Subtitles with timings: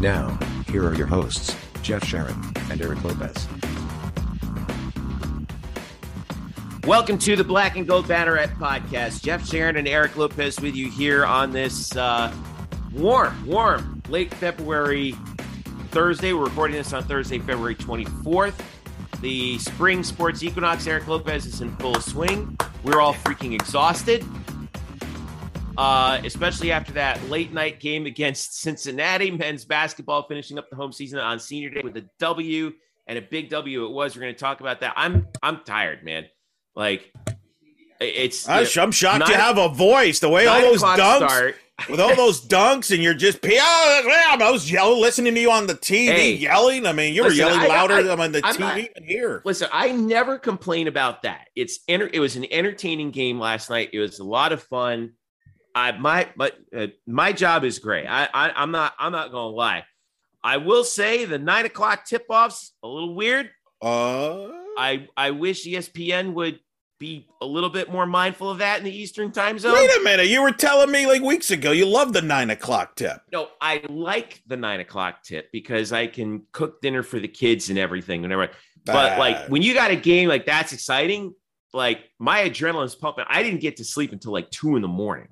[0.00, 2.36] Now, here are your hosts, Jeff Sharon
[2.70, 3.48] and Eric Lopez.
[6.86, 9.22] Welcome to the Black and Gold Banneret podcast.
[9.22, 12.30] Jeff Sharon and Eric Lopez with you here on this uh,
[12.92, 15.12] warm, warm, late February
[15.92, 16.34] Thursday.
[16.34, 18.60] We're recording this on Thursday, February 24th.
[19.22, 22.58] The spring sports equinox, Eric Lopez, is in full swing.
[22.84, 24.22] We're all freaking exhausted,
[25.78, 30.92] uh, especially after that late night game against Cincinnati men's basketball, finishing up the home
[30.92, 32.72] season on senior day with a W
[33.06, 34.16] and a big W it was.
[34.16, 34.94] We're going to talk about that.
[34.96, 36.26] I'm I'm tired, man.
[36.74, 37.12] Like
[38.00, 38.48] it's.
[38.48, 40.18] I, am shocked nine, you have a voice.
[40.18, 41.16] The way all those dunks.
[41.16, 41.56] Start,
[41.90, 45.74] with all those dunks and you're just I was yelling, listening to you on the
[45.74, 46.86] TV hey, yelling.
[46.86, 49.04] I mean, you were listen, yelling louder I, I, on the I'm TV not, than
[49.04, 49.42] here.
[49.44, 51.48] Listen, I never complain about that.
[51.54, 53.90] It's it was an entertaining game last night.
[53.92, 55.12] It was a lot of fun.
[55.76, 58.06] I my but uh, my job is great.
[58.06, 59.84] I, I am not I'm not gonna lie.
[60.42, 63.50] I will say the nine o'clock tip offs a little weird.
[63.82, 66.60] Uh, I I wish ESPN would
[66.98, 69.74] be a little bit more mindful of that in the Eastern time zone.
[69.74, 70.28] Wait a minute.
[70.28, 73.20] You were telling me like weeks ago you love the nine o'clock tip.
[73.30, 77.68] No, I like the nine o'clock tip because I can cook dinner for the kids
[77.68, 78.22] and everything.
[78.22, 78.48] Whenever,
[78.86, 81.34] but like when you got a game like that's exciting,
[81.74, 83.26] like my adrenaline's pumping.
[83.28, 85.28] I didn't get to sleep until like two in the morning.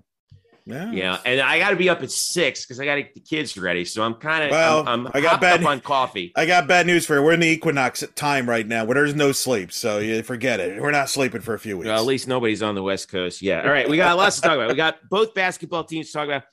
[0.66, 0.90] Yeah.
[0.92, 1.18] Yeah.
[1.26, 3.56] And I got to be up at six because I got to get the kids
[3.58, 3.84] ready.
[3.84, 6.32] So I'm kind of, well, I'm, I'm i got bad, on coffee.
[6.36, 7.22] I got bad news for you.
[7.22, 9.72] We're in the equinox time right now where there's no sleep.
[9.72, 10.80] So you forget it.
[10.80, 11.88] We're not sleeping for a few weeks.
[11.88, 13.42] Well, at least nobody's on the West Coast.
[13.42, 13.62] Yeah.
[13.62, 13.88] All right.
[13.88, 14.68] We got lots to talk about.
[14.68, 16.44] We got both basketball teams to talk about.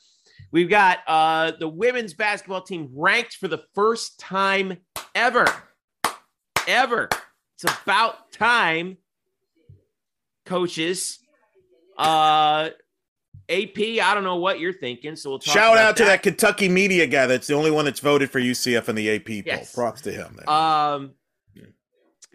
[0.52, 4.78] We've got uh, the women's basketball team ranked for the first time
[5.16, 5.48] ever.
[6.68, 7.08] Ever.
[7.56, 8.98] It's about time,
[10.46, 11.20] coaches.
[11.98, 12.72] Uh,
[13.52, 16.24] AP, I don't know what you're thinking, so we'll shout out to that.
[16.24, 17.28] Kentucky media guy.
[17.28, 19.68] That's the only one that's voted for UCF in the AP poll.
[19.74, 20.40] Props to him.
[20.48, 21.12] Um,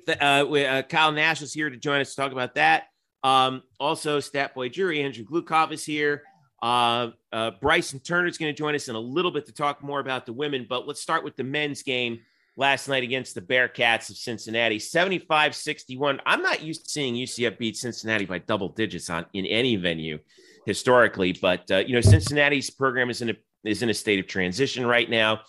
[0.07, 2.85] the, uh, uh, Kyle Nash is here to join us to talk about that.
[3.25, 6.23] Um, also, Stat Boy Jury Andrew Gluchov is here.
[6.63, 9.83] Uh, uh, Bryson Turner is going to join us in a little bit to talk
[9.83, 12.21] more about the women, but let's start with the men's game
[12.57, 16.21] last night against the Bearcats of Cincinnati 75 61.
[16.25, 20.19] I'm not used to seeing UCF beat Cincinnati by double digits on in any venue
[20.67, 21.33] historically.
[21.33, 23.35] But uh, you know, Cincinnati's program is in a
[23.65, 25.41] is in a state of transition right now.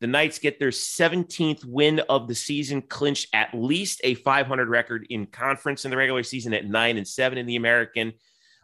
[0.00, 5.06] The Knights get their 17th win of the season, clinch at least a 500 record
[5.08, 8.12] in conference in the regular season at nine and seven in the American.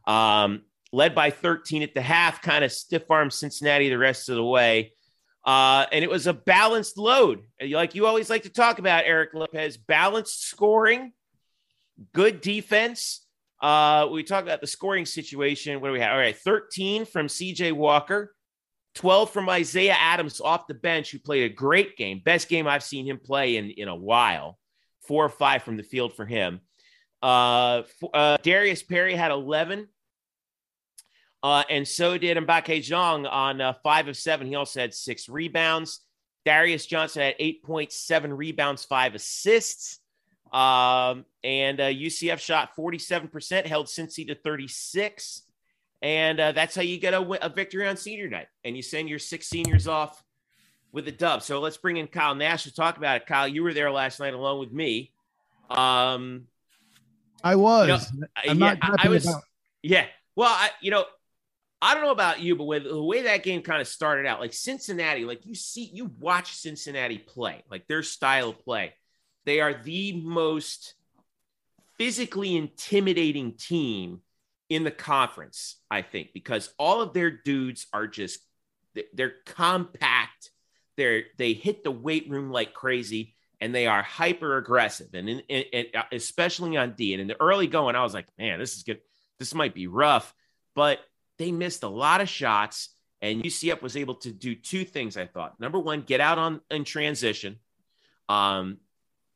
[0.07, 0.63] Um,
[0.93, 4.45] led by 13 at the half, kind of stiff arm Cincinnati the rest of the
[4.45, 4.93] way.
[5.45, 9.33] Uh, and it was a balanced load, like you always like to talk about, Eric
[9.33, 9.79] Lopez.
[9.79, 11.13] Balanced scoring,
[12.13, 13.25] good defense,
[13.61, 15.81] uh, we talk about the scoring situation.
[15.81, 16.13] What do we have?
[16.13, 18.35] All right, 13 from CJ Walker,
[18.95, 22.23] 12 from Isaiah Adams off the bench, who played a great game.
[22.25, 24.59] Best game I've seen him play in, in a while.
[25.07, 26.61] Four or five from the field for him.
[27.23, 27.83] Uh,
[28.15, 29.89] uh, Darius Perry had 11.
[31.43, 34.47] Uh, and so did Mbacke Diong on uh, five of seven.
[34.47, 36.01] He also had six rebounds.
[36.45, 40.01] Darius Johnson had 8.7 rebounds, five assists.
[40.53, 45.43] Um, and uh, UCF shot 47%, held Cincy to 36.
[46.03, 48.49] And uh, that's how you get a, a, victory on senior night.
[48.65, 50.25] And you send your six seniors off
[50.93, 51.43] with a dub.
[51.43, 53.27] So let's bring in Kyle Nash to talk about it.
[53.27, 55.13] Kyle, you were there last night along with me.
[55.69, 56.47] Um,
[57.45, 58.13] I was.
[58.13, 59.27] You know, yeah, I, was.
[59.27, 59.43] About-
[59.83, 60.07] yeah.
[60.35, 61.05] Well, I, you know,
[61.81, 64.41] I don't know about you, but with the way that game kind of started out,
[64.41, 68.95] like Cincinnati, like you see, you watch Cincinnati play, like their style of play
[69.45, 70.95] they are the most
[71.99, 74.21] physically intimidating team
[74.69, 78.41] in the conference, I think, because all of their dudes are just
[79.13, 80.51] they're compact.
[80.97, 85.43] They're they hit the weight room like crazy, and they are hyper aggressive, and,
[85.95, 87.13] uh, especially on D.
[87.13, 89.01] And in the early going, I was like, man, this is good.
[89.39, 90.35] This might be rough,
[90.75, 91.01] but
[91.39, 92.91] they missed a lot of shots.
[93.23, 95.19] And UCF was able to do two things.
[95.19, 97.59] I thought number one, get out on in transition,
[98.31, 98.79] um,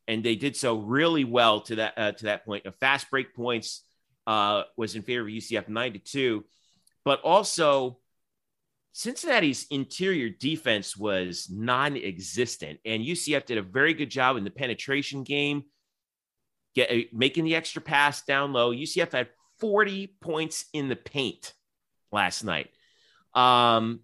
[0.06, 2.66] and they did so really well to that uh, to that point.
[2.66, 3.82] A fast break points
[4.26, 6.44] uh, was in favor of UCF nine to two,
[7.04, 7.98] but also
[8.92, 15.24] Cincinnati's interior defense was non-existent, and UCF did a very good job in the penetration
[15.24, 15.64] game,
[16.76, 18.72] get, uh, making the extra pass down low.
[18.72, 19.28] UCF had
[19.58, 21.54] 40 points in the paint
[22.12, 22.70] last night.
[23.34, 24.00] Um,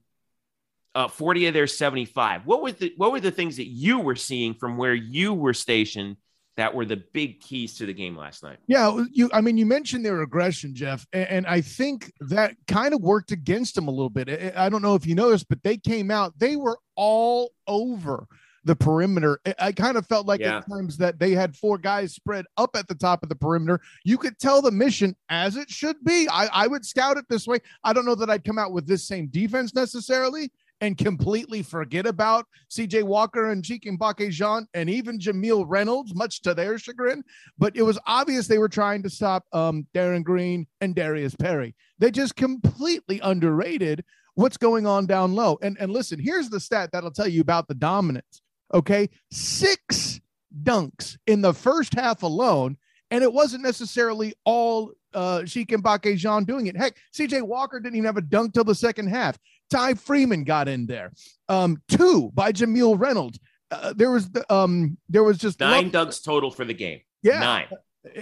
[0.95, 2.47] uh, 40 of their 75.
[2.47, 5.55] What were the what were the things that you were seeing from where you were
[5.55, 6.17] stationed
[6.57, 8.59] that were the big keys to the game last night.
[8.67, 9.31] Yeah, you.
[9.33, 13.33] I mean, you mentioned their aggression, Jeff, and, and I think that kind of worked
[13.33, 14.29] against them a little bit.
[14.29, 16.39] I, I don't know if you noticed, but they came out.
[16.39, 18.27] They were all over
[18.65, 19.41] the perimeter.
[19.59, 20.59] I kind of felt like yeah.
[20.59, 23.81] at times that they had four guys spread up at the top of the perimeter.
[24.05, 26.29] You could tell the mission as it should be.
[26.31, 27.61] I, I would scout it this way.
[27.85, 32.07] I don't know that I'd come out with this same defense necessarily, and completely forget
[32.07, 37.23] about CJ Walker and Cheikh Mbacke Diong and even Jamille Reynolds, much to their chagrin.
[37.59, 41.75] But it was obvious they were trying to stop um, Darin Green and Darius Perry.
[41.99, 44.05] They just completely underrated
[44.35, 45.59] what's going on down low.
[45.63, 48.43] And, and listen, here's the stat that'll tell you about the dominance.
[48.73, 49.09] Okay.
[49.31, 50.21] Six
[50.63, 52.77] dunks in the first half alone.
[53.11, 56.77] And it wasn't necessarily all uh, Cheikh Mbacke Diong doing it.
[56.77, 59.37] Heck, CJ Walker didn't even have a dunk till the second half.
[59.71, 61.13] Ty Freeman got in there.
[61.49, 63.39] Um, two by Jamille Reynolds.
[63.71, 67.01] Uh, there was the, um, there was just nine love- dunks total for the game.
[67.23, 67.67] Yeah, nine,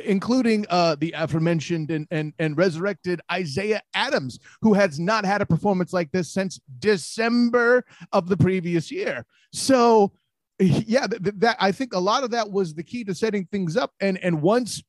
[0.04, 5.46] including uh, the aforementioned and, and and resurrected Isaiah Adams, who has not had a
[5.46, 9.24] performance like this since December of the previous year.
[9.52, 10.12] So
[10.58, 13.76] yeah, th- that I think a lot of that was the key to setting things
[13.76, 13.92] up.
[14.00, 14.82] And and once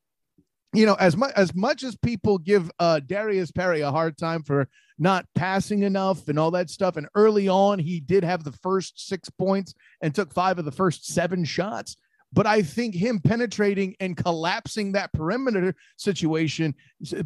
[0.74, 4.44] you know, as much as much as people give uh, Darius Perry a hard time
[4.44, 4.68] for
[4.98, 9.08] not passing enough and all that stuff, and early on he did have the first
[9.08, 11.96] six points and took five of the first seven shots.
[12.32, 16.76] But I think him penetrating and collapsing that perimeter situation,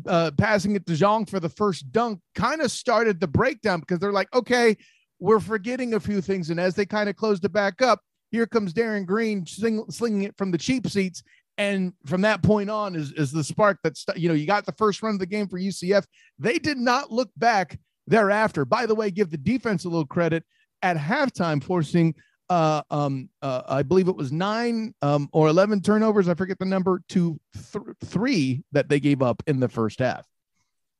[0.07, 3.99] uh, passing it to Diong for the first dunk, kind of started the breakdown because
[3.99, 4.77] they're like, okay,
[5.19, 6.49] we're forgetting a few things.
[6.51, 7.99] And as they kind of closed it back up,
[8.31, 11.21] here comes Darin Green sling, slinging it from the cheap seats
[11.57, 14.71] and from that point on is, is the spark that's you know you got the
[14.73, 16.05] first run of the game for ucf
[16.39, 20.43] they did not look back thereafter by the way give the defense a little credit
[20.81, 22.13] at halftime forcing
[22.49, 26.27] uh, um, uh, I believe it was nine um, or 11 turnovers.
[26.27, 27.39] I forget the number to
[27.71, 30.27] th- three that they gave up in the first half.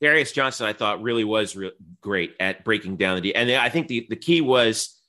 [0.02, 1.72] Darius Johnson, I thought really was re-
[2.02, 3.36] great at breaking down the D.
[3.36, 5.00] And I think the, the key was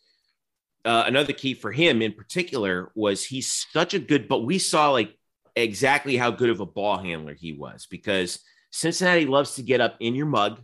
[0.84, 4.90] uh, another key for him in particular was he's such a good, but we saw
[4.90, 5.16] like
[5.56, 8.40] exactly how good of a ball handler he was because
[8.70, 10.60] Cincinnati loves to get up in your mug,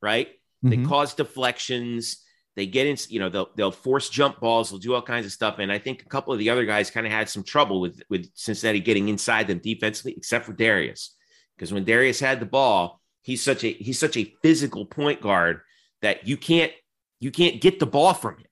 [0.00, 0.28] right?
[0.64, 0.70] Mm-hmm.
[0.70, 2.22] They cause deflections.
[2.54, 4.70] They get in, you know, they'll they'll force jump balls.
[4.70, 5.58] They'll do all kinds of stuff.
[5.58, 8.02] And I think a couple of the other guys kind of had some trouble with
[8.10, 11.16] with Cincinnati getting inside them defensively, except for Darius,
[11.56, 15.62] because when Darius had the ball, he's such a he's such a physical point guard
[16.02, 16.72] that you can't
[17.20, 18.46] you can't get the ball from him,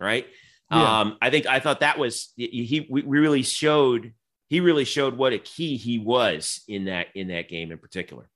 [0.00, 0.26] right?
[0.70, 1.00] Yeah.
[1.00, 2.84] Um, I think I thought that was he.
[2.90, 4.12] We really showed
[4.48, 8.28] he really showed what a key he was in that in that game in particular.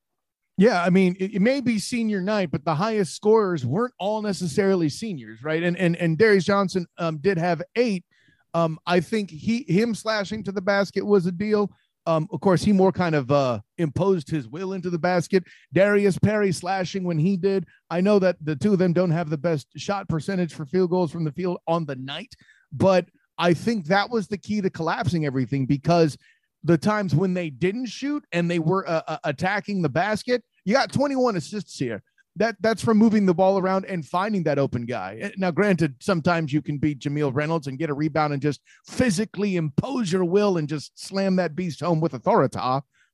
[0.61, 4.21] Yeah, I mean, it, it, may be senior night, but the highest scorers weren't all
[4.21, 5.63] necessarily seniors, right?
[5.63, 8.05] And and and Darius Johnson um, did have eight.
[8.53, 11.71] Um, I think he him slashing to the basket was a deal.
[12.07, 15.45] Um, of course, he more kind of uh, imposed his will into the basket.
[15.73, 17.67] Darius Perry slashing when he did.
[17.89, 20.91] I know that the two of them don't have the best shot percentage for field
[20.91, 22.35] goals from the field on the night,
[22.73, 23.07] but
[23.41, 26.19] I think that was the key to collapsing everything because
[26.63, 30.75] the times when they didn't shoot and they were uh, uh attacking the basket, you
[30.75, 32.03] got 21 assists here.
[32.37, 35.19] That that's from moving the ball around and finding that open guy.
[35.21, 38.61] Eh, now, granted, sometimes you can beat Jamille Reynolds and get a rebound and just
[38.87, 42.59] physically impose your will and just slam that beast home with authority,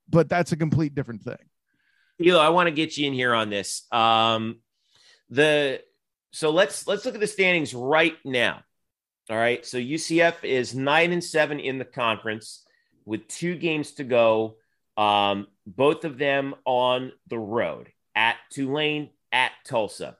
[0.08, 1.38] but that's a complete different thing.
[2.18, 3.90] Hilo, I want to get you in here on this.
[3.92, 4.60] Um,
[5.30, 5.80] the
[6.32, 8.62] so let's let's look at the standings right now.
[9.28, 9.64] All right.
[9.66, 12.64] So UCF is nine and seven in the conference
[13.04, 14.56] with two games to go.
[14.96, 20.16] Um, both of them on the road at Tulane, at Tulsa.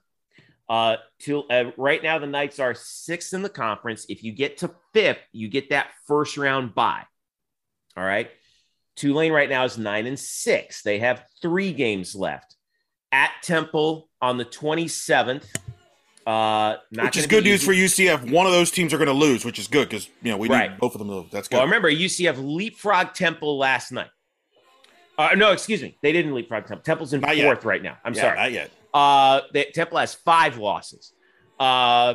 [0.68, 4.06] Uh, to, uh, right now, the Knights are sixth in the conference.
[4.08, 7.04] If you get to fifth, you get that first round bye.
[7.96, 8.28] All right.
[8.96, 10.82] Tulane right now is nine and six.
[10.82, 12.56] They have three games left
[13.12, 15.44] at Temple on the 27th
[16.26, 18.32] Uh, which is good news for UCF.
[18.32, 20.48] One of those teams are going to lose, which is good because you know we
[20.48, 20.72] right.
[20.72, 21.30] need both of them to lose.
[21.30, 21.58] That's good.
[21.58, 24.10] Well, remember UCF leapfrog Temple last night.
[25.16, 26.82] Uh, no, excuse me, they didn't leapfrog Temple.
[26.82, 27.64] Temple's in not fourth yet.
[27.64, 27.96] right now.
[28.04, 28.70] I'm yeah, sorry, not yet.
[28.92, 31.12] Uh, they, Temple has five losses.
[31.60, 32.14] Uh,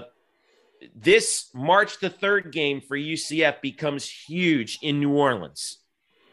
[0.93, 5.77] this March the third game for UCF becomes huge in New Orleans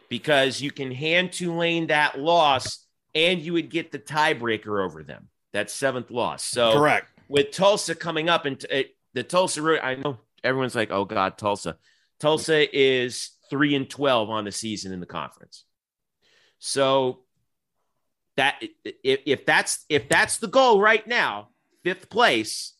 [0.08, 5.28] because you can hand Tulane that loss and you would get the tiebreaker over them.
[5.52, 6.42] That seventh loss.
[6.42, 9.62] So correct with Tulsa coming up and t- the Tulsa.
[9.62, 11.76] route, I know everyone's like, "Oh God, Tulsa."
[12.20, 15.64] Tulsa is three and twelve on the season in the conference.
[16.58, 17.20] So
[18.36, 21.48] that if, if that's if that's the goal right now,
[21.82, 22.74] fifth place.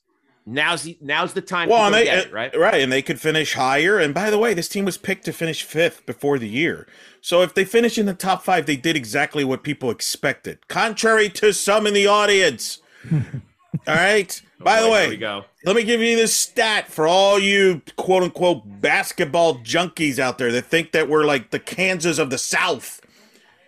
[0.50, 2.56] Now's the now's the time well, to they, get it, right?
[2.56, 3.98] Right, and they could finish higher.
[3.98, 6.88] And by the way, this team was picked to finish fifth before the year.
[7.20, 11.28] So if they finish in the top five, they did exactly what people expected, contrary
[11.30, 12.80] to some in the audience.
[13.87, 14.42] All right.
[14.60, 15.18] Oh, By the way,
[15.64, 20.50] let me give you this stat for all you quote unquote basketball junkies out there
[20.52, 23.00] that think that we're like the Kansas of the South.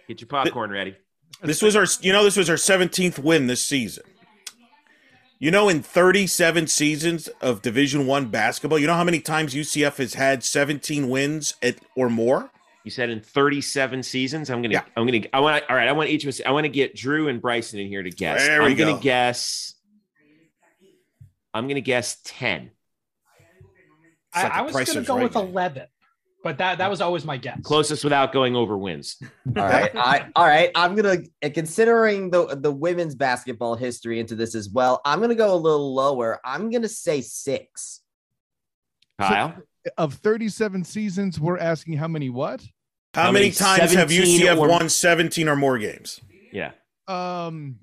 [0.09, 0.97] Get your popcorn ready.
[1.43, 4.05] This was our, you know, this was our 17th win this season.
[5.39, 9.97] You know, in 37 seasons of Division One basketball, you know how many times UCF
[9.97, 12.51] has had 17 wins at, or more?
[12.85, 14.51] You said in 37 seasons.
[14.51, 14.83] I'm gonna, yeah.
[14.97, 15.65] I'm gonna, I want.
[15.71, 16.41] All right, I want each of us.
[16.45, 18.47] I want to get Drew and Bryson in here to guess.
[18.47, 19.75] There I'm gonna guess
[21.53, 22.71] I'm going to guess 10.
[24.33, 25.87] I, I, was going to go right with 11,
[26.45, 27.59] but that, that was always my guess.
[27.63, 29.17] Closest without going over wins.
[29.57, 29.91] all right.
[29.97, 30.71] I, all right.
[30.77, 35.31] I'm going to, considering the, the women's basketball history into this as well, I'm going
[35.31, 36.39] to go a little lower.
[36.45, 38.03] I'm going to say six.
[39.19, 39.55] Kyle?
[39.57, 39.63] So
[39.97, 42.63] of 37 seasons, we're asking how many what?
[43.15, 44.69] How, how many, many times have UCF or...
[44.69, 46.21] won 17 or more games?
[46.53, 46.73] Yeah.
[47.09, 47.77] Um,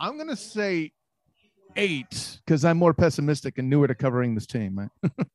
[0.00, 0.92] I'm going to say
[1.76, 4.78] eight because I'm more pessimistic and newer to covering this team.
[4.78, 5.12] Right?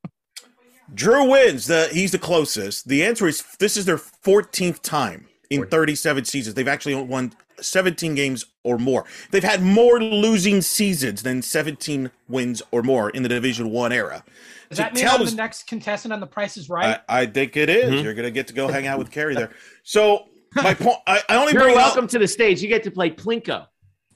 [0.94, 1.66] Drew wins.
[1.66, 2.88] The he's the closest.
[2.88, 6.54] The answer is this is their 14th time in 37 seasons.
[6.54, 9.04] They've actually won 17 games or more.
[9.30, 14.24] They've had more losing seasons than 17 wins or more in the Division One era.
[14.68, 17.00] Does so that mean I'm the next contestant on The Price is Right?
[17.08, 17.90] I, I think it is.
[17.90, 18.04] Mm-hmm.
[18.04, 19.50] You're going to get to go hang out with Carey there.
[19.82, 22.62] So my point, I, I only You're welcome up, to the stage.
[22.62, 23.66] You get to play Plinko.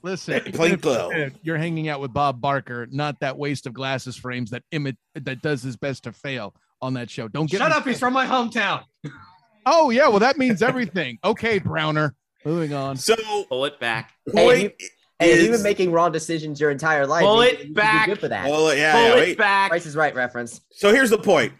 [0.03, 1.31] Listen, Plainville.
[1.41, 5.41] You're hanging out with Bob Barker, not that waste of glasses frames that imit that
[5.41, 7.27] does his best to fail on that show.
[7.27, 7.85] Don't get shut up.
[7.85, 8.83] He's from my hometown.
[9.65, 11.19] Oh yeah, well that means everything.
[11.23, 12.15] okay, Browner.
[12.45, 12.95] Moving on.
[12.95, 13.15] So
[13.49, 14.13] pull it back.
[14.33, 14.73] Hey,
[15.19, 17.23] hey, you've been making wrong decisions your entire life.
[17.23, 18.05] Pull it you, back.
[18.05, 18.45] good for that.
[18.45, 19.37] Pull it, yeah, pull yeah, it wait.
[19.37, 19.69] back.
[19.69, 20.61] Price is right reference.
[20.71, 21.53] So here's the point.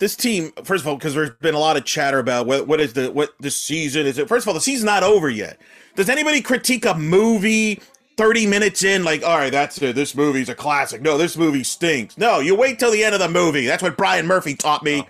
[0.00, 2.80] This team, first of all, because there's been a lot of chatter about what, what
[2.80, 4.18] is the what the season is.
[4.18, 5.58] It first of all, the season's not over yet.
[5.96, 7.80] Does anybody critique a movie
[8.16, 9.94] 30 minutes in, like, all right, that's it.
[9.94, 11.02] This movie's a classic.
[11.02, 12.16] No, this movie stinks.
[12.16, 13.66] No, you wait till the end of the movie.
[13.66, 15.02] That's what Brian Murphy taught me.
[15.04, 15.08] Oh.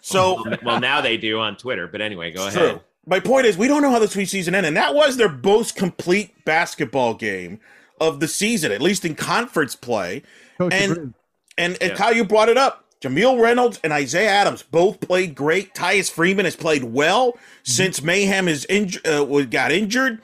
[0.00, 1.88] So, well, now they do on Twitter.
[1.88, 2.58] But anyway, go ahead.
[2.58, 2.80] True.
[3.06, 4.68] My point is, we don't know how the sweet season ended.
[4.68, 7.60] And that was their most complete basketball game
[8.00, 10.22] of the season, at least in conference play.
[10.58, 11.14] Coach and, and,
[11.58, 11.96] and, and yeah.
[11.96, 12.85] Kyle, you brought it up.
[13.06, 15.74] Jamille Reynolds and Isaiah Adams both played great.
[15.74, 17.38] Tyem Freeman has played well mm-hmm.
[17.62, 20.20] since Mahan is inj- uh, got injured.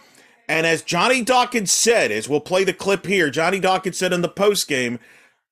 [0.48, 4.22] And as Johnny Dawkins said, as we'll play the clip here, Johnny Dawkins said in
[4.22, 4.98] the post game,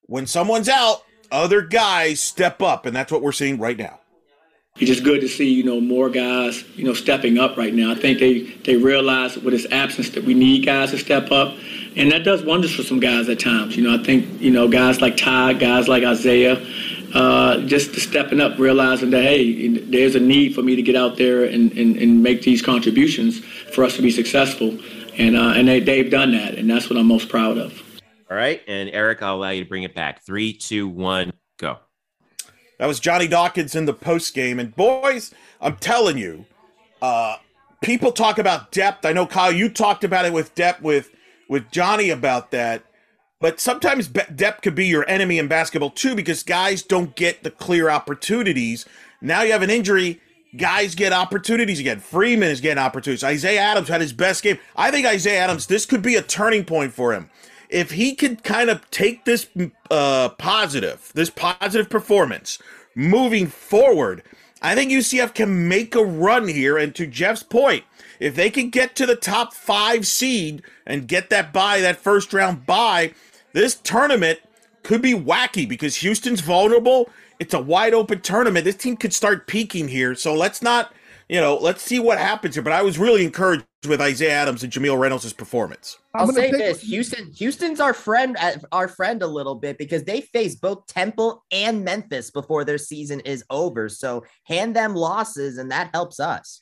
[0.02, 4.00] when someone's out, other guys step up, and that's what we're seeing right now.
[4.76, 7.92] It's just good to see, you know, more guys, you know, stepping up right now.
[7.92, 11.54] I think they they realize with his absence that we need guys to step up,
[11.96, 13.76] and that does wonders for some guys at times.
[13.76, 16.56] You know, I think you know guys like Ty, guys like Isaiah,
[17.14, 21.16] uh, just stepping up, realizing that hey, there's a need for me to get out
[21.16, 24.78] there and, and, and make these contributions for us to be successful.
[25.18, 27.82] And uh, and they, they've done that, and that's what I'm most proud of.
[28.30, 30.24] All right, and Eric, I'll allow you to bring it back.
[30.24, 31.78] Three, two, one, go.
[32.78, 36.46] That was Johnny Dawkins in the post game, and boys, I'm telling you,
[37.02, 37.36] uh,
[37.82, 39.04] people talk about depth.
[39.04, 41.10] I know Kyle, you talked about it with depth with
[41.48, 42.84] with Johnny about that.
[43.40, 47.50] But sometimes depth could be your enemy in basketball too, because guys don't get the
[47.50, 48.84] clear opportunities.
[49.20, 50.20] Now you have an injury
[50.56, 52.00] guys get opportunities again.
[52.00, 53.24] Freeman is getting opportunities.
[53.24, 54.58] Isaiah Adams had his best game.
[54.76, 57.30] I think Isaiah Adams, this could be a turning point for him.
[57.68, 59.48] If he could kind of take this
[59.90, 62.58] uh, positive, this positive performance
[62.96, 64.24] moving forward,
[64.60, 66.76] I think UCF can make a run here.
[66.76, 67.84] And to Jeff's point,
[68.18, 72.32] if they can get to the top five seed and get that buy, that first
[72.32, 73.14] round buy,
[73.52, 74.40] this tournament
[74.82, 78.66] could be wacky because Houston's vulnerable it's a wide open tournament.
[78.66, 80.14] This team could start peaking here.
[80.14, 80.92] So let's not
[81.30, 82.62] you know, let's see what happens here.
[82.62, 85.96] But I was really encouraged with Isaiah Adams and Jamille Reynolds' performance.
[86.12, 90.22] I'll say this: Houston, Houston's our friend, uh, our friend a little bit because they
[90.22, 93.88] face both Temple and Memphis before their season is over.
[93.88, 96.60] So hand them losses, and that helps us.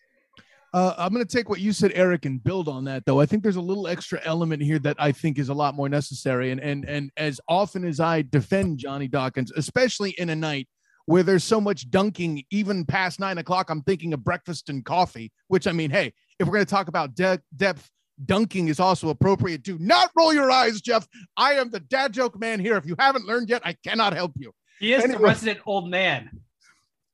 [0.74, 3.04] Uh, I'm going to take what you said, Eric, and build on that.
[3.06, 5.74] Though I think there's a little extra element here that I think is a lot
[5.74, 6.50] more necessary.
[6.50, 10.68] And and and as often as I defend Johnny Dawkins, especially in a night
[11.06, 15.32] where there's so much dunking, even past nine o'clock, I'm thinking of breakfast and coffee.
[15.48, 17.88] Which I mean, hey, if we're going to talk about de- depth,
[18.26, 19.62] dunking is also appropriate.
[19.62, 21.06] Do not roll your eyes, Jeff.
[21.36, 22.76] I am the dad joke man here.
[22.76, 24.52] If you haven't learned yet, I cannot help you.
[24.80, 26.30] He is anyway, the resident old man.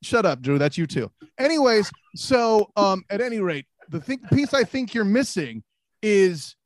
[0.04, 0.58] Shut up, Drew.
[0.58, 1.11] That's you too.
[1.38, 5.62] Anyways, so um, at any rate, the thing, piece I think you're missing
[6.02, 6.56] is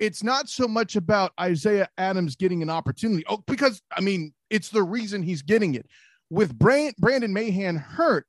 [0.00, 3.24] it's not so much about Isaiah Adams getting an opportunity.
[3.28, 5.86] Oh, because I mean, it's the reason he's getting it
[6.30, 8.26] with Brandon Mahan hurt,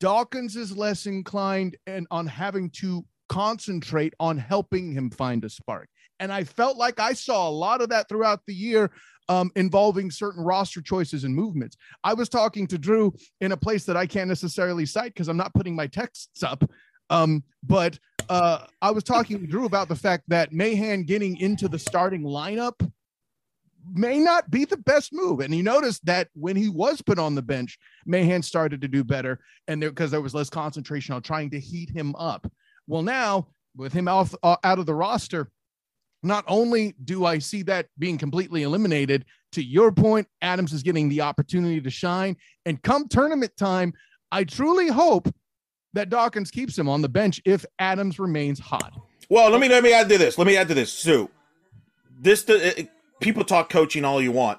[0.00, 5.88] Dawkins is less inclined and on having to concentrate on helping him find a spark.
[6.20, 8.90] And I felt like I saw a lot of that throughout the year
[9.28, 11.76] um, involving certain roster choices and movements.
[12.04, 15.36] I was talking to Drew in a place that I can't necessarily cite because I'm
[15.36, 16.68] not putting my texts up.
[17.10, 21.68] Um, but uh, I was talking to Drew about the fact that Mahan getting into
[21.68, 22.90] the starting lineup
[23.92, 25.40] may not be the best move.
[25.40, 29.02] And he noticed that when he was put on the bench, Mahan started to do
[29.04, 32.50] better, and there because there was less concentration on trying to heat him up.
[32.86, 35.50] Well, now with him off uh, out of the roster,
[36.22, 41.08] not only do I see that being completely eliminated, to your point, Adams is getting
[41.08, 42.36] the opportunity to shine.
[42.66, 43.94] And come tournament time,
[44.30, 45.32] I truly hope
[45.94, 48.92] that Dawkins keeps him on the bench if Adams remains hot.
[49.30, 50.38] Well, let me let me add to this.
[50.38, 50.92] Let me add to this.
[50.92, 51.30] Sue,
[52.20, 52.82] this uh, uh,
[53.20, 54.58] people talk coaching all you want.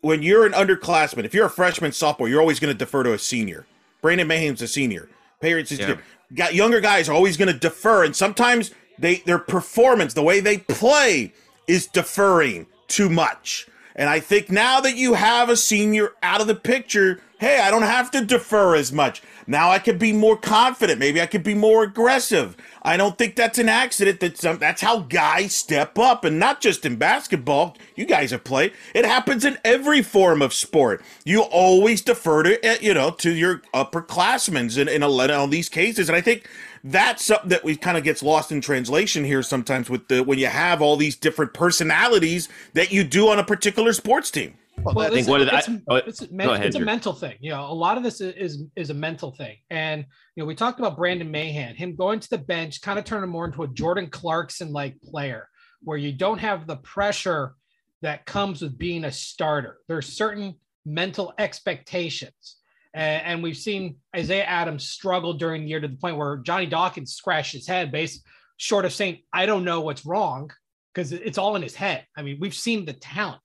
[0.00, 3.12] When you're an underclassman, if you're a freshman, sophomore, you're always going to defer to
[3.12, 3.66] a senior.
[4.02, 5.08] Brandon Mahan's a senior.
[5.40, 5.96] Parents is yeah.
[6.34, 10.40] got younger guys are always going to defer, and sometimes they their performance, the way
[10.40, 11.32] they play,
[11.66, 13.66] is deferring too much.
[13.94, 17.70] And I think now that you have a senior out of the picture, hey, I
[17.70, 19.22] don't have to defer as much.
[19.46, 20.98] Now I could be more confident.
[20.98, 22.56] Maybe I could be more aggressive.
[22.82, 24.20] I don't think that's an accident.
[24.20, 27.76] That's um, that's how guys step up, and not just in basketball.
[27.94, 28.72] You guys have played.
[28.92, 31.02] It happens in every form of sport.
[31.24, 35.50] You always defer to eh, you know to your upperclassmen in in a lot of
[35.50, 36.48] these cases, and I think
[36.86, 40.38] that's something that we kind of gets lost in translation here sometimes with the when
[40.38, 44.54] you have all these different personalities that you do on a particular sports team.
[44.82, 47.12] Well, I think one of the it's, oh, it's, a, men, ahead, it's a mental
[47.12, 47.36] thing.
[47.40, 50.46] You know, a lot of this is, is, is a mental thing, and you know,
[50.46, 53.62] we talked about Brandon Mahan, him going to the bench, kind of turning more into
[53.62, 55.48] a Jordan Clarkson like player,
[55.82, 57.54] where you don't have the pressure
[58.02, 59.78] that comes with being a starter.
[59.88, 62.55] There's certain mental expectations,
[62.96, 67.14] and, we've seen Isaiah Adams struggle during the year to the point where Johnny Dawkins
[67.14, 70.50] scratched his head, based short of saying, "I don't know what's wrong,"
[70.94, 72.06] because it's all in his head.
[72.16, 73.40] I mean, we've seen the talent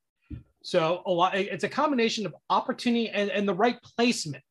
[0.64, 4.44] so a lot, it's a combination of opportunity and, and the right placement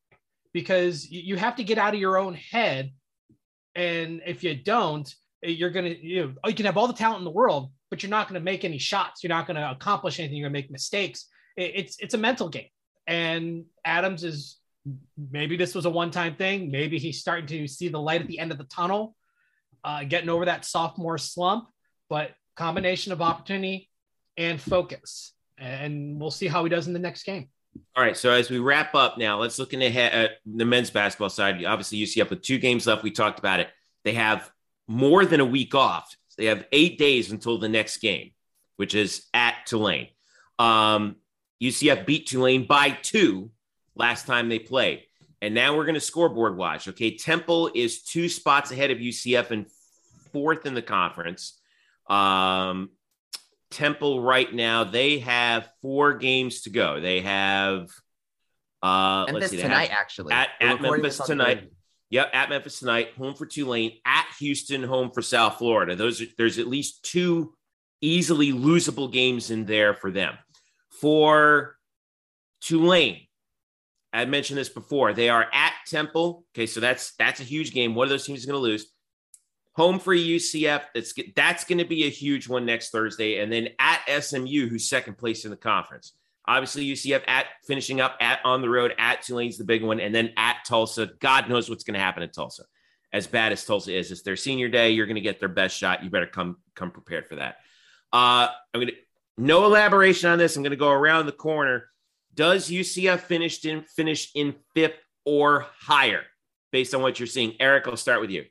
[0.52, 2.90] because you have to get out of your own head.
[3.76, 5.12] And if you don't,
[5.44, 7.30] eh, you're going to, you know, oh, you can have all the talent in the
[7.30, 9.22] world, but you're not to make any shots.
[9.22, 10.38] You're not to accomplish anything.
[10.38, 11.26] You're to make mistakes.
[11.56, 12.68] It's, it's a mental game.
[13.06, 14.56] And Adams is
[15.30, 16.70] maybe this was a one-time thing.
[16.70, 19.14] Maybe he's starting to see the light at the end of the tunnel,
[19.84, 21.68] uh, getting over that sophomore slump,
[22.08, 23.88] but combination of opportunity
[24.36, 27.48] and focus and we'll see how he does in the next game.
[27.94, 28.16] All right.
[28.16, 31.64] So as we wrap up now, let's look ahead at the men's basketball side.
[31.64, 33.04] Obviously, UCF with two games left.
[33.04, 33.68] We talked about it.
[34.02, 34.50] They have
[34.88, 36.16] more than a week off.
[36.36, 38.32] They have eight days until the next game,
[38.76, 40.08] which is at Tulane.
[40.58, 41.16] Um,
[41.62, 43.50] UCF beat Tulane by two
[43.94, 45.02] last time they played.
[45.42, 46.88] And now we're going to scoreboard watch.
[46.88, 47.16] Okay.
[47.16, 49.66] Temple is two spots ahead of UCF and
[50.32, 51.58] fourth in the conference.
[52.08, 52.90] Um,
[53.70, 57.00] Temple right now, they have four games to go.
[57.00, 57.88] They have
[58.82, 60.32] uh Memphis let's see, tonight, have, actually.
[60.32, 61.70] At, at Memphis tonight.
[62.10, 65.94] Yep, at Memphis tonight, home for Tulane, at Houston, home for South Florida.
[65.94, 67.54] Those are, there's at least two
[68.00, 70.34] easily losable games in there for them.
[71.00, 71.76] For
[72.60, 73.28] Tulane,
[74.12, 75.12] I mentioned this before.
[75.12, 76.44] They are at Temple.
[76.54, 77.94] Okay, so that's that's a huge game.
[77.94, 78.86] One of those teams is going to lose
[79.74, 80.82] home for UCF.
[80.94, 84.88] That's that's going to be a huge one next Thursday, and then at SMU, who's
[84.88, 86.12] second place in the conference.
[86.46, 90.14] Obviously, UCF at finishing up at on the road at Tulane's the big one, and
[90.14, 91.10] then at Tulsa.
[91.20, 92.64] God knows what's going to happen at Tulsa.
[93.12, 94.90] As bad as Tulsa is, it's their senior day.
[94.90, 96.02] You're going to get their best shot.
[96.02, 97.56] You better come come prepared for that.
[98.12, 98.94] Uh, I'm going to
[99.36, 100.56] no elaboration on this.
[100.56, 101.88] I'm going to go around the corner.
[102.34, 106.22] Does UCF finish in finish in fifth or higher?
[106.72, 107.54] based on what you're seeing.
[107.58, 108.44] Eric, I'll start with you.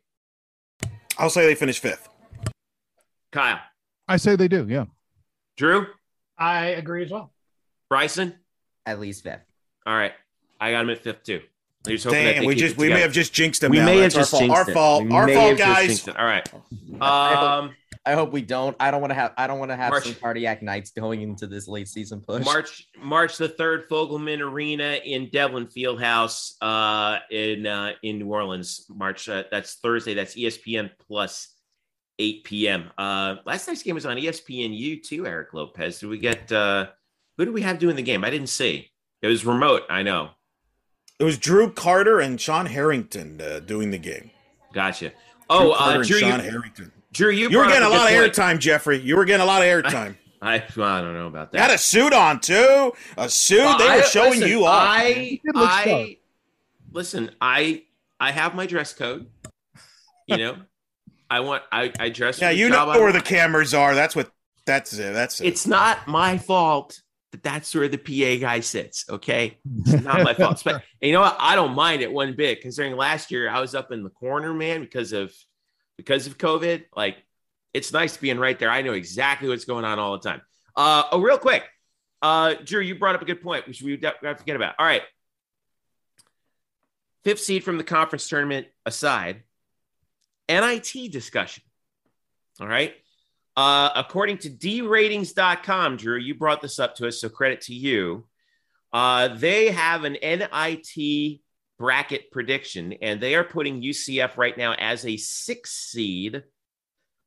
[1.18, 2.10] I'll say they finish fifth.
[3.32, 3.60] Kyle.
[4.08, 4.66] I say they do.
[4.68, 4.86] Yeah.
[5.58, 5.88] Drew.
[6.38, 7.32] I agree as well.
[7.90, 8.36] Bryson.
[8.86, 9.42] At least fifth.
[9.86, 10.14] All right.
[10.60, 11.42] I got him at fifth too.
[11.86, 13.72] Damn, we just we may have just jinxed them.
[13.72, 13.86] We now.
[13.86, 14.52] may That's have just our fault.
[14.52, 15.06] jinxed Our fault.
[15.06, 15.12] it.
[15.14, 16.08] Our fault, guys.
[16.10, 16.48] All right.
[17.02, 17.74] Um,
[18.06, 18.76] I hope we don't.
[18.80, 19.34] I don't want to have.
[19.38, 22.44] I don't want to have March- some cardiac nights going into this late season push.
[22.46, 28.86] March March the third, Fogelman Arena in Devlin Fieldhouse uh, in uh, in New Orleans.
[28.90, 30.14] March uh, that's Thursday.
[30.14, 31.54] That's ESPN plus
[32.20, 32.90] 8 p.m.
[32.98, 35.28] Uh, last night's game was on E ESPNU too.
[35.28, 36.00] Eric Lopez.
[36.00, 36.88] Did we get uh,
[37.38, 38.24] who do we have doing the game?
[38.24, 38.90] I didn't see.
[39.22, 39.84] It was remote.
[39.90, 40.30] I know.
[41.20, 44.32] It was Drew Carter and Sean Harrington uh, doing the game.
[44.74, 45.10] Gotcha.
[45.10, 45.18] Drew
[45.50, 46.92] Oh, Carter uh, and Drew, Sean you, Harrington.
[47.12, 49.00] Drew, you, You were getting a up lot of airtime, Jeffrey.
[49.00, 50.16] You were getting a lot of airtime.
[50.42, 51.60] I, well, I don't know about that.
[51.62, 52.94] Had a suit on too.
[53.18, 53.58] A suit.
[53.60, 54.88] Well, they were I- showing listen, you off.
[54.88, 55.88] I, did look sharp.
[55.88, 56.18] I
[56.92, 57.32] listen.
[57.42, 57.84] I
[58.20, 59.28] I have my dress code.
[60.28, 60.56] You know,
[61.30, 62.40] I want I I dress.
[62.40, 63.16] yeah, you know job I where want.
[63.16, 63.94] the cameras are.
[63.96, 64.32] That's what.
[64.66, 65.14] That's it.
[65.14, 65.48] That's it.
[65.48, 69.04] It's not my fault that that's where the PA guy sits.
[69.10, 70.62] Okay, it's not my fault.
[70.64, 71.36] But you know what?
[71.40, 72.62] I don't mind it one bit.
[72.62, 75.34] Considering last year I was up in the corner, man, because of
[76.00, 76.86] because of COVID.
[76.96, 77.18] Like,
[77.74, 78.72] it's nice being right there.
[78.72, 80.42] I know exactly what's going on all the time.
[80.76, 81.64] Uh, oh, real quick,
[82.22, 84.76] uh, Drew, you brought up a good point, which we got to forget about.
[84.80, 85.02] All right,
[87.26, 89.44] fifth seed from the conference tournament aside,
[90.48, 91.64] NIT discussion.
[92.62, 92.94] All right.
[93.58, 98.26] Uh, according to dratings.com, Drew, you brought this up to us, so credit to you.
[98.94, 101.42] Uh, they have an NIT
[101.80, 106.44] bracket prediction, and they are putting UCF right now as a six seed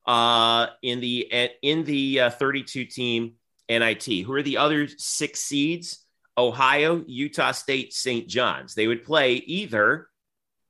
[0.07, 3.33] uh, in the in the uh, 32 team
[3.69, 4.05] NIT.
[4.05, 6.05] Who are the other six seeds?
[6.39, 8.27] Ohio, Utah State, St.
[8.27, 8.75] John's.
[8.75, 10.09] They would play either,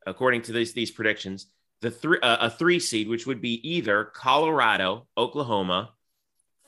[0.07, 1.47] according to these these predictions,
[1.81, 5.91] the three uh, a three seed, which would be either Colorado, Oklahoma,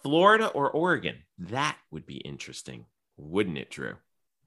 [0.03, 1.17] Florida, or Oregon.
[1.39, 3.95] That would be interesting, wouldn't it, Drew?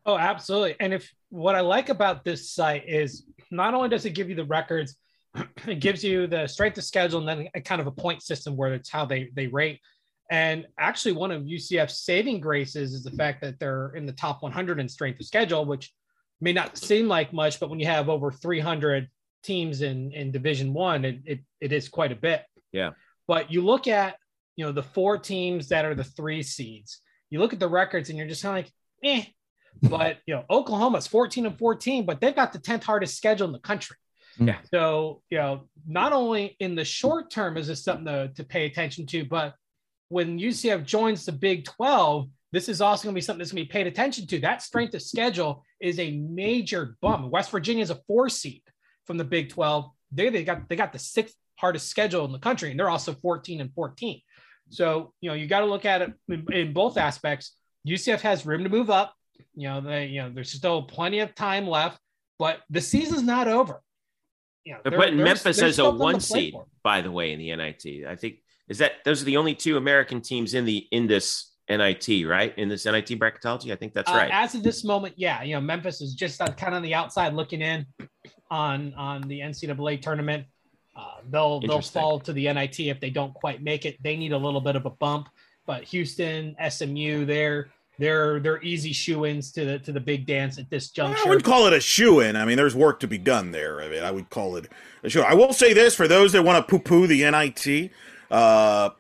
[0.08, 0.78] Oh, absolutely.
[0.80, 4.36] And if what I like about this site is not only does it give you
[4.36, 4.96] the records,
[5.68, 8.56] it gives you the strength of schedule and then a kind of a point system
[8.56, 9.82] where it's how they they rate.
[10.32, 14.42] And actually, one of UCF's saving graces is the fact that they're in the top
[14.44, 15.94] 100 in strength of schedule, which
[16.42, 19.10] may not seem like much, but when you have over 300
[19.44, 22.44] teams in in Division One, it, it it is quite a bit.
[22.72, 22.92] Yeah.
[23.28, 24.16] But you look at
[24.56, 27.02] you know the four teams that are the three seeds.
[27.30, 29.26] You look at the records and you're just kind of like, eh.
[29.82, 33.54] But you know, Oklahoma's 14 and 14, but they've got the 10th hardest schedule in
[33.54, 33.98] the country.
[34.40, 34.58] Yeah.
[34.72, 38.66] So, you know, not only in the short term is this something to, to pay
[38.66, 39.56] attention to, but
[40.10, 43.64] when UCF joins the Big 12, this is also going to be something that's going
[43.64, 44.40] to be paid attention to.
[44.40, 47.30] That strength of schedule is a major bump.
[47.32, 48.62] West Virginia is a four seed
[49.06, 49.90] from the Big 12.
[50.12, 53.14] They, they got they got the sixth hardest schedule in the country, and they're also
[53.14, 54.22] 14 and 14.
[54.70, 57.54] So, you know, you got to look at it in, in both aspects.
[57.88, 59.14] UCF has room to move up.
[59.56, 62.00] You know, they, you know, there's still plenty of time left,
[62.40, 63.82] but the season's not over.
[64.64, 66.66] You know, They're there- putting Memphis as a one seed, for.
[66.84, 68.06] by the way, in the NIT.
[68.08, 71.54] I think is that those are the only two American teams in the in this
[71.70, 72.58] NIT, right?
[72.58, 74.32] In this NIT bracketology, I think that's Uh, right.
[74.32, 76.94] As of this moment, yeah, you know, Memphis is just on, kind of on the
[76.94, 77.86] outside looking in
[78.52, 80.46] on on the NCAA tournament.
[80.96, 84.02] Uh, they'll they'll fall to the NIT if they don't quite make it.
[84.04, 85.30] They need a little bit of a bump,
[85.66, 90.70] but Houston, SMU, they're they're they're easy shoe-ins to the to the big dance at
[90.70, 91.22] this juncture.
[91.26, 92.36] I wouldn't call it a shoe in.
[92.36, 93.82] I mean, there's work to be done there.
[93.82, 94.68] I mean, I would call it
[95.04, 95.22] a shoe.
[95.22, 97.92] I will say this for those that want to poo poo the NIT.
[98.30, 98.92] Uh,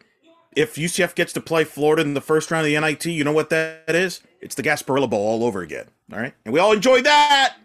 [0.55, 3.31] if UCF gets to play Florida in the first round of the NIT, you know
[3.31, 4.21] what that is?
[4.41, 5.85] It's the Gasparilla Bowl all over again.
[6.11, 6.33] All right.
[6.45, 7.57] And we all enjoyed that.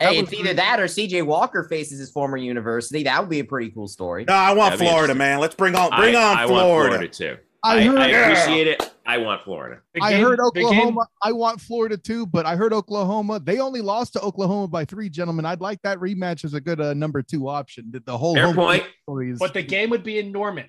[0.00, 3.04] Hey, it's either that or CJ Walker faces his former university.
[3.04, 4.24] That would be a pretty cool story.
[4.24, 5.38] No, I want That'd Florida, man.
[5.38, 6.96] Let's bring on bring I, on I Florida.
[6.96, 7.36] want Florida too.
[7.64, 8.30] I I, heard- I Yeah.
[8.30, 8.90] appreciate it.
[9.06, 9.80] I want Florida.
[9.94, 11.06] The I heard Oklahoma.
[11.22, 13.38] I want Florida too, but I heard Oklahoma.
[13.40, 15.44] They only lost to Oklahoma by three, gentlemen.
[15.44, 17.90] I'd like that rematch as a good uh, number two option.
[17.90, 18.84] The, the whole Fair point.
[19.02, 19.38] stories.
[19.38, 20.68] but the game would be in Norman.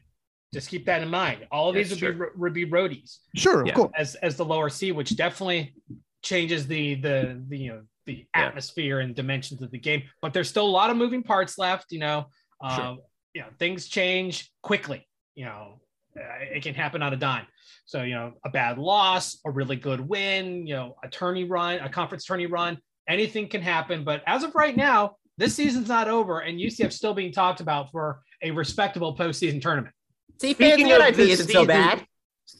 [0.53, 1.47] Just keep that in mind.
[1.51, 3.17] All of these That's would be, would be roadies.
[3.35, 3.73] sure, of Yeah.
[3.73, 3.91] course.
[3.97, 5.73] as as the lower C, which definitely
[6.23, 8.45] changes the the the you know the Yeah.
[8.47, 10.03] atmosphere and dimensions of the game.
[10.21, 11.91] But there's still a lot of moving parts left.
[11.91, 12.25] You know,
[12.61, 12.95] uh,
[13.33, 15.07] you know things change quickly.
[15.35, 15.81] You know,
[16.15, 17.45] it can happen on a dime.
[17.85, 21.79] So you know, a bad loss, a really good win, you know, a tourney run,
[21.79, 24.03] a conference tourney run, anything can happen.
[24.03, 27.91] But as of right now, this season's not over, and UCF still being talked about
[27.91, 29.93] for a respectable postseason tournament.
[30.41, 32.07] See, fans Speaking the of NIT the isn't so season- bad.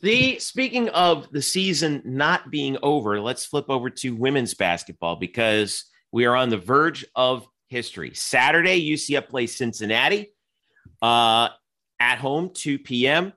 [0.01, 5.85] The speaking of the season not being over, let's flip over to women's basketball because
[6.11, 8.11] we are on the verge of history.
[8.15, 10.33] Saturday, UCF plays Cincinnati
[11.03, 11.49] uh,
[11.99, 13.31] at home, 2 p.m.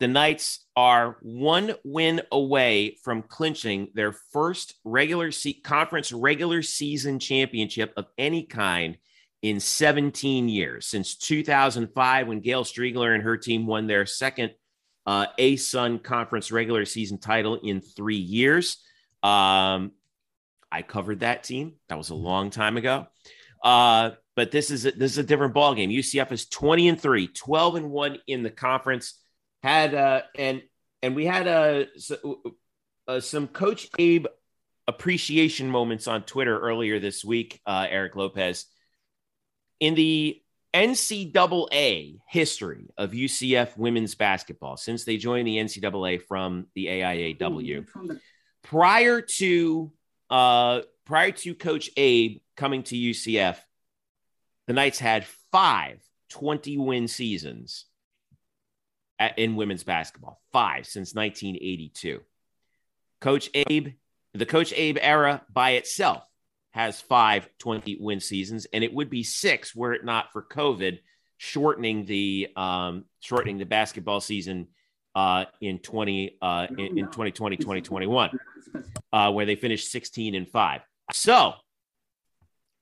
[0.00, 7.18] The Knights are one win away from clinching their first regular se- conference regular season
[7.18, 8.96] championship of any kind
[9.42, 14.52] in 17 years since 2005 when Gail Striegler and her team won their second
[15.06, 18.78] uh, ASUN conference regular season title in three years.
[19.22, 19.92] Um,
[20.72, 21.74] I covered that team.
[21.90, 23.06] That was a long time ago.
[23.62, 25.90] Uh, but this is a, this is a different ball game.
[25.90, 29.19] UCF is 20 and 3, 12 and 1 in the conference
[29.62, 30.62] had uh, and
[31.02, 31.84] and we had uh,
[33.08, 34.26] uh, some Coach Abe
[34.86, 37.60] appreciation moments on Twitter earlier this week.
[37.66, 38.66] Uh, Eric Lopez
[39.78, 40.40] in the
[40.74, 47.86] NCAA history of UCF women's basketball since they joined the NCAA from the AIAW.
[48.62, 49.92] Prior to
[50.28, 53.56] uh, prior to Coach Abe coming to UCF,
[54.66, 57.86] the Knights had five 20 win seasons
[59.36, 62.20] in women's basketball, five since 1982.
[63.20, 63.88] Coach Abe,
[64.34, 66.22] the Coach Abe era by itself
[66.70, 71.00] has five 20 win seasons, and it would be six were it not for COVID
[71.42, 74.68] shortening the um, shortening the basketball season
[75.14, 78.38] uh, in 20 uh, in, in 2020 2021
[79.12, 80.82] uh, where they finished 16 and 5
[81.14, 81.54] so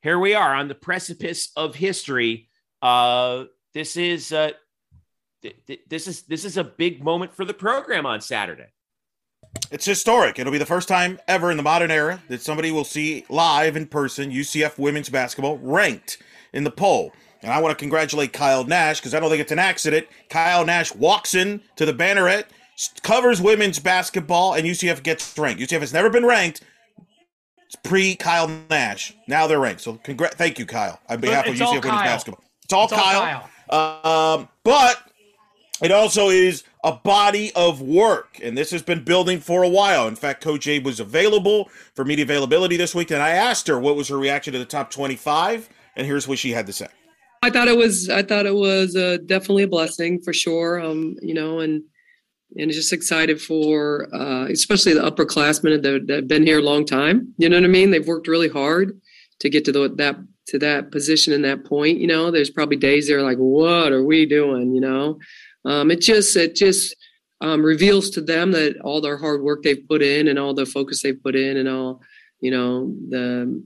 [0.02, 2.48] here we are on the precipice of history
[2.82, 4.50] uh, this is uh,
[5.42, 8.66] this is this is a big moment for the program on Saturday.
[9.70, 10.38] It's historic.
[10.38, 13.76] It'll be the first time ever in the modern era that somebody will see live
[13.76, 16.18] in person UCF women's basketball ranked
[16.52, 17.12] in the poll.
[17.42, 20.06] And I want to congratulate Kyle Nash because I don't think it's an accident.
[20.28, 22.44] Kyle Nash walks in to the banneret,
[23.02, 25.62] covers women's basketball, and UCF gets ranked.
[25.62, 26.62] UCF has never been ranked.
[27.66, 29.14] It's pre Kyle Nash.
[29.28, 29.82] Now they're ranked.
[29.82, 32.44] So congrats, thank you, Kyle, on behalf of UCF women's basketball.
[32.64, 33.20] It's all it's Kyle.
[33.20, 34.34] All Kyle.
[34.40, 35.08] Um, but
[35.80, 40.08] it also is a body of work, and this has been building for a while.
[40.08, 43.78] In fact, Coach Abe was available for media availability this week, and I asked her
[43.78, 46.88] what was her reaction to the top 25, and here's what she had to say.
[47.42, 50.80] I thought it was, I thought it was uh, definitely a blessing for sure.
[50.80, 51.82] Um, you know, and
[52.56, 56.86] and just excited for, uh, especially the upperclassmen that, that have been here a long
[56.86, 57.34] time.
[57.36, 57.90] You know what I mean?
[57.90, 58.98] They've worked really hard
[59.40, 60.16] to get to the, that
[60.48, 61.98] to that position and that point.
[61.98, 65.18] You know, there's probably days they're like, "What are we doing?" You know
[65.68, 66.96] um, it just it just
[67.40, 70.66] um, reveals to them that all their hard work they've put in and all the
[70.66, 72.00] focus they've put in and all
[72.40, 73.62] you know the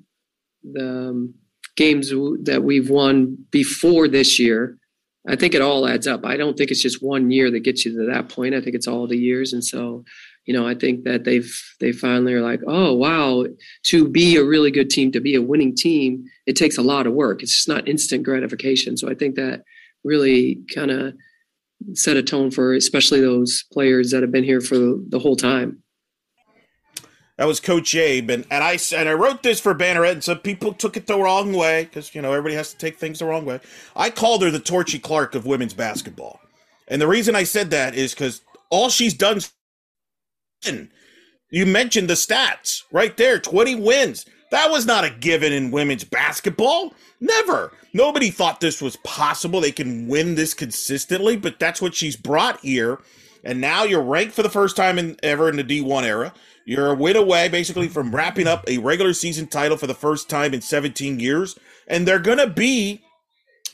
[0.65, 1.35] the um,
[1.77, 2.11] games
[2.45, 4.77] that we've won before this year
[5.29, 6.27] i think it all adds up.
[6.27, 8.55] I don't think it's just one year that gets you to that point.
[8.55, 9.53] I think it's all the years.
[9.53, 10.05] And so
[10.47, 13.47] you know i think that they've they finally are like oh wow
[13.85, 17.07] to be a really good team to be a winning team it takes a lot
[17.07, 17.45] of work.
[17.45, 18.97] It's just not instant gratification.
[18.97, 19.62] So i think that
[20.05, 21.15] really kind of
[21.95, 25.83] set a tone for especially those players that have been here for the whole time.
[27.38, 30.38] That was Coach Abe, and, and I and I wrote this for Banneret, and some
[30.38, 33.25] people took it the wrong way because you know everybody has to take things the
[33.25, 33.59] wrong way.
[33.97, 36.40] I called her the Torchy Clark of women's basketball,
[36.88, 39.40] and the reason I said that is because all she's done.
[41.51, 44.27] You mentioned the stats right there: twenty wins.
[44.53, 46.93] That was not a given in women's basketball.
[47.21, 47.73] Never.
[47.95, 49.62] Nobody thought this was possible.
[49.62, 53.01] They can win this consistently, but that's what she's brought here.
[53.45, 56.35] And now you're ranked for the first time in ever in the D1 era.
[56.67, 60.29] You're a win away basically from wrapping up a regular season title for the first
[60.29, 61.59] time in 17 years.
[61.88, 63.03] And they're going to be,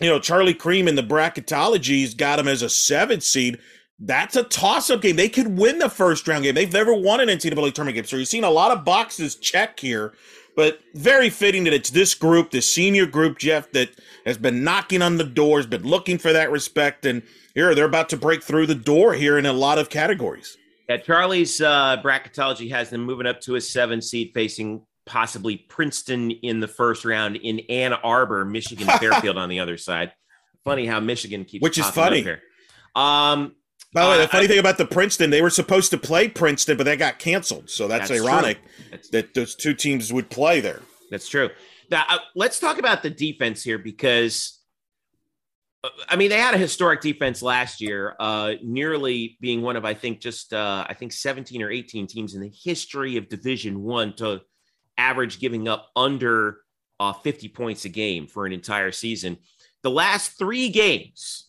[0.00, 3.58] you know, Charlie Creme in the bracketology's got them as a seventh seed.
[3.98, 5.16] That's a toss up game.
[5.16, 6.54] They could win the first round game.
[6.54, 8.04] They've never won an NCAA tournament game.
[8.04, 10.14] So you're seeing a lot of boxes check here
[10.58, 13.90] but very fitting that it's this group, the senior group, Jeff, that
[14.26, 17.22] has been knocking on the doors, been looking for that respect, and
[17.54, 20.58] here they're about to break through the door here in a lot of categories.
[20.88, 26.32] Yeah, Charlie's uh, bracketology has them moving up to a seven seed, facing possibly Princeton
[26.32, 30.10] in the first round in Ann Arbor, Michigan, Fairfield on the other side.
[30.64, 32.22] Funny how Michigan keeps which is funny.
[32.22, 32.42] Here.
[32.96, 33.54] Um,
[33.92, 35.98] by the way, the uh, funny I, thing about the Princeton, they were supposed to
[35.98, 37.70] play Princeton, but they got canceled.
[37.70, 38.58] So that's, that's ironic
[39.12, 40.82] that those two teams would play there.
[41.10, 41.50] That's true.
[41.90, 44.60] Now, uh, let's talk about the defense here because,
[45.82, 49.84] uh, I mean, they had a historic defense last year, uh, nearly being one of,
[49.84, 53.82] I think, just, uh, I think 17 or 18 teams in the history of Division
[53.82, 54.42] One to
[54.98, 56.58] average giving up under
[57.00, 59.38] uh, 50 points a game for an entire season.
[59.82, 61.48] The last three games,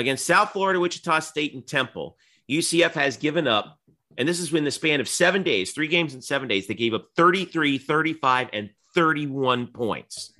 [0.00, 2.16] against South Florida, Wichita State, and Temple.
[2.50, 3.78] UCF has given up,
[4.18, 6.66] and this is in the span of seven days, three games in seven days.
[6.66, 10.32] They gave up 33, 35, and 31 points.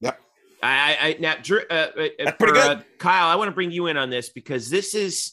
[0.00, 0.20] Yep.
[0.62, 1.90] I, I now Drew, uh,
[2.24, 5.32] uh, for, uh, Kyle, I want to bring you in on this because this is.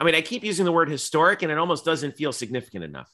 [0.00, 3.08] I mean, I keep using the word historic, and it almost doesn't feel significant enough.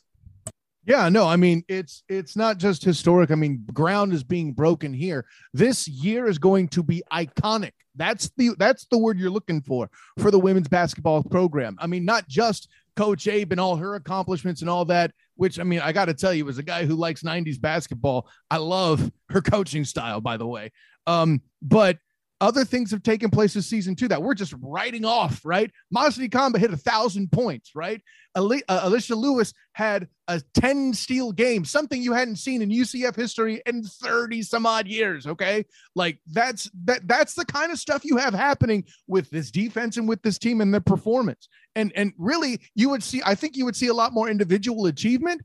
[0.86, 3.30] Yeah, no, I mean it's it's not just historic.
[3.30, 5.26] I mean, ground is being broken here.
[5.52, 7.72] This year is going to be iconic.
[7.96, 11.76] That's the that's the word you're looking for for the women's basketball program.
[11.80, 15.62] I mean, not just Coach Abe and all her accomplishments and all that, which I
[15.62, 19.10] mean, I got to tell you, as a guy who likes 90s basketball, I love
[19.30, 20.72] her coaching style, by the way.
[21.06, 21.98] Um, but
[22.40, 25.70] other things have taken place this season too that we're just writing off, right?
[25.90, 28.00] Masseny Kaba hit a thousand points, right?
[28.34, 33.16] Ali- uh, Alicia Lewis had a 10 steal game, something you hadn't seen in UCF
[33.16, 35.26] history in 30 some odd years.
[35.26, 35.64] Okay.
[35.94, 40.08] Like that's that that's the kind of stuff you have happening with this defense and
[40.08, 41.48] with this team and their performance.
[41.74, 44.86] And and really you would see, I think you would see a lot more individual
[44.86, 45.42] achievement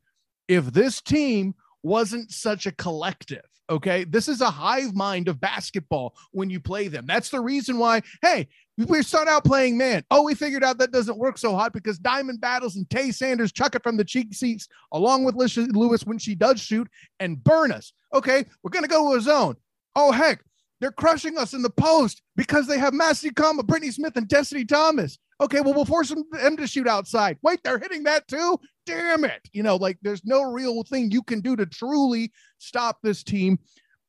[0.48, 4.04] if this team wasn't such a collective Okay.
[4.04, 7.06] This is a hive mind of basketball when you play them.
[7.08, 8.48] That's the reason why, hey,
[8.78, 10.04] we start out playing man.
[10.12, 13.52] Oh, we figured out that doesn't work so hot because Diamond Battles and Tay Sanders
[13.52, 16.88] chuck it from the cheek seats along with Lisha Lewis when she does shoot
[17.20, 17.94] and burn us.
[18.14, 18.46] Okay.
[18.62, 19.56] We're going to go to a zone.
[19.96, 20.42] Oh, heck.
[20.82, 24.66] They're crushing us in the post because they have Masseny Kaba, Brittany Smith, and Destiny
[24.66, 25.18] Thomas.
[25.42, 27.38] Okay, well, we'll force them, to shoot outside.
[27.42, 28.58] Wait, they're hitting that too?
[28.86, 29.42] Damn it.
[29.52, 33.60] You know, like there's no real thing you can do to truly stop this team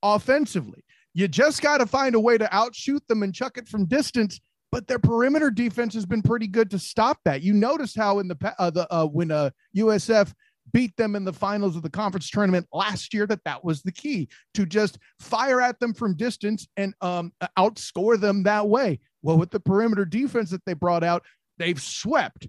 [0.03, 0.85] offensively.
[1.15, 4.39] You just got to find a way to outshoot them and chuck it from distance.
[4.71, 7.43] But their perimeter defense has been pretty good to stop that.
[7.43, 10.33] You noticed how in the uh, the uh, when uh, USF
[10.73, 13.93] beat them in the finals of the conference tournament last year that that was the
[13.93, 18.99] key to just fire at them from distance and um, outscore them that way.
[19.27, 21.25] Well, with the perimeter defense that they brought out,
[21.59, 22.47] they've swept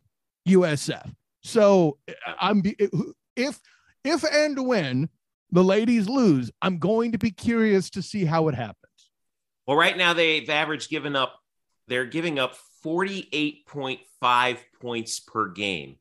[0.48, 1.12] USF.
[1.42, 1.98] So
[2.40, 2.62] I'm
[3.36, 3.60] if
[4.04, 5.10] if and when
[5.52, 9.10] the ladies lose, I'm going to be curious to see how it happens.
[9.66, 11.40] Well, right now they've averaged given up,
[11.88, 15.96] they're giving up 48.5 points per game.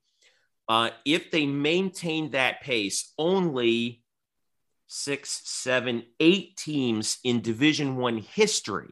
[0.69, 4.03] Uh, if they maintain that pace, only
[4.89, 8.91] six, seven, eight teams in Division One history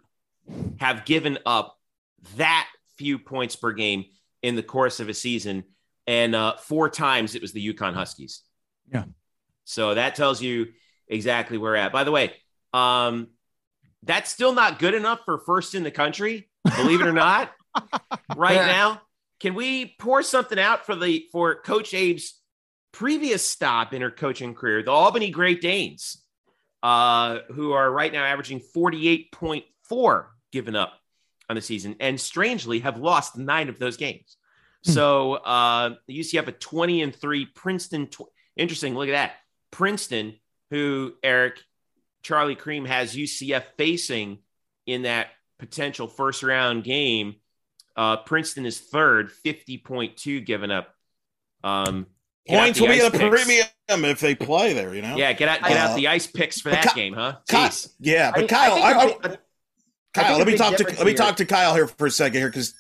[0.79, 1.74] have given up
[2.37, 4.05] that few points per game
[4.43, 5.65] in the course of a season,
[6.07, 8.43] and uh, four times it was the UConn Huskies.
[8.93, 9.05] Yeah.
[9.65, 10.69] So that tells you
[11.09, 11.93] exactly where we're at.
[11.93, 12.33] By the way,
[12.73, 13.29] um,
[14.03, 17.51] that's still not good enough for first in the country, believe it or not.
[18.37, 18.67] right yeah.
[18.67, 19.03] now,
[19.41, 22.39] can we pour something out for the for Coach Abe's
[22.93, 26.23] previous stop in her coaching career, the Albany Great Danes,
[26.83, 30.93] uh, who are right now averaging 48.4 given up
[31.49, 34.37] on the season, and strangely have lost nine of those games.
[34.85, 34.93] Hmm.
[34.93, 38.09] So uh, UCF a 20 and three, Princeton.
[38.09, 38.95] Tw- interesting.
[38.95, 39.33] Look at that.
[39.71, 40.35] Princeton,
[40.71, 41.59] who Eric
[42.23, 44.39] Charlie Creme has UCF facing
[44.87, 45.29] in that
[45.59, 47.37] potential first round game.
[47.97, 50.95] Uh, Princeton is third, 50.2 given up.
[51.63, 52.07] Um,
[52.47, 55.17] Points will be a premium if they play there, you know?
[55.17, 57.37] Yeah, get out get uh, out the ice picks for that game, huh?
[57.49, 57.95] Jeez.
[58.01, 59.37] Yeah, but I, Kyle, I I, I,
[60.15, 62.49] Kyle, let me talk to let me talk to Kyle here for a second here
[62.49, 62.75] because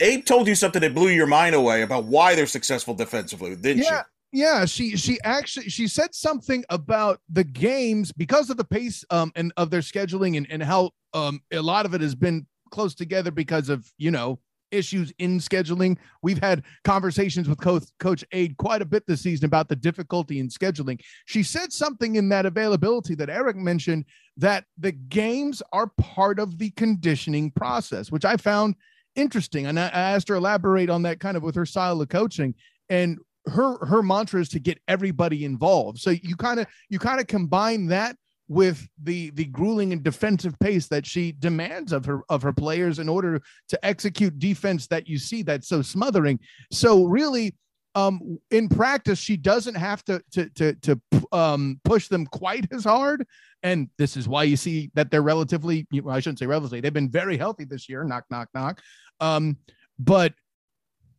[0.00, 3.82] Abe told you something that blew your mind away about why they're successful defensively, didn't
[3.82, 4.02] yeah.
[4.32, 9.32] Yeah, she she actually she said something about the games because of the pace um
[9.34, 12.94] and of their scheduling and, and how um a lot of it has been close
[12.94, 14.38] together because of you know
[14.70, 15.96] issues in scheduling.
[16.22, 20.38] We've had conversations with Coach, Coach Aid quite a bit this season about the difficulty
[20.40, 21.00] in scheduling.
[21.26, 24.04] She said something in that availability that Eric mentioned
[24.36, 28.74] that the games are part of the conditioning process, which I found
[29.14, 29.66] interesting.
[29.66, 32.54] And I asked her elaborate on that kind of with her style of coaching.
[32.88, 35.98] And her her mantra is to get everybody involved.
[35.98, 38.16] So you kind of you kind of combine that
[38.48, 42.98] with the the grueling and defensive pace that she demands of her of her players
[42.98, 46.38] in order to execute defense that you see that's so smothering.
[46.72, 47.54] So really
[47.96, 51.00] um, in practice, she doesn't have to to to to
[51.32, 53.26] um, push them quite as hard,
[53.62, 55.86] and this is why you see that they're relatively.
[55.90, 58.04] Well, I shouldn't say relatively; they've been very healthy this year.
[58.04, 58.82] Knock, knock, knock.
[59.18, 59.56] Um,
[59.98, 60.34] but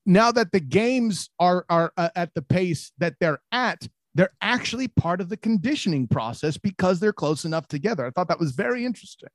[0.05, 4.87] now that the games are are uh, at the pace that they're at, they're actually
[4.87, 8.05] part of the conditioning process because they're close enough together.
[8.05, 9.29] I thought that was very interesting.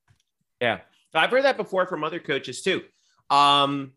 [0.61, 0.79] Yeah,
[1.13, 2.83] I've heard that before from other coaches too.
[3.29, 3.91] Um,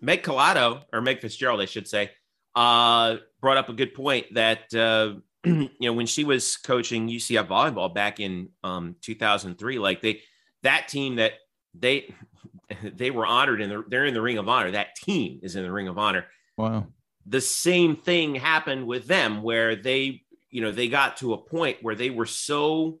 [0.00, 2.12] Meg Collado or Meg Fitzgerald, I should say,
[2.58, 7.46] uh, brought up a good point that uh, you know when she was coaching UCF
[7.46, 10.22] volleyball back in um, 2003, like they
[10.64, 11.34] that team that
[11.72, 12.12] they
[12.82, 14.72] they were honored and they're in the ring of honor.
[14.72, 16.26] That team is in the ring of honor.
[16.56, 16.88] Wow.
[17.26, 21.78] The same thing happened with them where they, you know, they got to a point
[21.82, 22.98] where they were so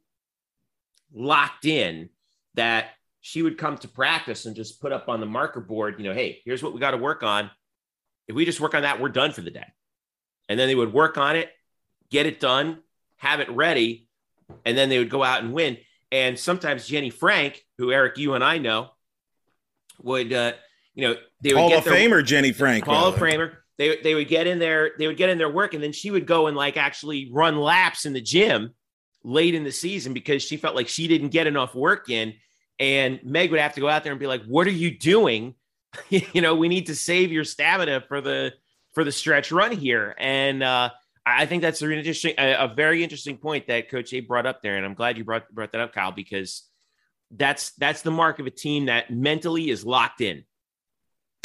[1.12, 2.10] locked in
[2.54, 2.90] that
[3.22, 6.14] she would come to practice and just put up on the marker board, you know,
[6.14, 7.50] hey, here's what we got to work on.
[8.28, 9.66] If we just work on that, we're done for the day.
[10.48, 11.50] And then they would work on it,
[12.10, 12.82] get it done,
[13.16, 14.08] have it ready,
[14.64, 15.78] and then they would go out and win.
[16.12, 18.90] And sometimes Jenny Frank, who Eric, you and I know,
[20.02, 20.52] would uh,
[20.94, 22.84] you know they would Hall get of their, Famer Jenny Frank.
[22.84, 23.56] Hall of Famer.
[23.76, 26.10] They they would get in there, they would get in their work, and then she
[26.10, 28.74] would go and like actually run laps in the gym
[29.22, 32.34] late in the season because she felt like she didn't get enough work in.
[32.80, 35.54] And Meg would have to go out there and be like, "What are you doing?
[36.08, 38.52] you know, we need to save your stamina for the
[38.94, 40.90] for the stretch run here." And uh,
[41.26, 44.62] I think that's an interesting, a, a, very interesting point that Coach A brought up
[44.62, 46.64] there, and I'm glad you brought brought that up, Kyle, because
[47.30, 50.44] that's that's the mark of a team that mentally is locked in.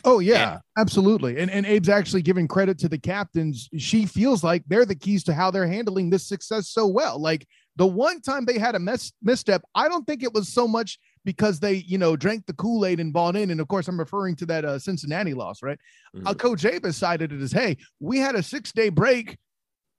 [0.05, 1.39] Oh yeah, and, absolutely.
[1.39, 3.69] And and Abe's actually giving credit to the captains.
[3.77, 7.19] She feels like they're the keys to how they're handling this success so well.
[7.19, 10.67] Like the one time they had a mis- misstep, I don't think it was so
[10.67, 13.51] much because they, you know, drank the Kool Aid and bought in.
[13.51, 15.79] And of course, I'm referring to that uh, Cincinnati loss, right?
[16.15, 16.27] Mm-hmm.
[16.27, 19.37] Uh, Coach Abe cited it as, hey, we had a six day break.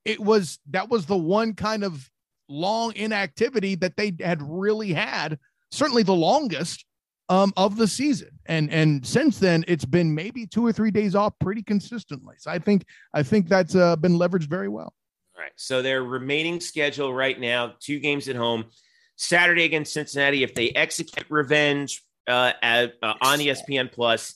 [0.05, 2.11] It was that was the one kind of
[2.49, 5.39] long inactivity that they had really had,
[5.71, 6.85] certainly the longest
[7.29, 8.31] um, of the season.
[8.47, 12.35] And and since then, it's been maybe two or three days off pretty consistently.
[12.39, 14.93] So I think I think that's uh, been leveraged very well.
[15.37, 15.53] All right.
[15.57, 18.67] So their remaining schedule right now: two games at home,
[19.17, 20.43] Saturday against Cincinnati.
[20.43, 24.35] If they execute revenge uh, at, uh, on ESPN Plus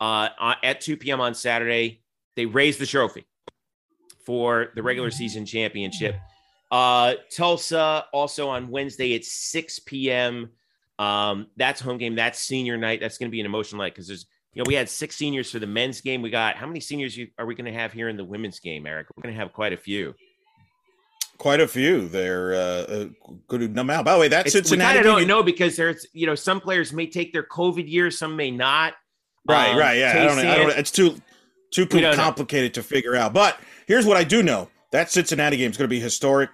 [0.00, 0.28] uh,
[0.62, 1.20] at 2 p.m.
[1.20, 2.02] on Saturday,
[2.36, 3.26] they raise the trophy
[4.24, 6.16] for the regular season championship.
[6.70, 10.50] Uh, Tulsa also on Wednesday at 6 p.m.
[10.98, 12.14] Um, that's home game.
[12.14, 13.00] That's senior night.
[13.00, 15.50] That's going to be an emotional night because there's, you know, we had six seniors
[15.50, 16.20] for the men's game.
[16.20, 18.86] We got how many seniors are we going to have here in the women's game,
[18.86, 19.06] Eric?
[19.16, 20.14] We're going to have quite a few.
[21.38, 22.08] Quite a few.
[22.08, 23.10] They're uh, a
[23.46, 24.04] good amount.
[24.04, 24.98] By the way, that's it's, Cincinnati.
[24.98, 27.88] We kind of don't know because there's, you know, some players may take their COVID
[27.88, 28.94] year, some may not.
[29.46, 30.12] Right, um, right, yeah.
[30.20, 30.78] I don't, I don't.
[30.78, 31.20] It's too
[31.72, 32.82] too complicated know.
[32.82, 33.32] to figure out.
[33.32, 36.50] But here's what I do know: that Cincinnati game is going to be historic.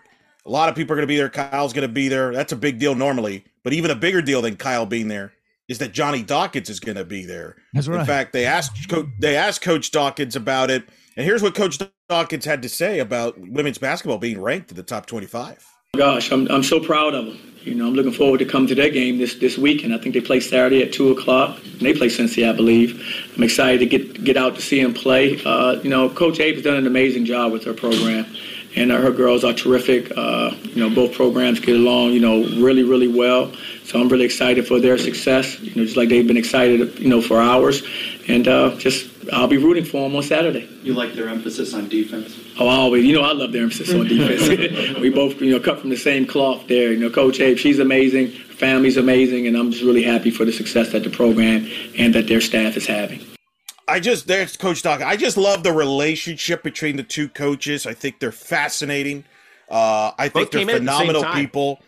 [0.46, 1.30] A lot of people are going to be there.
[1.30, 2.32] Kyle's going to be there.
[2.32, 3.44] That's a big deal normally.
[3.62, 5.32] But even a bigger deal than Kyle being there
[5.68, 7.56] is that Johnny Dawkins is going to be there.
[7.72, 8.00] That's right.
[8.00, 8.76] In fact, they asked
[9.18, 10.84] they asked Coach Dawkins about it,
[11.16, 14.82] and here's what Coach Dawkins had to say about women's basketball being ranked in the
[14.82, 15.66] top 25.
[15.96, 17.38] Gosh, I'm I'm so proud of them.
[17.62, 19.94] You know, I'm looking forward to come to their game this this weekend.
[19.94, 21.58] I think they play Saturday at two o'clock.
[21.64, 23.00] And they play Cincy, I believe.
[23.36, 25.40] I'm excited to get get out to see them play.
[25.44, 28.26] Uh, you know, Coach Abe's done an amazing job with her program
[28.76, 30.12] and uh, her girls are terrific.
[30.16, 33.52] Uh, you know, both programs get along, you know, really, really well.
[33.84, 35.60] So I'm really excited for their success.
[35.60, 37.82] You know, just like they've been excited, you know, for ours.
[38.28, 40.68] And uh, just I'll be rooting for them on Saturday.
[40.82, 42.38] You like their emphasis on defense?
[42.58, 43.04] Oh, I always.
[43.04, 44.98] You know, I love their emphasis on defense.
[45.00, 46.92] we both, you know, cut from the same cloth there.
[46.92, 48.32] You know, Coach Abe, she's amazing.
[48.32, 51.68] Her family's amazing, and I'm just really happy for the success that the program
[51.98, 53.33] and that their staff is having.
[53.86, 55.02] I just there's Coach Doc.
[55.02, 57.86] I just love the relationship between the two coaches.
[57.86, 59.24] I think they're fascinating.
[59.68, 61.82] Uh, I think Both they're phenomenal the people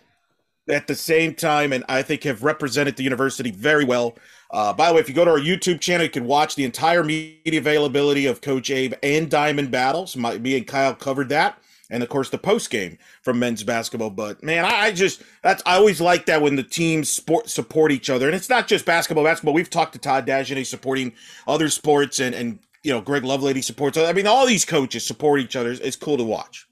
[0.69, 4.17] at the same time, and I think have represented the university very well.
[4.51, 6.65] Uh, by the way, if you go to our YouTube channel, you can watch the
[6.65, 10.17] entire media availability of Coach Abe and Diamond Battles.
[10.17, 11.59] My, me and Kyle covered that
[11.91, 14.11] and of course the post game from men's basketball.
[14.11, 17.93] But man, I, I, just that's I always like that when the teams sport support
[17.93, 19.25] each other, and it's not just basketball.
[19.25, 19.55] Basketball.
[19.55, 21.13] We've talked to Todd Dagenais supporting
[21.47, 23.97] other sports, and and you know Greg Lovelady supports.
[23.99, 25.71] I mean, all these coaches support each other.
[25.71, 26.67] It's cool to watch.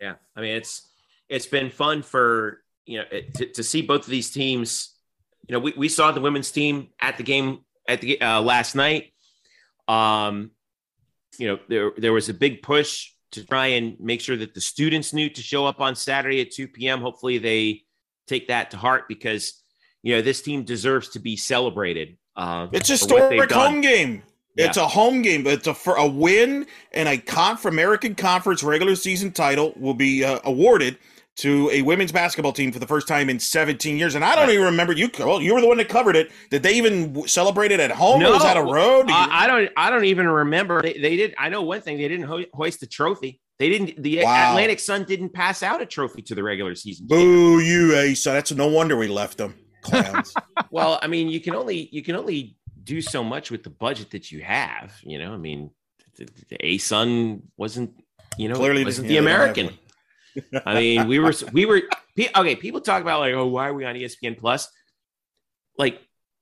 [0.00, 0.88] Yeah, I mean it's
[1.28, 4.92] it's been fun for you know to, to see both of these teams.
[5.48, 8.74] You know, we, we saw the women's team at the game at the uh, last
[8.74, 9.12] night.
[9.86, 10.50] Um,
[11.38, 14.60] you know, there there was a big push to try and make sure that the
[14.60, 17.00] students knew to show up on Saturday at 2 p.m.
[17.00, 17.82] Hopefully, they
[18.26, 19.62] take that to heart because
[20.02, 22.16] you know this team deserves to be celebrated.
[22.34, 24.22] Uh, it's a historic home game.
[24.56, 24.66] Yeah.
[24.66, 25.46] It's a home game.
[25.46, 30.24] It's a for a win and a conf American Conference regular season title will be
[30.24, 30.98] uh, awarded
[31.36, 34.14] to a women's basketball team for the first time in 17 years.
[34.14, 35.10] And I don't even remember you.
[35.18, 36.30] Well, you were the one that covered it.
[36.50, 38.20] Did they even celebrate it at home?
[38.20, 39.10] No, or was that a road?
[39.10, 39.70] I, I, don't.
[39.76, 40.80] I don't even remember.
[40.80, 41.34] They, they, did.
[41.38, 41.98] I know one thing.
[41.98, 43.40] They didn't ho- hoist the trophy.
[43.58, 44.02] They didn't.
[44.02, 44.50] The wow.
[44.50, 47.06] Atlantic Sun didn't pass out a trophy to the regular season.
[47.06, 48.24] Boo you, Ace.
[48.24, 49.54] That's no wonder we left them.
[49.82, 50.34] Clowns.
[50.70, 54.10] well, I mean, you can only you can only do so much with the budget
[54.12, 54.94] that you have.
[55.02, 55.70] You know, I mean,
[56.16, 57.92] the, the A Sun wasn't.
[58.38, 59.70] You know, clearly wasn't yeah, the American.
[60.64, 61.82] I mean, we were we were
[62.18, 62.56] okay.
[62.56, 64.68] People talk about like, oh, why are we on ESPN Plus?
[65.78, 66.00] Like,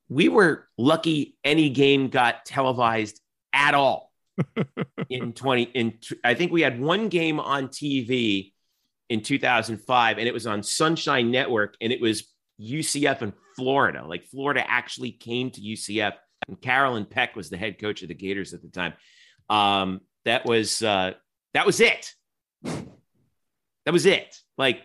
[0.09, 3.21] we were lucky any game got televised
[3.53, 4.13] at all
[5.09, 8.53] in 20 in I think we had one game on TV
[9.09, 14.05] in 2005 and it was on Sunshine Network and it was UCF and Florida.
[14.07, 16.15] Like Florida actually came to UCF,
[16.49, 18.95] and Carolyn Peck was the head coach of the Gators at the time.
[19.49, 21.13] Um, that was uh,
[21.55, 22.13] that was it.
[23.85, 24.37] That was it.
[24.57, 24.83] Like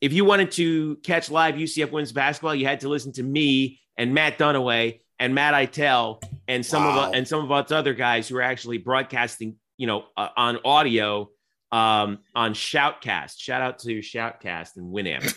[0.00, 3.80] if you wanted to catch live UCF women's basketball, you had to listen to me
[3.96, 7.08] and Matt Dunaway and Matt Eitel and some wow.
[7.08, 10.58] of and some of us other guys who are actually broadcasting, you know, uh, on
[10.64, 11.30] audio
[11.70, 13.38] um, on Shoutcast.
[13.38, 15.32] Shout out to Shoutcast and Winamp.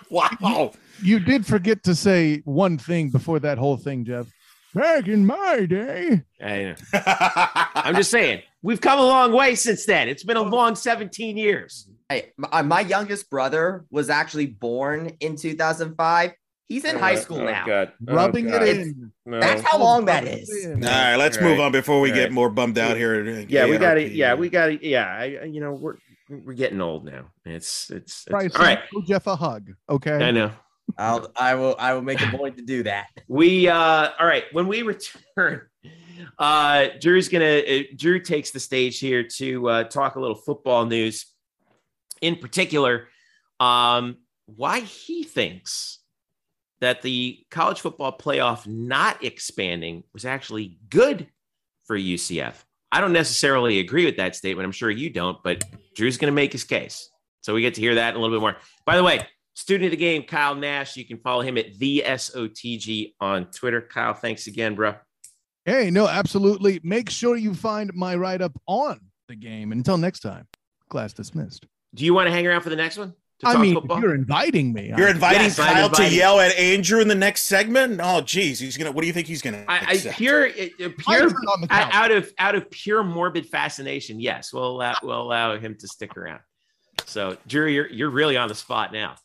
[0.10, 0.72] wow.
[1.02, 4.26] You, you did forget to say one thing before that whole thing, Jeff.
[4.74, 6.22] Back in my day.
[6.40, 6.76] I
[7.84, 10.08] am just saying, we've come a long way since then.
[10.08, 11.88] It's been a long 17 years.
[12.10, 16.32] Hey, my, my youngest brother was actually born in 2005.
[16.66, 17.64] He's in oh, high school oh, now.
[17.64, 17.92] God.
[18.08, 18.62] Oh, Rubbing God.
[18.64, 19.12] it in.
[19.24, 19.38] No.
[19.38, 20.50] That's how long that is.
[20.66, 21.66] All right, let's All move right.
[21.66, 22.32] on before we All get right.
[22.32, 23.22] more bummed out here.
[23.48, 24.10] Yeah, we got it.
[24.10, 24.82] Yeah, we got it.
[24.82, 25.98] Yeah, I, you know, we're
[26.28, 27.26] we're getting old now.
[27.44, 28.56] It's it's, it's right.
[28.56, 28.80] All right.
[29.06, 29.70] Jeff a hug.
[29.88, 30.14] Okay.
[30.14, 30.50] I know.
[30.98, 33.06] I'll I will I will make a point to do that.
[33.28, 34.44] We uh all right.
[34.50, 35.62] When we return,
[36.40, 40.86] uh Drew's gonna uh, Drew takes the stage here to uh, talk a little football
[40.86, 41.29] news.
[42.20, 43.08] In particular,
[43.58, 45.98] um, why he thinks
[46.80, 51.28] that the college football playoff not expanding was actually good
[51.84, 52.54] for UCF.
[52.92, 54.64] I don't necessarily agree with that statement.
[54.64, 55.62] I'm sure you don't, but
[55.94, 57.08] Drew's going to make his case.
[57.42, 58.56] So we get to hear that a little bit more.
[58.84, 62.02] By the way, student of the game, Kyle Nash, you can follow him at the
[62.06, 63.80] SOTG on Twitter.
[63.80, 64.94] Kyle, thanks again, bro.
[65.64, 66.80] Hey, no, absolutely.
[66.82, 69.72] Make sure you find my write up on the game.
[69.72, 70.46] Until next time,
[70.88, 71.66] class dismissed.
[71.94, 73.14] Do you want to hang around for the next one?
[73.42, 74.92] I mean, you're inviting me.
[74.96, 77.98] You're inviting yes, Kyle to yell at Andrew in the next segment.
[78.02, 78.92] Oh, geez, he's gonna.
[78.92, 79.64] What do you think he's gonna?
[79.66, 81.30] I, I pure, pure
[81.70, 84.20] out of out of pure morbid fascination.
[84.20, 86.40] Yes, we'll allow, we'll allow him to stick around.
[87.06, 89.16] So, Drew, you're you're really on the spot now.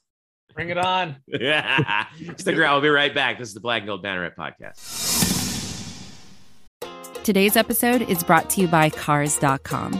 [0.54, 1.18] Bring it on.
[1.28, 2.06] Yeah,
[2.38, 2.76] stick around.
[2.76, 3.38] We'll be right back.
[3.38, 5.26] This is the Black and Gold Banneret podcast.
[7.26, 10.00] Today's episode is brought to you by Cars.com.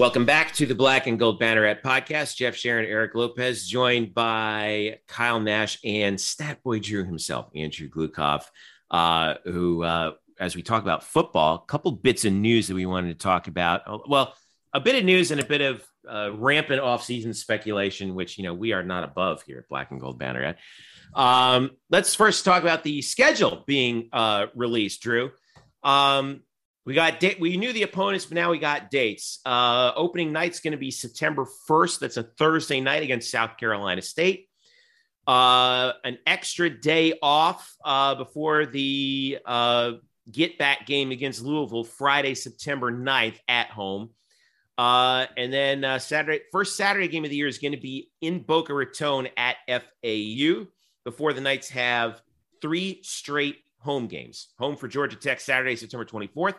[0.00, 2.34] Welcome back to the Black and Gold Banneret podcast.
[2.34, 8.44] Jeff Sharon, Eric Lopez, joined by Kyle Nash and Stat Boy Drew himself, Andrew Gluchov,
[8.90, 12.86] uh, who, uh, as we talk about football, a couple bits of news that we
[12.86, 13.82] wanted to talk about.
[13.86, 14.32] Oh, well,
[14.72, 18.54] a bit of news and a bit of uh, rampant offseason speculation, which you know
[18.54, 20.56] we are not above here at Black and Gold Banneret.
[21.14, 25.32] Um, let's first talk about the schedule being uh, released, Drew.
[25.82, 26.40] Um,
[26.90, 27.22] we got.
[27.38, 29.38] We knew the opponents, but now we got dates.
[29.46, 32.00] Uh, opening night's going to be September 1st.
[32.00, 34.48] That's a Thursday night against South Carolina State.
[35.24, 39.92] Uh, an extra day off uh, before the uh,
[40.32, 44.10] get back game against Louisville, Friday, September 9th at home.
[44.76, 48.10] Uh, and then uh, Saturday, first Saturday game of the year is going to be
[48.20, 50.66] in Boca Raton at FAU
[51.04, 52.20] before the Knights have
[52.60, 54.48] three straight home games.
[54.58, 56.56] Home for Georgia Tech Saturday, September 24th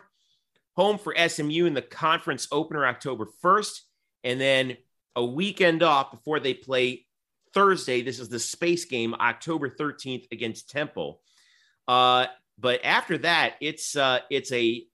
[0.76, 3.80] home for SMU in the conference opener October 1st,
[4.24, 4.76] and then
[5.14, 7.06] a weekend off before they play
[7.52, 8.02] Thursday.
[8.02, 11.20] This is the space game, October 13th against Temple.
[11.86, 12.26] Uh,
[12.58, 14.84] but after that, it's uh, it's a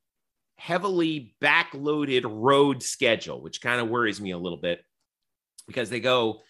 [0.57, 4.85] heavily backloaded road schedule, which kind of worries me a little bit
[5.67, 6.41] because they go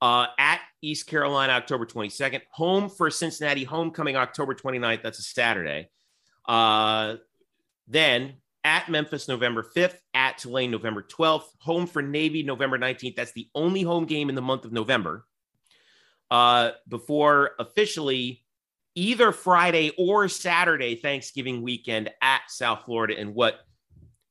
[0.00, 5.02] uh, at East Carolina October 22nd, home for Cincinnati, homecoming October 29th.
[5.02, 5.90] That's a Saturday.
[6.46, 7.16] Uh,
[7.88, 8.34] then
[8.68, 13.16] at Memphis November 5th, at Tulane November 12th, home for Navy November 19th.
[13.16, 15.24] That's the only home game in the month of November.
[16.30, 18.44] Uh, before officially
[18.94, 23.60] either Friday or Saturday Thanksgiving weekend at South Florida in what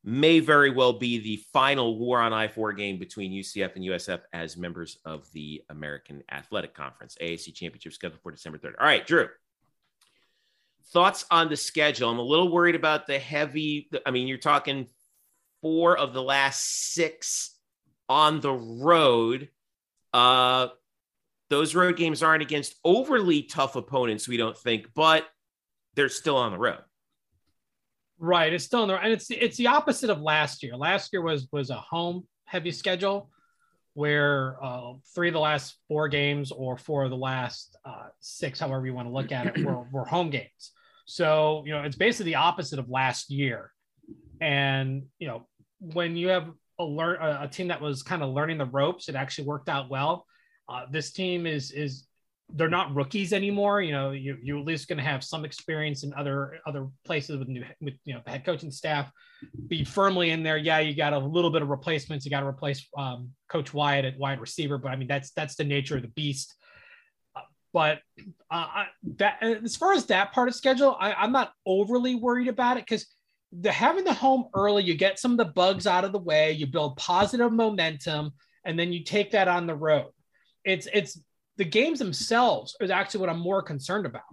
[0.03, 4.21] may very well be the final war on I 4 game between UCF and USF
[4.33, 8.73] as members of the American Athletic Conference, AAC Championship scheduled for December 3rd.
[8.79, 9.27] All right, Drew
[10.93, 12.09] thoughts on the schedule?
[12.09, 13.89] I'm a little worried about the heavy.
[14.05, 14.87] I mean, you're talking
[15.61, 17.55] four of the last six
[18.09, 19.49] on the road.
[20.13, 20.67] Uh,
[21.49, 25.25] those road games aren't against overly tough opponents, we don't think, but
[25.95, 26.79] they're still on the road.
[28.19, 29.03] Right, it's still on the road.
[29.03, 30.75] and it's it's the opposite of last year.
[30.75, 33.29] Last year was was a home heavy schedule.
[33.93, 38.59] where uh, three of the last four games or four of the last uh, six,
[38.59, 40.71] however you want to look at it, were, were home games.
[41.07, 43.71] So, you know, it's basically the opposite of last year.
[44.41, 45.47] And, you know,
[45.79, 46.49] when you have
[46.79, 49.89] a learn a team that was kind of learning the ropes, it actually worked out
[49.89, 50.25] well.
[50.69, 52.05] Uh, this team is is
[52.53, 53.81] they're not rookies anymore.
[53.81, 57.37] You know, you you at least going to have some experience in other other places
[57.37, 59.09] with new with you know the head coaching staff.
[59.67, 60.57] Be firmly in there.
[60.57, 62.25] Yeah, you got a little bit of replacements.
[62.25, 65.55] You got to replace um, Coach Wyatt at wide receiver, but I mean that's that's
[65.55, 66.53] the nature of the beast.
[67.75, 67.99] Uh, but
[68.49, 68.85] uh,
[69.17, 72.85] that as far as that part of schedule, I, I'm not overly worried about it
[72.85, 73.05] because
[73.51, 76.51] the having the home early, you get some of the bugs out of the way,
[76.51, 78.31] you build positive momentum,
[78.65, 80.11] and then you take that on the road.
[80.65, 81.19] It's it's
[81.57, 84.23] the games themselves is actually what I'm more concerned about.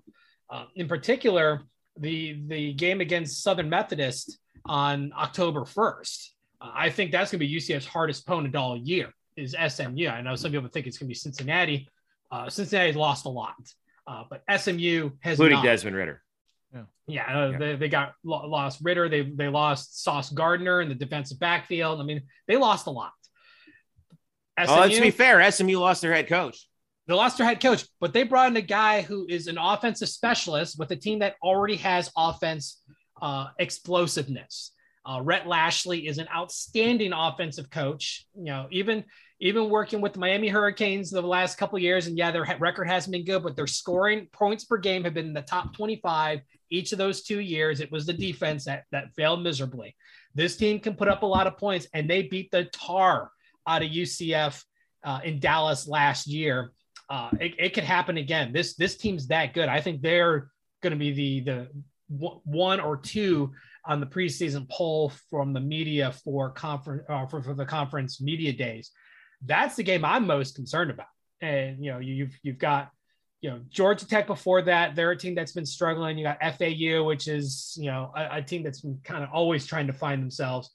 [0.51, 1.63] Uh, in particular,
[1.99, 6.31] the the game against Southern Methodist on October 1st.
[6.61, 9.13] Uh, I think that's going to be UCF's hardest opponent all year.
[9.37, 10.07] Is SMU?
[10.09, 11.89] I know some people think it's going to be Cincinnati.
[12.31, 13.55] Uh, Cincinnati's lost a lot,
[14.07, 15.65] uh, but SMU has including not.
[15.65, 16.23] Desmond Ridder.
[16.73, 17.59] Yeah, yeah, uh, yeah.
[17.59, 19.09] They, they got lost Ridder.
[19.09, 22.01] They they lost Sauce Gardner in the defensive backfield.
[22.01, 23.13] I mean, they lost a lot.
[24.59, 25.51] SMU, oh, let's be fair.
[25.51, 26.69] SMU lost their head coach.
[27.07, 30.09] They lost their head coach, but they brought in a guy who is an offensive
[30.09, 32.81] specialist with a team that already has offense
[33.21, 34.73] uh, explosiveness.
[35.07, 38.27] Uh, Rhett Lashlee is an outstanding offensive coach.
[38.35, 39.05] You know, even
[39.41, 43.13] even working with the Miami Hurricanes the last couple years, and yeah, their record hasn't
[43.13, 46.93] been good, but their scoring points per game have been in the top 25 each
[46.93, 47.81] of those two years.
[47.81, 49.97] It was the defense that that failed miserably.
[50.35, 53.31] This team can put up a lot of points, and they beat the tar
[53.67, 54.63] out of UCF
[55.05, 56.73] uh, in Dallas last year
[57.09, 58.53] uh, it, it could happen again.
[58.53, 59.69] This this team's that good.
[59.69, 60.51] I think they're
[60.83, 61.69] going to be the
[62.09, 63.53] the one or two
[63.87, 68.53] on the preseason poll from the media for conference uh, for, for the conference media
[68.53, 68.91] days.
[69.45, 71.07] That's the game I'm most concerned about.
[71.41, 72.91] And you know, you've you've got
[73.41, 74.97] you know Georgia Tech before that.
[74.97, 76.17] They're a team that's been struggling.
[76.17, 79.67] You got FAU, which is you know a, a team that's been kind of always
[79.67, 80.71] trying to find themselves.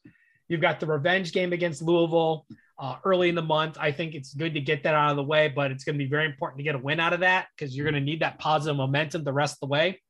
[0.47, 2.45] You've got the revenge game against Louisville
[2.79, 3.77] uh, early in the month.
[3.79, 6.03] I think it's good to get that out of the way, but it's going to
[6.03, 8.21] be very important to get a win out of that because you're going to need
[8.21, 10.01] that positive momentum the rest of the way.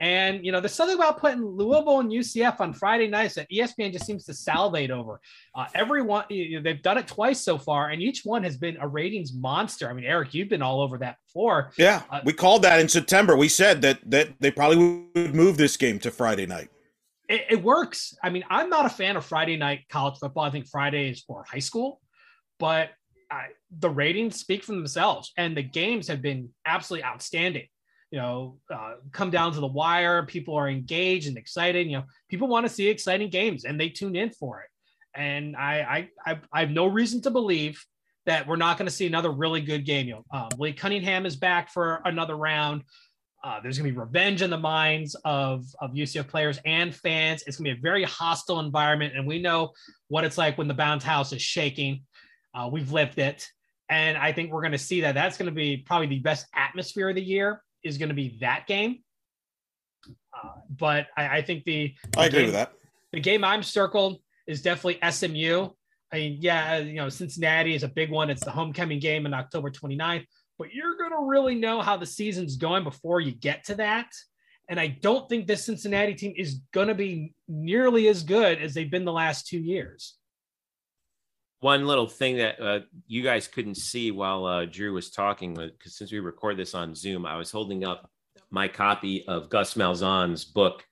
[0.00, 3.92] And you know, there's something about putting Louisville and UCF on Friday nights that ESPN
[3.92, 5.20] just seems to salivate over.
[5.54, 8.76] Uh, everyone, you know, they've done it twice so far, and each one has been
[8.80, 9.90] a ratings monster.
[9.90, 11.72] I mean, Eric, you've been all over that before.
[11.76, 13.36] Yeah, uh, we called that in September.
[13.36, 16.70] We said that that they probably would move this game to Friday night
[17.28, 18.16] it, it, works.
[18.22, 20.44] I mean, I'm not a fan of Friday night college football.
[20.44, 22.00] I think Friday is for high school,
[22.58, 22.90] but
[23.30, 27.68] I, the ratings speak for themselves, and the games have been absolutely outstanding.
[28.10, 30.24] You know, uh, come down to the wire.
[30.24, 31.86] People are engaged and excited.
[31.86, 34.68] You know, people want to see exciting games, and they tune in for it.
[35.18, 37.84] And I, I, I, I have no reason to believe
[38.26, 40.06] that we're not going to see another really good game.
[40.06, 42.82] You know, um, Lee Cunningham is back for another round.
[43.42, 47.42] Uh, there's going to be revenge in the minds of, of UCF players and fans.
[47.46, 49.14] It's going to be a very hostile environment.
[49.16, 49.72] And we know
[50.08, 52.02] what it's like when the bounce house is shaking.
[52.54, 53.48] Uh, we've lived it.
[53.88, 55.14] And I think we're going to see that.
[55.14, 58.38] That's going to be probably the best atmosphere of the year, is going to be
[58.40, 59.00] that game.
[60.34, 62.72] Uh, but I, I, think the, the I agree game, with that.
[63.12, 65.68] The game I'm circled is definitely SMU.
[66.12, 68.30] I mean, yeah, you know, Cincinnati is a big one.
[68.30, 70.24] It's the homecoming game on October 29th
[70.58, 74.10] but you're going to really know how the season's going before you get to that.
[74.68, 78.74] And I don't think this Cincinnati team is going to be nearly as good as
[78.74, 80.16] they've been the last two years.
[81.60, 85.96] One little thing that uh, you guys couldn't see while uh, Drew was talking, because
[85.96, 88.10] since we record this on Zoom, I was holding up
[88.50, 90.84] my copy of Gus Malzahn's book,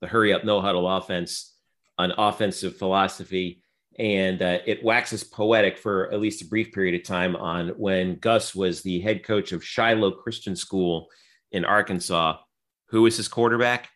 [0.00, 1.54] The Hurry Up No Huddle Offense,
[1.98, 3.62] on offensive philosophy
[3.98, 8.16] and uh, it waxes poetic for at least a brief period of time on when
[8.16, 11.08] Gus was the head coach of Shiloh Christian School
[11.52, 12.38] in Arkansas.
[12.88, 13.88] Who was his quarterback?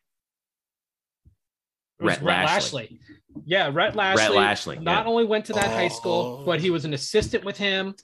[2.01, 3.01] Rhett, Rhett Lashlee.
[3.39, 3.51] Lashlee.
[3.51, 4.23] Yeah, Rhett Lashlee.
[4.23, 4.79] Rhett Lashlee.
[4.79, 5.11] Not yeah.
[5.11, 5.71] only went to that oh.
[5.71, 7.95] high school, but he was an assistant with him.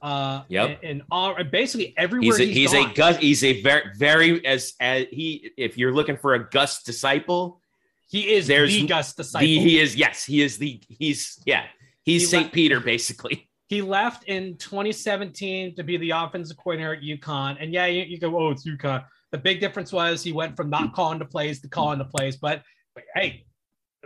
[0.00, 0.78] Uh, yep.
[0.82, 3.16] And, and all, basically everywhere he's a, he's, he's a Gus.
[3.16, 5.50] He's a very, very as as he.
[5.56, 7.60] If you're looking for a Gus disciple,
[8.08, 9.46] he is There's the Gus disciple.
[9.46, 11.64] The, he is yes, he is the he's yeah
[12.04, 12.42] he's he St.
[12.44, 13.50] Left, Peter basically.
[13.66, 18.18] He left in 2017 to be the offensive coordinator at UConn, and yeah, you, you
[18.18, 19.04] go oh it's UConn.
[19.30, 22.36] The big difference was he went from not calling the plays to calling the plays,
[22.36, 22.62] but,
[22.94, 23.44] but hey,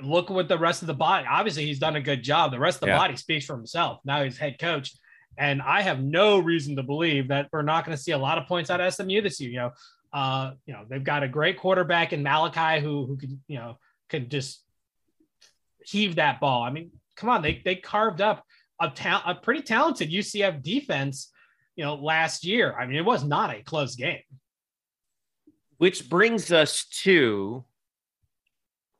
[0.00, 1.26] look what the rest of the body.
[1.28, 2.50] Obviously, he's done a good job.
[2.50, 2.98] The rest of the yeah.
[2.98, 4.00] body speaks for himself.
[4.04, 4.94] Now he's head coach.
[5.38, 8.38] And I have no reason to believe that we're not going to see a lot
[8.38, 9.50] of points out of SMU this year.
[9.50, 9.70] You know,
[10.12, 13.78] uh, you know, they've got a great quarterback in Malachi who who can, you know,
[14.08, 14.62] could just
[15.84, 16.62] heave that ball.
[16.62, 18.44] I mean, come on, they they carved up
[18.80, 21.30] a, ta- a pretty talented UCF defense,
[21.76, 22.74] you know, last year.
[22.78, 24.20] I mean, it was not a close game.
[25.78, 27.64] Which brings us to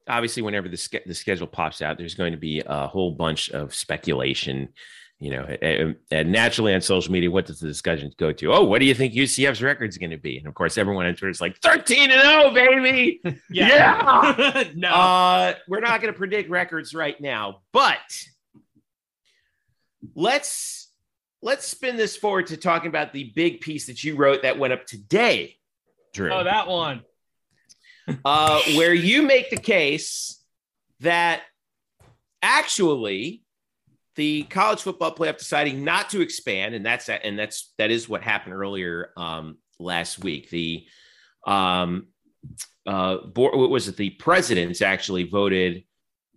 [0.09, 3.75] obviously, whenever the, the schedule pops out, there's going to be a whole bunch of
[3.75, 4.69] speculation.
[5.19, 8.53] You know, and, and naturally on social media, what does the discussion go to?
[8.53, 10.39] Oh, what do you think UCF's record is going to be?
[10.39, 13.21] And of course, everyone on Twitter is like 13 and 0, baby.
[13.51, 14.35] yeah.
[14.37, 14.65] yeah.
[14.75, 18.01] no, uh, we're not going to predict records right now, but
[20.17, 20.91] let's
[21.41, 24.73] let's spin this forward to talking about the big piece that you wrote that went
[24.73, 25.57] up today,
[26.13, 26.33] Drew.
[26.33, 27.03] Oh, that one.
[28.25, 30.43] Uh, where you make the case
[31.01, 31.43] that
[32.43, 33.43] actually
[34.15, 38.23] the college football playoff deciding not to expand, and that's and that's that is what
[38.23, 40.51] happened earlier um, last week.
[40.51, 40.87] The
[41.47, 42.09] um,
[42.87, 43.97] uh, board, what was it?
[43.97, 45.85] The presidents actually voted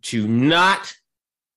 [0.04, 0.94] to not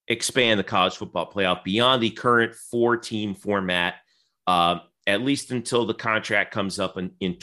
[0.07, 3.95] expand the college football playoff beyond the current four team format,
[4.47, 7.35] uh, at least until the contract comes up in, in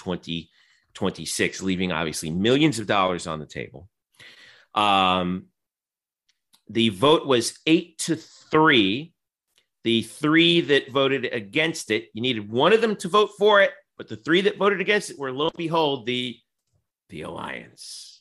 [0.97, 3.89] 2026, leaving obviously millions of dollars on the table.
[4.75, 5.47] Um,
[6.69, 9.13] the vote was eight to three.
[9.85, 13.71] The three that voted against it, you needed one of them to vote for it,
[13.97, 16.37] but the three that voted against it were, lo and behold, the
[17.09, 18.21] the alliance,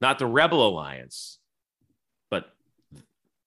[0.00, 1.40] not the rebel alliance,
[2.30, 2.52] but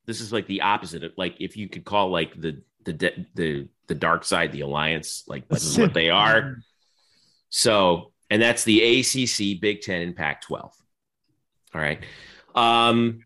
[0.08, 3.70] this is like the opposite of like if you could call like the the the
[3.88, 6.58] the dark side the alliance like this is what they are
[7.50, 10.74] so and that's the acc big 10 and pac 12
[11.76, 12.04] all right
[12.56, 13.20] um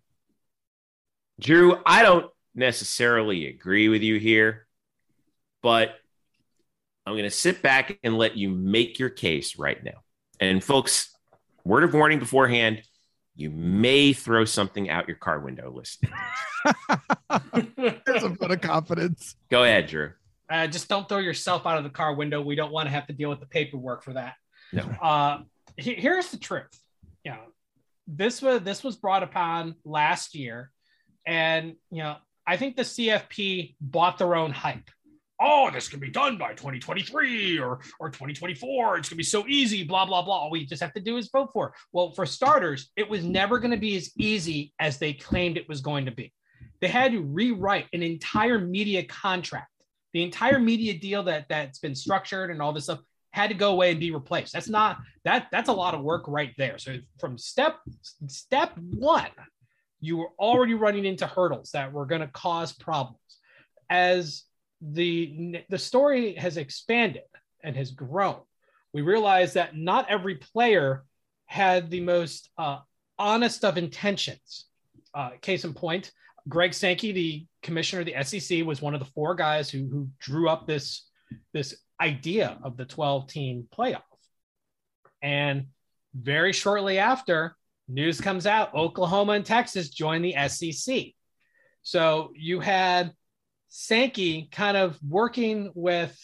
[1.40, 4.68] drew i don't necessarily agree with you here
[5.64, 5.96] but
[7.06, 10.04] i'm going to sit back and let you make your case right now
[10.42, 11.16] and folks
[11.64, 12.82] word of warning beforehand
[13.36, 16.14] you may throw something out your car window listening.
[18.06, 19.36] There's a bit of confidence.
[19.50, 20.12] Go ahead, Drew.
[20.50, 22.42] Uh, just don't throw yourself out of the car window.
[22.42, 24.36] We don't want to have to deal with the paperwork for that.
[24.76, 24.96] No.
[25.02, 25.40] Uh,
[25.78, 26.80] he, here's the truth.
[27.24, 27.42] You know,
[28.08, 30.72] this was this was brought upon last year,
[31.26, 32.16] and you know,
[32.48, 34.90] I think the CFP bought their own hype
[35.40, 38.98] oh, this can be done by 2023 or, or 2024.
[38.98, 40.36] It's to be so easy, blah, blah, blah.
[40.36, 41.74] All we just have to do is vote for.
[41.92, 45.68] Well, for starters, it was never going to be as easy as they claimed it
[45.70, 46.34] was going to be.
[46.82, 49.70] They had to rewrite an entire media contract.
[50.14, 53.00] The entire media deal that that's been structured and all this stuff
[53.36, 54.54] had to go away and be replaced.
[54.54, 56.78] That's not that that's a lot of work right there.
[56.78, 57.80] So from step
[58.28, 59.28] step 1,
[60.00, 63.20] you were already running into hurdles that were going to cause problems.
[63.90, 64.44] As
[64.82, 67.24] the the story has expanded
[67.62, 68.40] and has grown.
[68.94, 71.04] We realize that not every player
[71.46, 72.80] had the most uh,
[73.20, 74.66] honest of intentions.
[75.14, 76.12] Uh, case in point,
[76.48, 80.08] Greg Sankey, the commissioner of the SEC, was one of the four guys who, who
[80.20, 81.10] drew up this,
[81.54, 84.02] this idea of the 12 team playoff.
[85.22, 85.68] And
[86.14, 87.56] very shortly after,
[87.88, 91.08] news comes out Oklahoma and Texas join the SEC.
[91.82, 93.12] So you had
[93.70, 96.18] Sankey kind of working with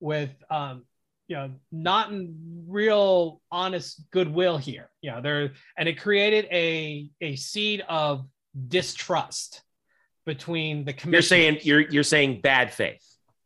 [0.00, 0.84] with um,
[1.28, 4.90] you know not in real honest goodwill here.
[5.00, 8.26] You know, there and it created a a seed of
[8.68, 9.62] distrust
[10.24, 11.12] between the commission.
[11.12, 13.02] You're saying you're you're saying bad faith.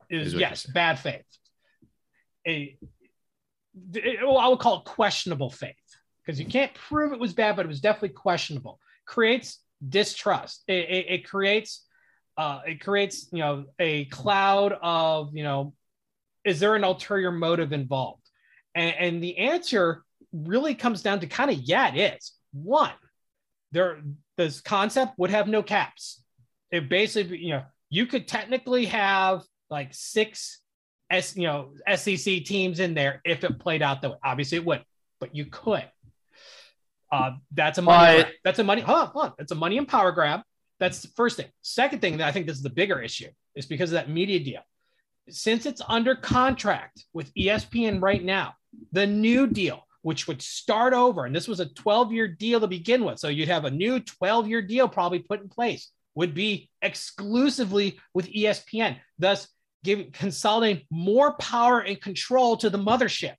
[0.09, 1.25] Is, yes, bad faith.
[2.47, 2.77] A,
[4.23, 5.75] well, I would call it questionable faith
[6.25, 8.79] because you can't prove it was bad, but it was definitely questionable.
[9.07, 10.63] Creates distrust.
[10.69, 11.85] It, it, it creates
[12.37, 15.75] uh, it creates you know a cloud of you know
[16.45, 18.27] is there an ulterior motive involved
[18.75, 22.93] and, and the answer really comes down to kind of yeah it is one
[23.73, 24.01] there
[24.39, 26.23] this concept would have no caps
[26.71, 30.60] it basically you know you could technically have like six
[31.11, 34.65] s you know sec teams in there if it played out that way obviously it
[34.65, 34.85] would
[35.19, 35.85] but you could
[37.13, 38.23] uh, that's a money.
[38.23, 38.83] But, that's a money.
[38.83, 40.41] Huh, huh, that's a money and power grab.
[40.79, 41.49] That's the first thing.
[41.63, 44.41] Second thing that I think this is the bigger issue is because of that media
[44.41, 44.63] deal.
[45.29, 48.55] Since it's under contract with ESPN right now,
[48.93, 52.67] the new deal, which would start over, and this was a 12 year deal to
[52.67, 53.19] begin with.
[53.19, 58.01] So you'd have a new 12 year deal probably put in place, would be exclusively
[58.15, 59.49] with ESPN, thus
[59.85, 63.35] giving consolidating more power and control to the mothership,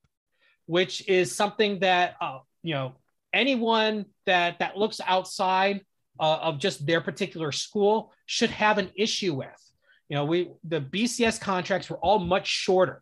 [0.66, 2.96] which is something that, uh, you know,
[3.34, 5.82] anyone that that looks outside
[6.20, 9.48] uh, of just their particular school should have an issue with.
[10.10, 13.02] You know, we the BCS contracts were all much shorter,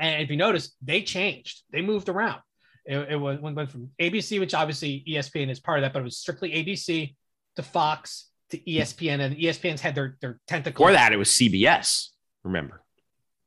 [0.00, 1.62] and if you notice, they changed.
[1.70, 2.40] They moved around.
[2.84, 6.04] It, it was went from ABC, which obviously ESPN is part of that, but it
[6.04, 7.14] was strictly ABC
[7.56, 10.86] to Fox to ESPN, and ESPN's had their their tentacle.
[10.86, 12.08] For that, it was CBS.
[12.44, 12.82] Remember?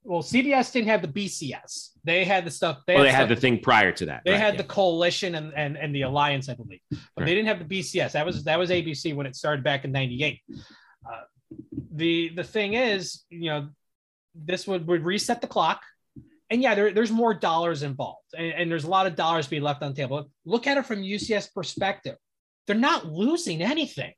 [0.03, 1.89] Well, CBS didn't have the BCS.
[2.03, 2.81] They had the stuff.
[2.85, 4.21] They, well, had, they had the thing prior to that.
[4.23, 4.61] They right, had yeah.
[4.61, 7.25] the coalition and, and and the alliance, I believe, but right.
[7.25, 8.11] they didn't have the BCS.
[8.11, 10.41] That was that was ABC when it started back in '98.
[10.47, 11.21] Uh,
[11.91, 13.69] the the thing is, you know,
[14.35, 15.81] this would, would reset the clock.
[16.51, 19.63] And yeah, there, there's more dollars involved, and, and there's a lot of dollars being
[19.63, 20.29] left on the table.
[20.45, 22.17] Look at it from UCS perspective;
[22.67, 24.13] they're not losing anything.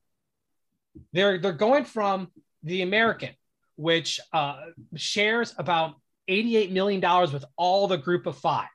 [1.13, 2.27] They're they're going from
[2.63, 3.29] the American,
[3.77, 4.57] which uh,
[4.95, 5.95] shares about
[6.27, 8.67] 88 million dollars with all the group of five,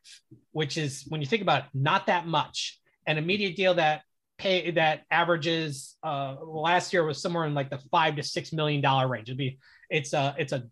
[0.53, 4.03] which is when you think about it, not that much, and a media deal that
[4.39, 8.81] pay that averages uh, last year was somewhere in like the five to six million
[8.81, 9.29] dollar range.
[9.29, 9.59] It'd be
[9.91, 10.65] it's a it's a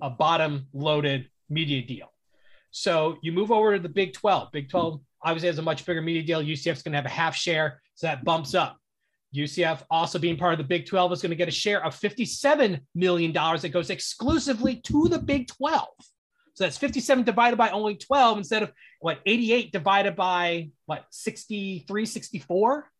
[0.00, 2.12] a bottom loaded media deal.
[2.70, 4.52] So you move over to the Big 12.
[4.52, 6.42] Big 12 obviously has a much bigger media deal.
[6.42, 8.76] UCF's going to have a half share, so that bumps up.
[9.34, 11.98] UCF also being part of the Big 12 is going to get a share of
[11.98, 15.86] $57 million that goes exclusively to the Big 12.
[16.54, 22.06] So that's 57 divided by only 12 instead of what 88 divided by what 63,
[22.06, 22.90] 64.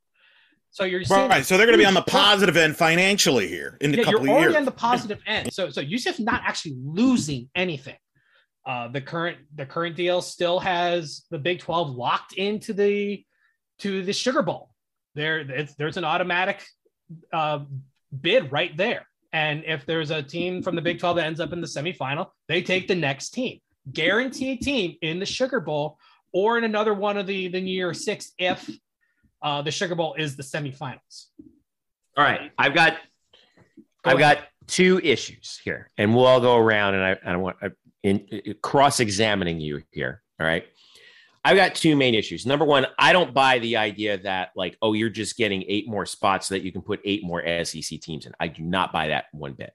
[0.70, 1.44] So you're right.
[1.44, 4.20] So they're going to be on the positive end financially here in a yeah, couple
[4.20, 4.56] you're of already years.
[4.56, 5.52] on the positive end.
[5.52, 7.96] So so UCF's not actually losing anything.
[8.66, 13.24] Uh, the current the current deal still has the Big 12 locked into the
[13.80, 14.70] to the Sugar Bowl.
[15.18, 16.64] There, it's, there's an automatic
[17.32, 17.60] uh,
[18.20, 19.06] bid right there.
[19.32, 22.28] And if there's a team from the Big 12 that ends up in the semifinal,
[22.46, 23.58] they take the next team,
[23.92, 25.98] guaranteed team in the Sugar Bowl
[26.32, 28.70] or in another one of the the New Year Six if
[29.42, 31.26] uh, the Sugar Bowl is the semifinals.
[32.16, 32.94] All right, I've got
[34.04, 34.38] Go I've ahead.
[34.38, 37.70] got two issues here, and we'll all go around, and I, I want I,
[38.02, 40.22] in, in cross-examining you here.
[40.40, 40.64] All right,
[41.44, 42.44] I've got two main issues.
[42.46, 46.04] Number one, I don't buy the idea that like, oh, you're just getting eight more
[46.06, 48.32] spots so that you can put eight more SEC teams in.
[48.40, 49.72] I do not buy that one bit.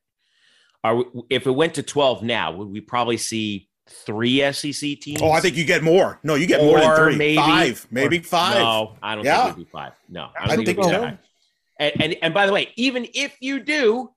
[0.84, 5.22] Are we, if it went to twelve now, would we probably see three SEC teams?
[5.22, 6.20] Oh, I think you get more.
[6.24, 7.16] No, you get more than three.
[7.16, 8.56] maybe- five, maybe or- five.
[8.60, 9.44] No, I don't Yeah.
[9.46, 9.94] think it'd be five.
[10.10, 11.02] No, I I don't think it'd so.
[11.02, 11.18] five.
[11.80, 14.12] And, and and by the way, even if you do,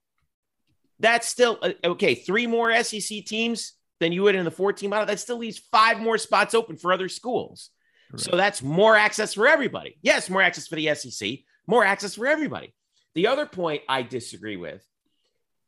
[0.99, 2.15] that's still uh, okay.
[2.17, 5.07] Three more SEC teams than you would in the 14 model.
[5.07, 7.71] That still leaves five more spots open for other schools.
[8.17, 9.99] So that's more access for everybody.
[10.01, 12.73] Yes, more access for the SEC, more access for everybody.
[13.15, 14.85] The other point I disagree with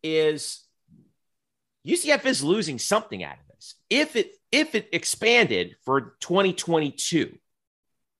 [0.02, 0.64] is
[1.86, 3.74] UCF is losing something out of this.
[3.90, 7.36] If it if it expanded for 2022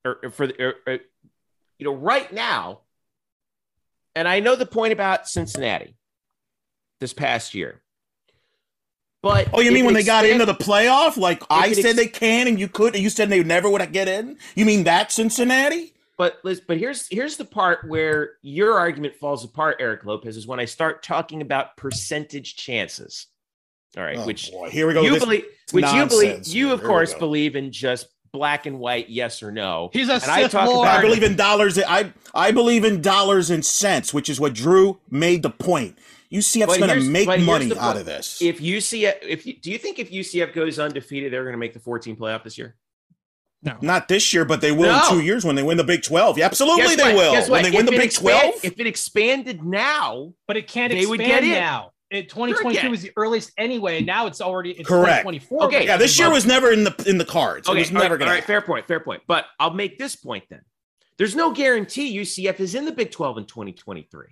[0.05, 0.99] or, or for the or, or,
[1.77, 2.81] you know right now,
[4.15, 5.95] and I know the point about Cincinnati
[6.99, 7.81] this past year.
[9.21, 11.17] But Oh, you mean it when they got into the playoff?
[11.17, 13.69] Like I it said ex- they can and you could, and you said they never
[13.69, 14.37] would get in?
[14.55, 15.93] You mean that Cincinnati?
[16.17, 20.47] But Liz, but here's here's the part where your argument falls apart, Eric Lopez, is
[20.47, 23.27] when I start talking about percentage chances.
[23.97, 24.69] All right, Oh, which boy.
[24.69, 27.71] Here we go You this believe, which you believe, you of Here course believe in
[27.71, 29.89] just black and white, yes or no.
[29.93, 30.87] He's a and I talk Lord.
[30.87, 31.79] about I believe in dollars.
[31.79, 35.97] I I believe in dollars and cents, which is what Drew made the point.
[36.31, 38.41] UCF's But going to make money the out of this.
[38.41, 41.73] If UCF, if you, do you think if UCF goes undefeated, they're going to make
[41.73, 42.75] the 14 playoff this year?
[43.63, 43.75] No.
[43.81, 45.03] Not this year, but they will No.
[45.03, 46.37] in two years when they win the Big Twelve.
[46.37, 47.15] Yeah, absolutely Guess they what?
[47.15, 47.69] will Guess when what?
[47.71, 48.63] they win If the it Big expand- Twelve.
[48.65, 51.49] If it expanded now, But it can't They expand would get in.
[51.51, 51.91] now.
[52.09, 54.01] It 2022 Sure, was the earliest anyway.
[54.01, 55.23] Now it's already it's Correct.
[55.27, 55.63] 2024.
[55.65, 55.85] Okay.
[55.85, 57.67] Yeah, this year was never in the in the cards.
[57.67, 59.23] Okay, it was all right, never all going right, fair point, fair point.
[59.27, 60.61] But I'll make this point then.
[61.17, 64.25] There's no guarantee UCF is in the Big 12 in 2023.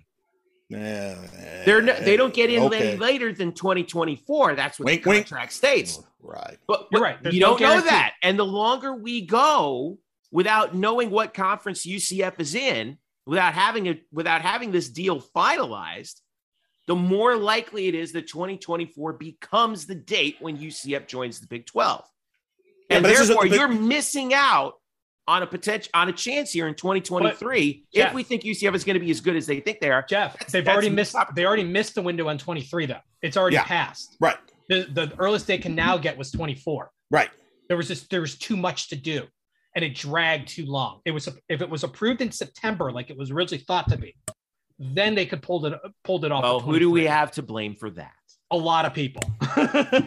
[0.70, 2.90] They're no, they don't get in Okay.
[2.90, 4.54] any later than 2024.
[4.54, 5.26] That's what Wink, the wink.
[5.26, 6.00] contract states.
[6.20, 6.58] Right.
[6.66, 7.22] But, You're but right.
[7.22, 8.14] There's you no don't know that.
[8.22, 9.98] And the longer we go
[10.30, 16.20] without knowing what conference UCF is in, without having a without having this deal finalized,
[16.86, 21.66] the more likely it is that 2024 becomes the date when UCF joins the Big
[21.66, 22.04] 12.
[22.90, 24.74] Yeah, and but this is a- therefore, you're missing out
[25.28, 28.82] on a potential on a chance here in 2023 if Jeff- we think UCF is
[28.82, 30.02] going to be as good as they think they are.
[30.08, 31.34] Jeff, they've that's already missed missed.
[31.34, 32.96] They already missed the window on 23 though.
[33.22, 33.64] It's already Yeah.
[33.64, 34.16] passed.
[34.20, 34.36] Right.
[34.68, 36.90] The, the earliest they can now get was 24.
[37.10, 37.28] Right.
[37.68, 39.24] There was just there was too much to do,
[39.76, 41.00] and it dragged too long.
[41.04, 44.16] It was if it was approved in September, like it was originally thought to be,
[44.78, 45.74] then they could pulled it
[46.04, 46.42] pulled it off.
[46.42, 48.12] Well, who do we have to blame for that?
[48.50, 49.22] A lot of people.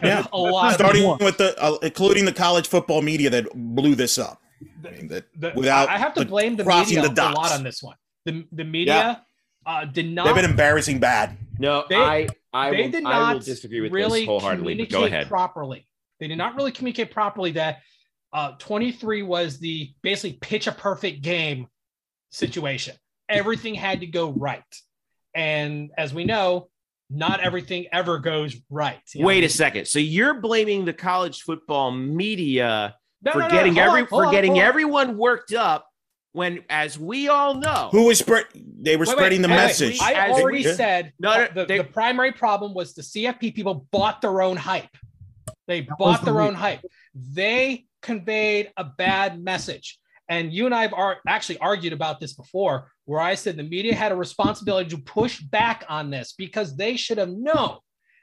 [0.02, 0.26] Yeah.
[0.32, 0.74] a lot.
[0.74, 1.24] Starting of people.
[1.26, 4.40] with the, uh, including the college football media that blew this up.
[4.86, 7.36] I mean, that The- without I have to blame the crossing media the dots.
[7.36, 7.96] a lot on this one.
[8.24, 9.24] The the media
[9.66, 10.26] uh, did not.
[10.26, 11.36] They've been embarrassing bad.
[11.58, 14.74] No, They- I I they will, did I will not disagree with really this wholeheartedly.
[14.74, 15.28] But go communicate ahead.
[15.28, 15.86] properly.
[16.20, 17.78] They did not really communicate properly that
[18.32, 21.66] uh, 23 was the basically pitch a perfect game
[22.30, 22.96] situation.
[23.28, 24.62] Everything had to go right.
[25.34, 26.68] And as we know,
[27.10, 29.00] not everything ever goes right.
[29.14, 29.46] Wait know?
[29.46, 29.86] a second.
[29.86, 32.94] So you're blaming the college football media
[33.24, 35.86] no, for no, no, getting every on, for on, getting everyone worked up
[36.32, 38.46] when, as we all know, who was spread?
[38.54, 40.00] They were wait, spreading wait, the wait, message.
[40.00, 44.20] I already we, said no, the, they, the primary problem was the CFP people bought
[44.20, 44.88] their own hype.
[45.68, 46.80] They bought their own hype.
[47.14, 49.98] They conveyed a bad message.
[50.28, 53.62] And you and I have ar- actually argued about this before, where I said the
[53.62, 57.78] media had a responsibility to push back on this because they should have known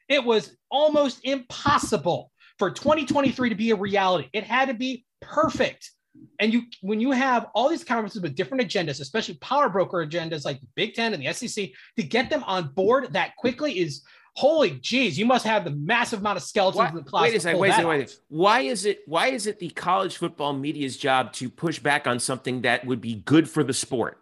[0.10, 4.30] it was almost impossible for 2023 to be a reality.
[4.34, 5.92] It had to be perfect.
[6.40, 10.44] And you, when you have all these conferences with different agendas, especially power broker agendas
[10.44, 14.04] like the Big Ten and the SEC, to get them on board that quickly is
[14.36, 17.32] holy geez, you must have the massive amount of skeletons why, in the closet.
[17.32, 18.24] Wait a second, wait a second, wait a second.
[18.28, 22.20] Why is it why is it the college football media's job to push back on
[22.20, 24.18] something that would be good for the sport?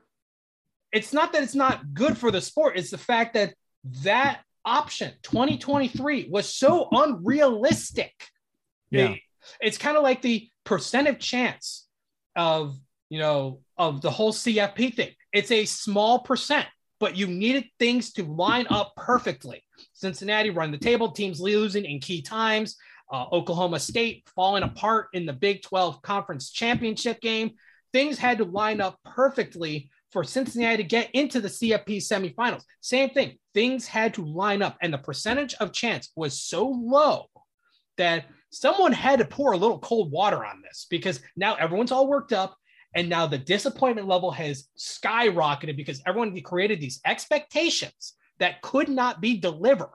[0.91, 3.55] It's not that it's not good for the sport, it's the fact that
[4.03, 8.13] that option 2023 was so unrealistic.
[8.91, 9.15] Yeah.
[9.61, 11.87] it's kind of like the percent of chance
[12.35, 12.77] of,
[13.09, 15.11] you know, of the whole CFP thing.
[15.31, 16.67] It's a small percent,
[16.99, 19.63] but you needed things to line up perfectly.
[19.93, 22.75] Cincinnati run the table, teams losing in key times.
[23.11, 27.51] Uh, Oklahoma State falling apart in the Big 12 conference championship game.
[27.93, 32.63] Things had to line up perfectly for Cincinnati to get into the CFP semifinals.
[32.81, 37.27] Same thing, things had to line up, and the percentage of chance was so low
[37.97, 42.07] that someone had to pour a little cold water on this because now everyone's all
[42.07, 42.57] worked up.
[42.95, 49.21] And now the disappointment level has skyrocketed because everyone created these expectations that could not
[49.21, 49.93] be delivered.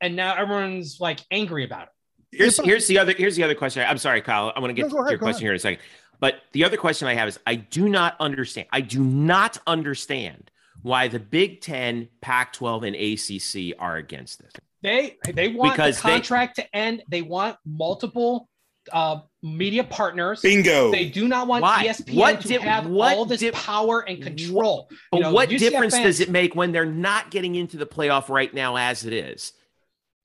[0.00, 2.38] And now everyone's like angry about it.
[2.38, 3.84] Here's here's the other here's the other question.
[3.86, 4.52] I'm sorry, Kyle.
[4.56, 5.82] I'm going to get no, to your question here in a second.
[6.20, 8.68] But the other question I have is I do not understand.
[8.72, 10.50] I do not understand
[10.82, 14.52] why the Big Ten, Pac-12, and ACC are against this.
[14.82, 17.02] They they want because the contract they, to end.
[17.08, 18.48] They want multiple
[18.92, 20.40] uh, media partners.
[20.40, 20.90] Bingo.
[20.90, 21.86] They do not want Why?
[21.86, 24.88] ESPN what to di- have what all this di- power and control.
[25.10, 27.76] But you know, what UCF difference fans- does it make when they're not getting into
[27.76, 29.52] the playoff right now as it is?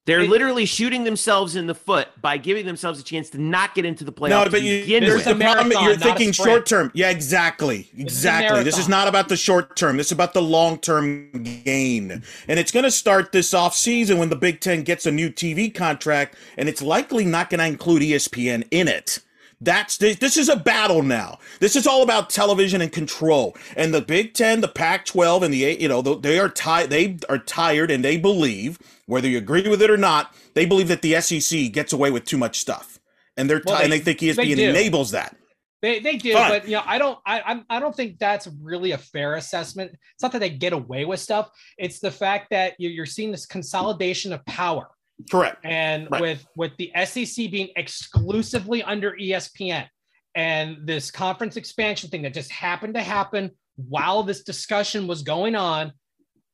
[0.06, 3.74] They're it, literally shooting themselves in the foot by giving themselves a chance to not
[3.74, 4.46] get into the playoffs.
[4.46, 5.72] No, but you, there's the problem.
[5.84, 6.92] You're thinking short term.
[6.94, 8.64] Yeah, exactly, exactly.
[8.64, 9.98] This is not about the short term.
[9.98, 11.32] This is about the long term
[11.64, 15.12] gain, and it's going to start this off season when the Big Ten gets a
[15.12, 19.20] new TV contract, and it's likely not going to include ESPN in it.
[19.62, 21.40] That's this, this is a battle now.
[21.60, 23.56] This is all about television and control.
[23.76, 26.92] And the Big Ten, the Pac-12, and the you know they are tired.
[26.92, 30.88] They are tired, and they believe whether you agree with it or not, they believe
[30.88, 33.00] that the SEC gets away with too much stuff,
[33.38, 35.36] and they're well, they, and they think ESPN they enables that.
[35.82, 36.50] They, they do, Fine.
[36.50, 39.92] but you know, I don't I I don't think that's really a fair assessment.
[39.92, 41.52] It's not that they get away with stuff.
[41.78, 44.90] It's the fact that you're seeing this consolidation of power.
[45.30, 45.64] Correct.
[45.64, 46.22] And right.
[46.22, 49.88] with with the SEC being exclusively under ESPN
[50.34, 55.56] and this conference expansion thing that just happened to happen while this discussion was going
[55.56, 55.92] on,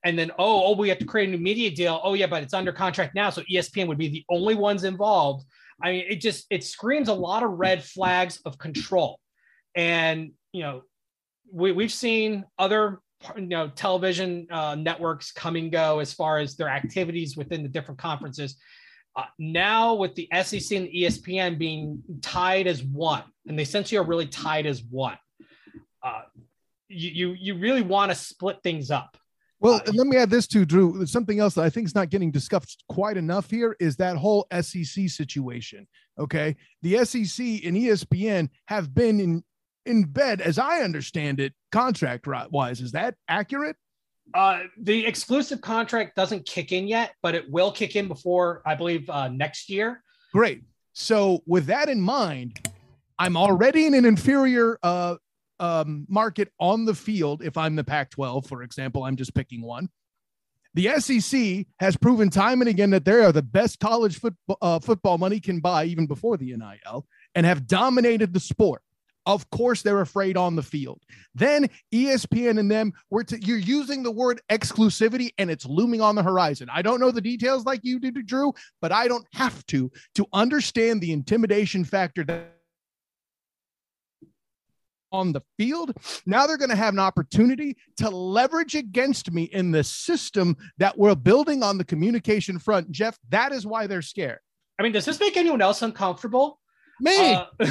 [0.04, 2.00] and then oh oh we have to create a new media deal.
[2.04, 5.46] Oh yeah, but it's under contract now, so ESPN would be the only ones involved.
[5.82, 9.20] I mean, it just it screams a lot of red flags of control,
[9.76, 10.84] and you know
[11.52, 13.00] we we've seen other
[13.36, 17.70] you know television uh, networks come and go as far as their activities within the
[17.70, 18.58] different conferences.
[19.16, 23.98] Uh, now with the SEC and the ESPN being tied as one, and they essentially
[23.98, 25.18] are really tied as one,
[26.02, 26.22] uh,
[26.88, 29.18] you, you you really want to split things up.
[29.62, 31.06] Well, uh, let me add this too, Drew.
[31.06, 34.48] Something else that I think is not getting discussed quite enough here is that whole
[34.60, 35.88] SEC situation.
[36.20, 39.44] Okay, the SEC and ESPN have been in
[39.86, 42.82] in bed, as I understand it, contract wise.
[42.82, 43.76] Is that accurate?
[44.34, 48.76] Uh, the exclusive contract doesn't kick in yet, but it will kick in before I
[48.76, 50.04] believe uh, next year.
[50.34, 50.64] Great.
[50.94, 52.60] So with that in mind,
[53.20, 55.16] I'm already in an inferior uh,
[55.62, 57.42] um, market on the field.
[57.44, 59.90] If I'm the Pac-12, for example, I'm just picking one.
[60.74, 64.80] The SEC has proven time and again that they are the best college football, uh,
[64.80, 67.06] football money can buy, even before the NIL,
[67.36, 68.82] and have dominated the sport.
[69.28, 71.04] Of course, they're afraid on the field.
[71.36, 76.16] Then ESPN and them were to, you're using the word exclusivity and it's looming on
[76.16, 76.70] the horizon.
[76.74, 80.26] I don't know the details like you did, Drew, but I don't have to to
[80.34, 82.61] understand the intimidation factor that
[85.12, 85.96] on the field.
[86.26, 90.98] Now they're going to have an opportunity to leverage against me in the system that
[90.98, 92.92] we're building on the communication front.
[92.92, 94.40] Jeff, that is why they're scared.
[94.80, 96.60] I mean, does this make anyone else uncomfortable?
[97.00, 97.34] Me.
[97.34, 97.46] Uh,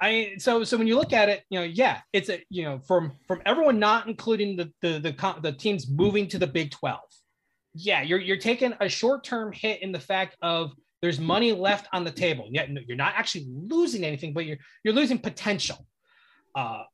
[0.00, 2.78] I so so when you look at it, you know, yeah, it's a you know
[2.78, 7.00] from from everyone not including the the the, the teams moving to the Big Twelve.
[7.74, 11.86] Yeah, you're you're taking a short term hit in the fact of there's money left
[11.92, 12.48] on the table.
[12.50, 15.86] Yet you're not actually losing anything, but you're you're losing potential.
[16.54, 16.84] Uh,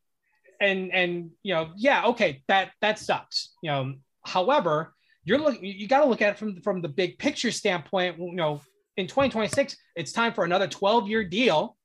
[0.60, 3.50] and and you know, yeah, okay, that that sucks.
[3.62, 3.94] You know,
[4.24, 4.94] however,
[5.24, 8.18] you're looking you got to look at it from from the big picture standpoint.
[8.18, 8.60] You know,
[8.96, 11.76] in 2026, it's time for another 12 year deal.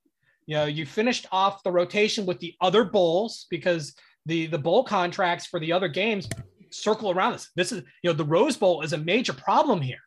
[0.45, 3.95] You know, you finished off the rotation with the other bowls because
[4.25, 6.27] the the bowl contracts for the other games
[6.71, 7.49] circle around this.
[7.55, 9.99] This is you know the Rose Bowl is a major problem here.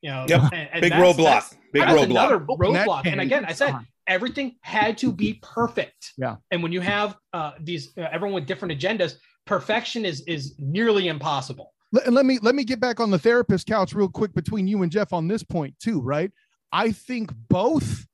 [0.00, 0.42] You know, yep.
[0.52, 1.54] and, and big roadblock.
[1.72, 2.10] Big roadblock.
[2.10, 3.06] Another roadblock.
[3.06, 3.74] And again, I said
[4.06, 6.12] everything had to be perfect.
[6.16, 6.36] Yeah.
[6.50, 9.14] And when you have uh, these uh, everyone with different agendas,
[9.46, 11.72] perfection is is nearly impossible.
[11.92, 14.82] Let, let me let me get back on the therapist couch real quick between you
[14.82, 16.30] and Jeff on this point too, right?
[16.72, 18.06] I think both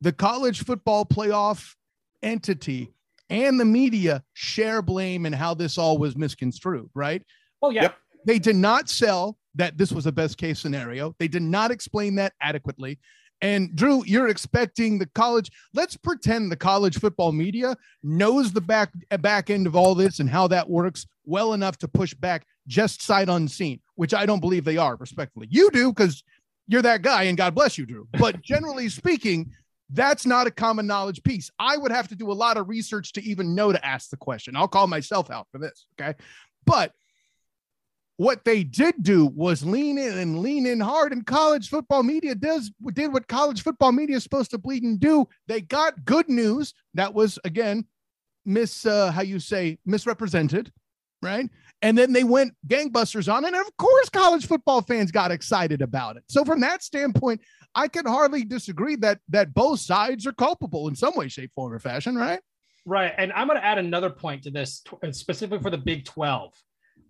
[0.00, 1.74] the college football playoff
[2.22, 2.92] entity
[3.28, 7.22] and the media share blame in how this all was misconstrued, right?
[7.62, 7.82] Oh, yeah.
[7.82, 7.96] Yep.
[8.26, 11.14] They did not sell that this was a best case scenario.
[11.18, 12.98] They did not explain that adequately.
[13.42, 15.50] And Drew, you're expecting the college.
[15.72, 20.20] Let's pretend the college football media knows the back uh, back end of all this
[20.20, 24.40] and how that works well enough to push back just sight unseen, which I don't
[24.40, 24.96] believe they are.
[24.96, 26.22] Respectfully, you do because
[26.68, 28.06] you're that guy, and God bless you, Drew.
[28.12, 29.52] But generally speaking,
[29.92, 31.50] that's not a common knowledge piece.
[31.58, 34.16] I would have to do a lot of research to even know to ask the
[34.16, 34.54] question.
[34.54, 35.86] I'll call myself out for this.
[36.00, 36.14] Okay.
[36.66, 36.92] But
[38.20, 41.10] what they did do was lean in and lean in hard.
[41.10, 45.00] And college football media does did what college football media is supposed to bleed and
[45.00, 45.26] do.
[45.48, 47.86] They got good news that was again
[48.44, 50.70] miss uh, how you say misrepresented,
[51.22, 51.48] right?
[51.80, 53.46] And then they went gangbusters on.
[53.46, 56.24] And of course, college football fans got excited about it.
[56.28, 57.40] So from that standpoint,
[57.74, 61.72] I can hardly disagree that that both sides are culpable in some way, shape, form,
[61.72, 62.40] or fashion, right?
[62.84, 63.14] Right.
[63.16, 66.52] And I'm going to add another point to this, specifically for the Big 12.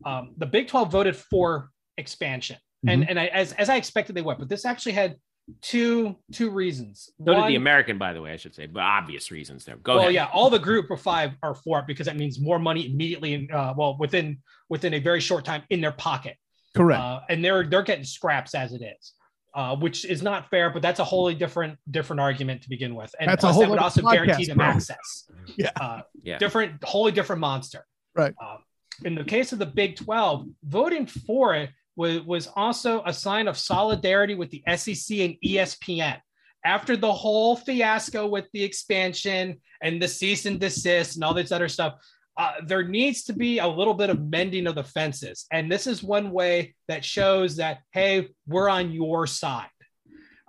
[0.04, 2.56] Um, the Big 12 voted for expansion.
[2.56, 2.88] Mm-hmm.
[2.88, 5.16] And, and I, as, as I expected, they went, But this actually had
[5.62, 7.10] two two reasons.
[7.24, 9.76] So One, did the American, by the way, I should say, but obvious reasons there.
[9.76, 10.14] Go well, ahead.
[10.14, 13.34] yeah, all the group of five are for it because that means more money immediately,
[13.34, 14.38] in, uh, well, within
[14.68, 16.36] within a very short time in their pocket.
[16.76, 17.02] Correct.
[17.02, 19.14] Uh, and they're they're getting scraps as it is
[19.54, 23.14] uh, which is not fair, but that's a wholly different different argument to begin with.
[23.18, 25.28] And that's a whole that would also guarantee them access.
[25.56, 25.70] Yeah.
[25.80, 26.38] Uh, yeah.
[26.38, 27.84] Different, wholly different monster.
[28.14, 28.32] Right.
[28.40, 28.58] Uh,
[29.04, 33.48] in the case of the Big 12, voting for it was, was also a sign
[33.48, 36.18] of solidarity with the SEC and ESPN.
[36.64, 41.52] After the whole fiasco with the expansion and the cease and desist and all this
[41.52, 41.94] other stuff,
[42.36, 45.46] uh, there needs to be a little bit of mending of the fences.
[45.50, 49.68] And this is one way that shows that, hey, we're on your side.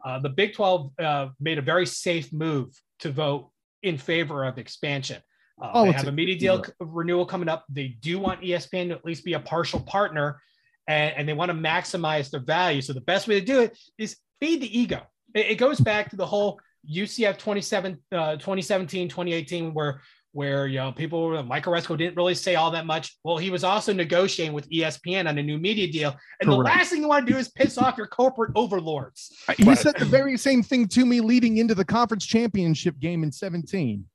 [0.04, 3.50] Uh, the Big 12 uh, made a very safe move to vote
[3.84, 5.22] in favor of expansion.
[5.62, 6.74] Uh, oh, they have a media deal yeah.
[6.80, 7.66] renewal coming up.
[7.70, 10.42] They do want ESPN to at least be a partial partner
[10.88, 12.82] and, and, they want to maximize their value.
[12.82, 15.02] So the best way to do it is feed the ego.
[15.34, 16.60] It, it goes back to the whole
[16.90, 20.02] UCF 27, uh, 2017, 2018, where
[20.34, 23.18] where you know people were Mike Aresco didn't really say all that much.
[23.24, 26.58] Well, he was also negotiating with ESPN on a new media deal, and Correct.
[26.58, 29.36] the last thing you want to do is piss off your corporate overlords.
[29.58, 29.78] He right.
[29.78, 34.06] said the very same thing to me leading into the conference championship game in 17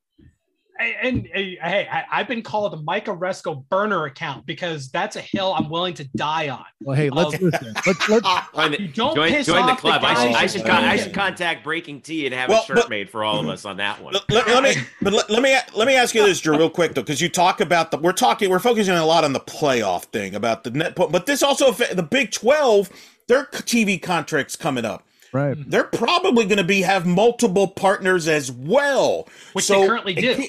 [0.79, 5.21] and, and, hey, I, have been called a Mike Aresco burner account because that's a
[5.21, 6.65] hill I'm willing to die on.
[6.81, 7.73] Well, hey, let's um, listen.
[7.85, 10.01] Let's, let's join, the, don't join, piss join the club.
[10.01, 12.75] The I, should, I, should con- I should contact BreakingT and have well, a shirt
[12.77, 14.13] but, made for all of us on that one.
[14.29, 16.93] Let, let me, but let, let, me let me ask you this, Drew, real quick
[16.93, 20.03] though, because you talk about the we're talking we're focusing a lot on the playoff
[20.05, 22.89] thing about the net, but this also the Big Twelve,
[23.27, 25.03] their TV contracts coming up.
[25.33, 25.57] Right.
[25.69, 30.45] They're probably going to be have multiple partners as well, which so they currently do.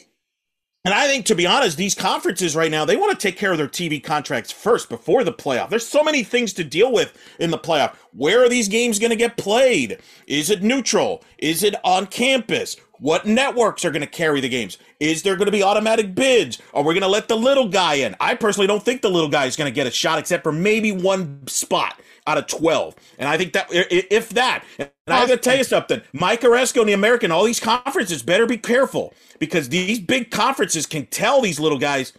[0.85, 3.51] And I think, to be honest, these conferences right now, they want to take care
[3.51, 5.71] of their TV contracts first before the playoff.
[5.71, 7.95] There's so many things to deal with in the playoff.
[8.13, 9.99] Where are these games going to get played?
[10.29, 11.25] Is it neutral?
[11.39, 12.77] Is it on campus?
[13.01, 14.79] What networks are going to carry the games?
[15.01, 16.59] Is there going to be automatic bids?
[16.73, 18.15] Are we going to let the little guy in?
[18.21, 20.53] I personally don't think the little guy is going to get a shot except for
[20.53, 22.95] maybe one spot out of 12.
[23.19, 26.81] And I think that, if that, and I got to tell you something, Mike Aresco
[26.81, 31.41] and the American, all these conferences better be careful because these big conferences can tell
[31.41, 32.13] these little guys,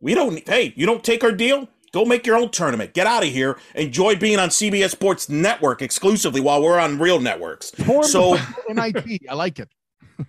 [0.00, 1.68] we don't, hey, you don't take our deal?
[1.92, 2.94] Go make your own tournament.
[2.94, 3.58] Get out of here.
[3.74, 7.72] Enjoy being on CBS Sports Network exclusively while we're on real networks.
[8.02, 9.68] so NIT, I like it.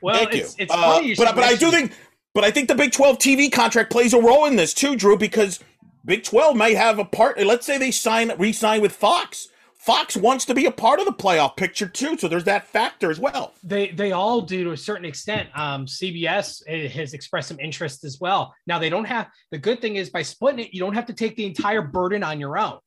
[0.04, 0.66] Well, Thank it's, you.
[0.66, 1.94] It's uh, but but I do think,
[2.36, 5.18] but I think the Big Twelve TV contract plays a role in this too, Drew,
[5.18, 5.60] because
[6.06, 7.40] Big Twelve might have a part.
[7.40, 9.50] Let's say they sign re-sign with Fox.
[9.80, 13.10] Fox wants to be a part of the playoff picture too, so there's that factor
[13.10, 13.54] as well.
[13.64, 15.48] They they all do to a certain extent.
[15.56, 18.54] Um, CBS has expressed some interest as well.
[18.68, 21.14] Now they don't have the good thing is by splitting it, you don't have to
[21.14, 22.80] take the entire burden on your own.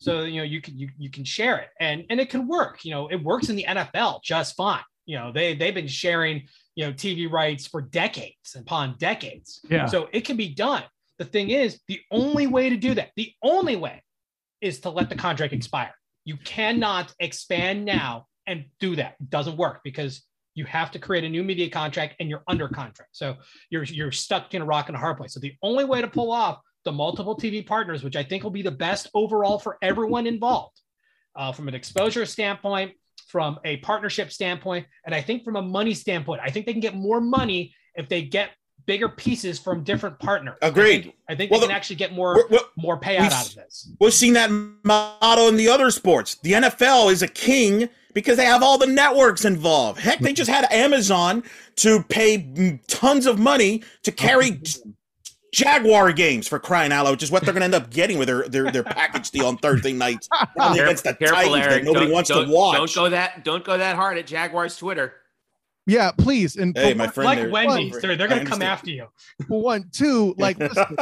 [0.00, 2.84] So you know you can you, you can share it and and it can work.
[2.84, 4.82] You know it works in the NFL just fine.
[5.06, 9.60] You know they they've been sharing you know TV rights for decades upon decades.
[9.70, 9.86] Yeah.
[9.86, 10.82] So it can be done.
[11.18, 14.02] The thing is, the only way to do that, the only way,
[14.60, 15.94] is to let the contract expire.
[16.24, 19.16] You cannot expand now and do that.
[19.20, 20.22] It doesn't work because
[20.54, 23.16] you have to create a new media contract and you're under contract.
[23.16, 23.36] So
[23.70, 25.34] you're you're stuck in a rock and a hard place.
[25.34, 28.50] So the only way to pull off the multiple TV partners, which I think will
[28.50, 30.80] be the best overall for everyone involved,
[31.36, 32.92] uh, from an exposure standpoint,
[33.28, 36.80] from a partnership standpoint, and I think from a money standpoint, I think they can
[36.80, 38.50] get more money if they get
[38.86, 40.56] bigger pieces from different partners.
[40.62, 41.00] Agreed.
[41.00, 43.30] I think, I think Well, they the- can actually get more we're- we're- more payout
[43.32, 43.88] out of this.
[44.00, 44.50] We've seen that
[44.84, 46.36] model in the other sports.
[46.42, 50.00] The NFL is a king because they have all the networks involved.
[50.00, 51.42] Heck, they just had Amazon
[51.76, 54.60] to pay tons of money to carry
[55.54, 58.16] Jaguar games for crying out loud, which is what they're going to end up getting
[58.16, 60.26] with their their, their package deal on Thursday night
[60.58, 61.70] Only against the Careful, Titans Eric.
[61.70, 62.76] that nobody Don't- wants don't- to watch.
[62.78, 63.44] Don't go that.
[63.44, 65.12] Don't go that hard at Jaguars Twitter.
[65.86, 66.56] Yeah, please.
[66.56, 69.06] And Hey, my one- friend Like there- Wendy's, they're, they're going to come after you.
[69.48, 70.96] one, two, like listen,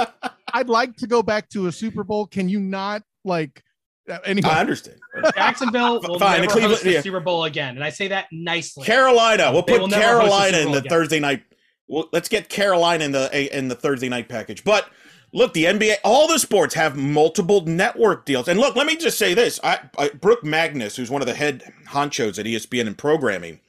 [0.55, 2.27] I'd like to go back to a Super Bowl.
[2.27, 3.63] Can you not like
[4.09, 4.49] uh, anyway?
[4.49, 4.99] I understand.
[5.35, 7.01] Jacksonville will Fine, the never Cleveland- host the yeah.
[7.03, 8.85] Super Bowl again, and I say that nicely.
[8.87, 9.53] Carolina.
[9.53, 10.91] We'll They put never host a Carolina Super in the again.
[10.91, 11.43] Thursday night.
[11.89, 14.65] Well, let's get Carolina in the in the Thursday night package.
[14.65, 14.89] But
[15.35, 18.49] look, the NBA, all the sports have multiple network deals.
[18.49, 21.35] And look, let me just say this: I, I Burke Magnus, who's one of the
[21.35, 23.61] head honchos at ESPN and programming,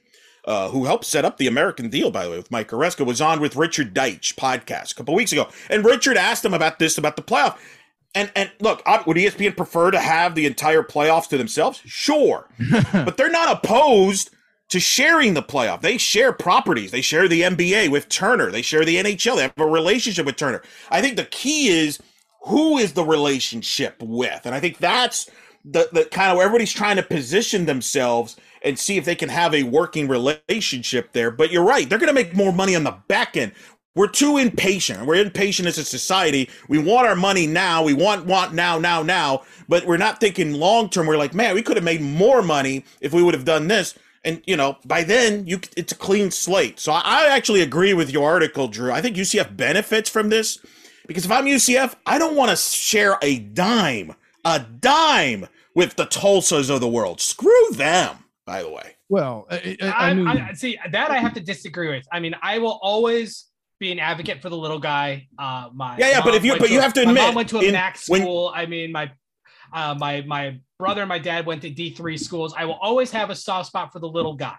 [0.44, 3.20] uh, who helped set up the American deal, by the way, with Mike Aresco, was
[3.20, 6.98] on with Richard Deitch podcast a couple weeks ago, and Richard asked him about this
[6.98, 7.56] about the playoff.
[8.14, 11.80] And and look, would ESPN prefer to have the entire playoffs to themselves?
[11.84, 12.48] Sure,
[12.92, 14.30] but they're not opposed
[14.68, 15.80] to sharing the playoff.
[15.80, 16.90] They share properties.
[16.90, 18.50] They share the NBA with Turner.
[18.50, 19.36] They share the NHL.
[19.36, 20.62] They have a relationship with Turner.
[20.90, 22.00] I think the key is
[22.44, 25.30] who is the relationship with, and I think that's
[25.64, 29.28] the the kind of where everybody's trying to position themselves and see if they can
[29.28, 31.30] have a working relationship there.
[31.30, 33.52] But you're right; they're going to make more money on the back end.
[33.94, 35.04] We're too impatient.
[35.04, 36.48] We're impatient as a society.
[36.66, 37.82] We want our money now.
[37.82, 39.42] We want want now, now, now.
[39.68, 41.06] But we're not thinking long term.
[41.06, 43.94] We're like, man, we could have made more money if we would have done this.
[44.24, 46.80] And you know, by then, you it's a clean slate.
[46.80, 48.92] So I, I actually agree with your article, Drew.
[48.92, 50.58] I think UCF benefits from this
[51.06, 54.14] because if I'm UCF, I don't want to share a dime,
[54.44, 57.20] a dime with the Tulsas of the world.
[57.20, 58.21] Screw them.
[58.46, 61.40] By the way, well, I, I, I, I mean, I, see that I have to
[61.40, 62.06] disagree with.
[62.12, 63.46] I mean, I will always
[63.78, 65.28] be an advocate for the little guy.
[65.38, 67.24] Uh, my Yeah, yeah, but if you- went but you a- have to my admit,
[67.24, 68.52] mom went to a in- MAC when- school.
[68.54, 69.12] I mean, my
[69.72, 72.52] uh, my my brother and my dad went to D three schools.
[72.56, 74.56] I will always have a soft spot for the little guy.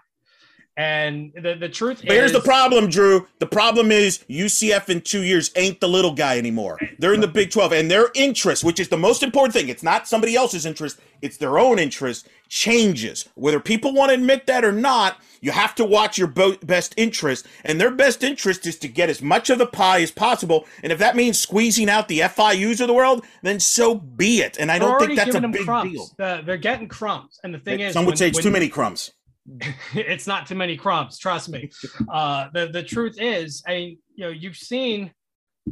[0.76, 3.28] And the, the truth But here's the problem, Drew.
[3.38, 6.80] The problem is UCF in two years ain't the little guy anymore.
[6.98, 9.84] They're in the Big 12, and their interest, which is the most important thing, it's
[9.84, 13.28] not somebody else's interest, it's their own interest, changes.
[13.36, 17.46] Whether people want to admit that or not, you have to watch your best interest,
[17.64, 20.66] and their best interest is to get as much of the pie as possible.
[20.82, 24.56] And if that means squeezing out the FIUs of the world, then so be it.
[24.58, 25.92] And I they're don't think that's a big crumbs.
[25.92, 26.10] deal.
[26.18, 27.38] The- they're getting crumbs.
[27.44, 29.12] And the thing is, Some would when- say it's when- too many crumbs.
[29.94, 31.70] it's not too many crumbs trust me.
[32.10, 35.12] Uh the the truth is i mean you know you've seen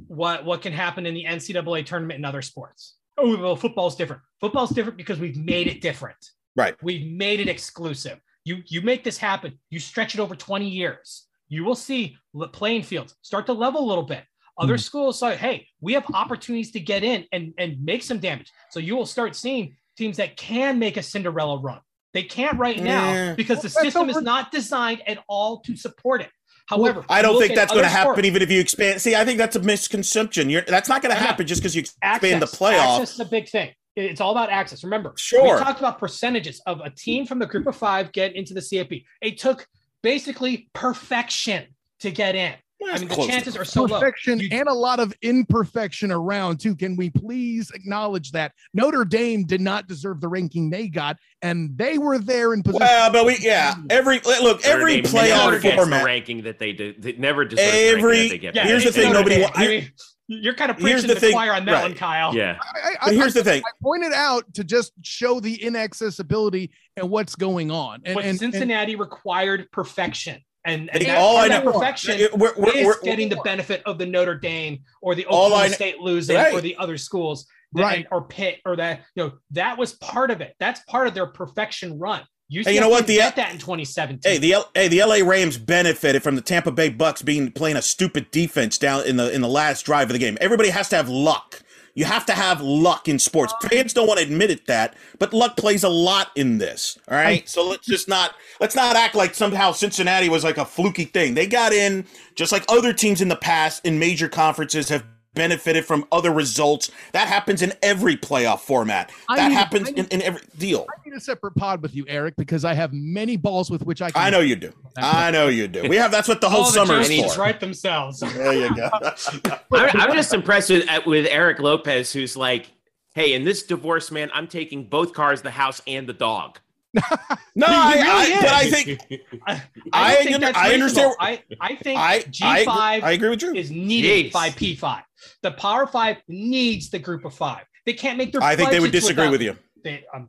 [0.07, 2.97] what what can happen in the ncaa tournament in other sports.
[3.19, 4.23] Oh well football's different.
[4.41, 6.17] Football's different because we've made it different.
[6.55, 6.75] Right.
[6.83, 8.19] we've made it exclusive.
[8.45, 9.59] You you make this happen.
[9.71, 11.27] You stretch it over 20 years.
[11.49, 14.25] You will see the playing fields start to level a little bit.
[14.59, 18.51] Other schools say hey we have opportunities to get in and and make some damage.
[18.71, 21.81] So you will start seeing teams that can make a cinderella run
[22.15, 23.35] they can't right now Yeah.
[23.35, 26.31] because the Well, that's system is not designed at all to support it.
[26.67, 28.27] However, I don't think that's going to happen sports.
[28.27, 29.01] even if you expand.
[29.01, 30.49] See, I think that's a misconception.
[30.49, 32.93] You're, that's not going to happen just because you access, expand the playoffs.
[33.01, 33.71] Access is a big thing.
[33.97, 34.85] It's all about access.
[34.85, 35.43] Remember, Sure.
[35.43, 38.61] we talked about percentages of a team from the group of five get into the
[38.61, 39.05] CFP.
[39.21, 39.67] It took
[40.03, 41.67] basically perfection
[42.01, 42.55] to get in.
[42.91, 43.99] I mean, the chances are so low.
[44.01, 46.75] perfection You- and a lot of imperfection around too.
[46.75, 51.77] Can we please acknowledge that Notre Dame did not deserve the ranking they got, and
[51.77, 52.81] they were there in position.
[52.87, 53.75] Well, but we yeah.
[53.91, 56.05] Every look, every Notre Dame playoff gets the format.
[56.05, 56.95] ranking that they do.
[56.99, 58.55] They never deserve Every- ranking that they get.
[58.57, 59.45] Yeah, Here's the thing, Notre nobody Dame.
[59.45, 59.91] wa- I mean,
[60.29, 61.83] you're kind of here's preaching the to the, thing- choir on that right.
[61.83, 62.35] one, Kyle.
[62.35, 62.57] yeah.
[62.61, 63.63] I, I, But here's I, the thing.
[63.67, 68.03] I pointed out to just show the inaccessibility and what's going on.
[68.05, 70.41] And, but and- and- Cincinnati required perfection.
[70.65, 73.99] And, and that, all I know- perfection We're- we're- is we're- getting the benefit of
[73.99, 76.53] the Notre Dame or the Oklahoma State losing Right.
[76.55, 77.47] or the other schools.
[77.75, 80.55] right, or Pitt, or that you know that was part of it.
[80.61, 82.21] That's part of their perfection run.
[82.51, 83.07] You, hey, you know what?
[83.07, 84.31] The get that in 2017.
[84.31, 87.77] Hey, the L, hey the LA Rams benefited from the Tampa Bay Bucks being playing
[87.79, 90.37] a stupid defense down in the in the last drive of the game.
[90.39, 91.62] Everybody has to have luck.
[91.95, 93.53] You have to have luck in sports.
[93.63, 93.69] Oh.
[93.69, 96.99] Fans don't want to admit it that, but luck plays a lot in this.
[97.09, 97.47] All right.
[97.49, 101.35] So let's just not let's not act like somehow Cincinnati was like a fluky thing.
[101.35, 105.05] They got in just like other teams in the past in major conferences have
[105.35, 106.91] benefited from other results.
[107.13, 109.11] That happens in every playoff format.
[109.29, 110.87] I that need, happens need, in, in, every deal.
[110.91, 114.03] I need a separate pod with you, Eric, because I have many balls with which
[114.03, 114.23] I can.
[114.23, 114.73] I know you do.
[114.97, 115.89] I know you do.
[115.89, 117.41] We have that's what the whole summer is for.
[117.41, 118.23] Write themselves.
[118.43, 118.89] There you go.
[119.73, 122.73] I'm, I'm just impressed with uh, with Eric Lopez, who's like,
[123.15, 126.59] "Hey, in this divorce, man, I'm taking both cars, the house, and the dog."
[127.55, 129.01] no, I, really I, but I think
[129.47, 129.63] I,
[129.93, 131.15] I, think I understand.
[131.19, 134.33] I, I think G five I, agree with you is needed Jeez.
[134.33, 135.03] by P five.
[135.43, 137.65] The Power Five needs the Group of Five.
[137.87, 138.43] They can't make their.
[138.43, 139.57] I think they would disagree with you.
[139.83, 140.29] They, um,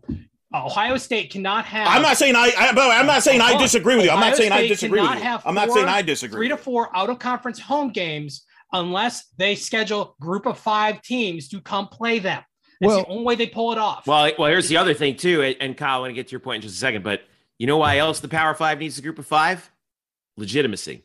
[0.53, 1.87] Ohio State cannot have.
[1.87, 2.51] I'm not saying I.
[2.57, 4.11] I I'm not saying I disagree with you.
[4.11, 5.39] I'm not saying I disagree with you.
[5.45, 6.37] I'm not saying I disagree.
[6.37, 11.47] Three to four out of conference home games unless they schedule group of five teams
[11.49, 12.41] to come play them.
[12.83, 14.05] That's well, the only way they pull it off.
[14.05, 16.41] Well, well, here's the other thing too, and Kyle, I want to get to your
[16.41, 17.23] point in just a second, but
[17.57, 19.71] you know why else the Power Five needs a group of five?
[20.35, 21.03] Legitimacy.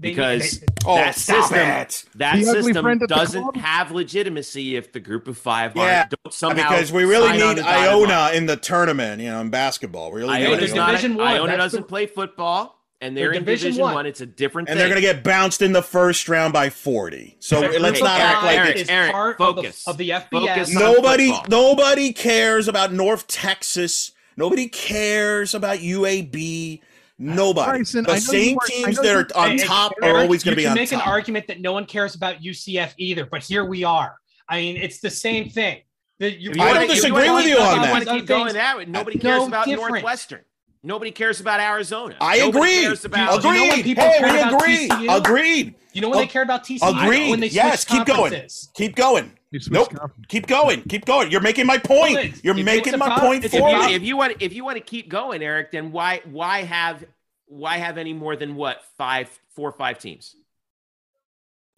[0.00, 2.04] Because they, they, oh, that system, it.
[2.14, 6.70] that system doesn't have legitimacy if the group of five yeah, don't somehow.
[6.70, 10.12] Because we really need Iona in the tournament, you know, in basketball.
[10.12, 13.82] We really Iona, does not, Iona doesn't the, play football and they're, in Division, Division
[13.82, 13.94] one.
[13.94, 14.06] one.
[14.06, 14.78] It's a different, and thing.
[14.78, 17.36] they're going to get bounced in the first round by forty.
[17.40, 20.74] So let's not act like it's Aaron, part focus of the, of the FBS.
[20.74, 24.12] Nobody, nobody cares about North Texas.
[24.36, 26.80] Nobody cares about UAB.
[27.18, 27.78] Nobody.
[27.78, 30.92] Bryson, the same teams that are on top are always going to be on make
[30.92, 34.16] an argument that no one cares about UCF either, but here we are.
[34.48, 35.82] I mean, it's the same thing.
[36.20, 38.06] You, I don't disagree with you on that.
[38.06, 38.84] Keep going that way.
[38.86, 39.90] Nobody cares no about different.
[39.90, 40.40] Northwestern.
[40.82, 42.16] Nobody cares about Arizona.
[42.20, 42.86] I agree.
[42.86, 43.86] About, agreed.
[43.86, 45.08] You know hey, we agree.
[45.08, 45.74] Agreed.
[45.92, 47.02] You know when they cared about TCU?
[47.02, 47.30] Agreed.
[47.30, 48.46] When they yes, keep going.
[48.74, 49.32] Keep going.
[49.70, 49.92] Nope.
[50.28, 50.82] Keep going.
[50.82, 51.30] Keep going.
[51.30, 52.14] You're making my point.
[52.14, 53.94] Well, You're making my about, point for me.
[53.94, 57.04] If you want, if you want to keep going, Eric, then why, why have,
[57.46, 60.36] why have any more than what five, four, five teams?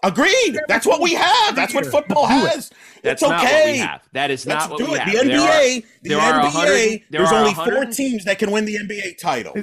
[0.03, 0.59] Agreed.
[0.69, 1.55] That's what we have.
[1.55, 2.71] That's what football has.
[3.03, 3.87] That's it's okay.
[4.13, 5.01] That is not Let's what we it.
[5.01, 5.13] have.
[5.13, 9.55] The NBA, the NBA, there there's only four teams that can win the NBA title.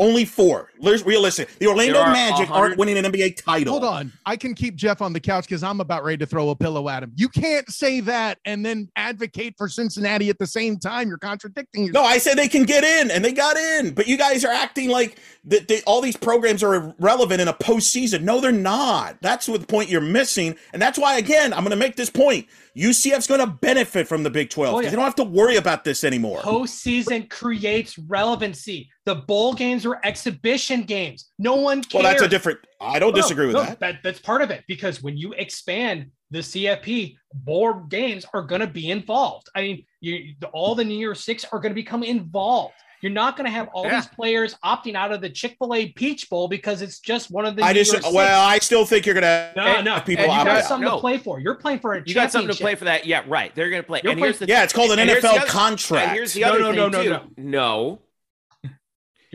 [0.00, 0.70] Only four.
[0.80, 1.48] Realistic.
[1.58, 3.72] The Orlando Magic aren't winning an NBA title.
[3.72, 4.12] Hold on.
[4.26, 6.88] I can keep Jeff on the couch because I'm about ready to throw a pillow
[6.88, 7.12] at him.
[7.14, 11.08] You can't say that and then advocate for Cincinnati at the same time.
[11.08, 12.04] You're contradicting yourself.
[12.04, 13.94] No, I said they can get in, and they got in.
[13.94, 15.70] But you guys are acting like that.
[15.86, 18.22] All these programs are irrelevant in a postseason.
[18.22, 19.16] No, they're not.
[19.22, 22.10] That's what the point you're missing, and that's why again I'm going to make this
[22.10, 22.46] point.
[22.76, 24.90] UCF's going to benefit from the Big 12 because oh, yeah.
[24.90, 26.40] they don't have to worry about this anymore.
[26.40, 28.90] Postseason creates relevancy.
[29.06, 31.30] The bowl games were exhibition games.
[31.38, 32.02] No one cares.
[32.02, 32.58] Well, that's a different.
[32.80, 33.80] I don't no, disagree with no, that.
[33.80, 34.02] that.
[34.02, 38.66] That's part of it because when you expand the CFP, board games are going to
[38.66, 39.48] be involved.
[39.54, 42.74] I mean, you, all the New Year Six are going to become involved.
[43.02, 44.00] You're not going to have all yeah.
[44.00, 47.44] these players opting out of the Chick Fil A Peach Bowl because it's just one
[47.44, 47.62] of the.
[47.62, 50.00] I just well, I still think you're going to no, no.
[50.00, 51.38] People and you got something to play for.
[51.38, 52.02] You're playing for a.
[52.04, 53.06] You got something to play for that.
[53.06, 53.54] Yeah, right.
[53.54, 54.00] They're going to play.
[54.02, 56.12] You're and here's the, yeah, it's called an NFL other, contract.
[56.12, 57.10] here's the other no, no, thing no, no, too.
[57.10, 58.00] No, no.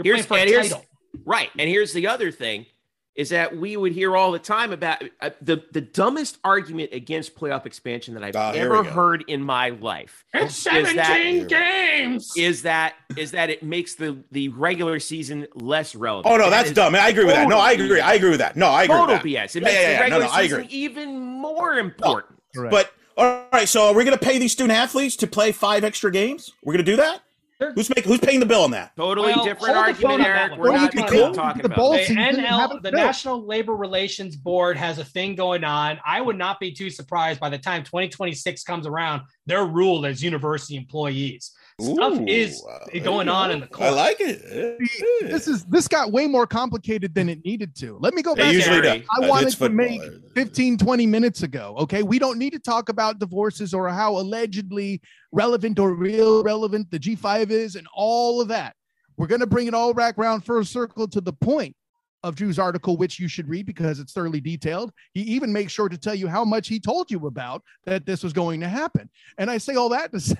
[0.03, 0.85] You're here's, playing for a title.
[1.25, 2.65] Right, and here's the other thing
[3.15, 7.35] is that we would hear all the time about uh, the the dumbest argument against
[7.35, 10.23] playoff expansion that I've oh, ever heard in my life.
[10.33, 12.31] It's 17 that, games.
[12.37, 16.33] Is that is that it makes the the regular season less relevant?
[16.33, 16.95] Oh no, that's dumb.
[16.95, 17.49] I agree with that.
[17.49, 17.99] No, I agree.
[17.99, 18.55] I agree with that.
[18.55, 18.95] No, I agree.
[18.95, 19.29] Total with that.
[19.29, 19.55] BS.
[19.57, 22.39] It makes yeah, yeah, the regular no, no, season even more important.
[22.55, 25.51] No, but all right, so are we going to pay these student athletes to play
[25.51, 26.53] five extra games?
[26.63, 27.21] We're going to do that?
[27.75, 28.11] Who's making?
[28.11, 28.95] Who's paying the bill on that?
[28.95, 30.57] Totally well, different argument, Eric.
[30.57, 31.31] We're not cool.
[31.31, 31.93] talking the about.
[31.93, 35.99] The, NL, the National Labor Relations Board has a thing going on.
[36.05, 39.21] I would not be too surprised by the time 2026 comes around.
[39.45, 41.51] They're ruled as university employees.
[41.79, 42.63] Stuff Ooh, is
[43.03, 43.89] going on in the court.
[43.89, 44.41] I like it.
[45.21, 47.97] This is this got way more complicated than it needed to.
[47.99, 48.53] Let me go back.
[48.53, 49.01] usually does.
[49.09, 50.01] I wanted to make
[50.35, 51.75] 15, 20 minutes ago.
[51.79, 52.03] Okay.
[52.03, 56.99] We don't need to talk about divorces or how allegedly relevant or real relevant the
[56.99, 58.75] G5 is and all of that.
[59.17, 61.75] We're going to bring it all back around first circle to the point
[62.23, 64.91] of Drew's article, which you should read because it's thoroughly detailed.
[65.13, 68.23] He even makes sure to tell you how much he told you about that this
[68.23, 69.09] was going to happen.
[69.37, 70.35] And I say all that to say,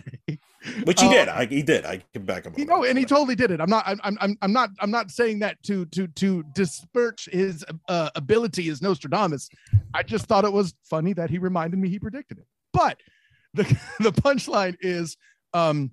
[0.84, 1.28] which he uh, did.
[1.30, 1.86] I, he did.
[1.86, 2.54] I can back him.
[2.58, 3.60] You know, and he totally did it.
[3.60, 3.84] I'm not.
[3.88, 4.18] I'm.
[4.20, 4.38] I'm.
[4.42, 4.70] I'm not.
[4.80, 9.50] I'm not saying that to to to disperse his uh, ability as Nostradamus.
[9.94, 12.46] I just thought it was funny that he reminded me he predicted it.
[12.74, 12.98] But
[13.54, 13.64] the
[14.00, 15.18] the punchline is
[15.54, 15.92] um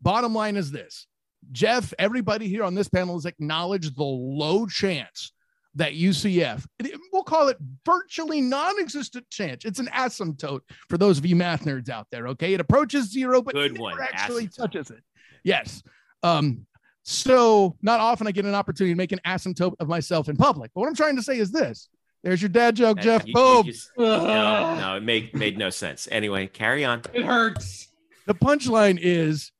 [0.00, 1.06] bottom line is this
[1.52, 5.32] jeff everybody here on this panel has acknowledged the low chance
[5.76, 6.66] that ucf
[7.12, 7.56] we'll call it
[7.86, 12.52] virtually non-existent chance it's an asymptote for those of you math nerds out there okay
[12.54, 14.56] it approaches zero but Good never one, actually asymptote.
[14.56, 15.02] touches it
[15.44, 15.82] yes
[16.22, 16.66] um
[17.04, 20.70] so not often i get an opportunity to make an asymptote of myself in public
[20.74, 21.88] but what i'm trying to say is this
[22.24, 26.06] there's your dad joke jeff You- you just- no, no, it made made no sense.
[26.10, 27.00] Anyway, carry on.
[27.14, 27.88] It hurts.
[28.26, 29.52] the punchline is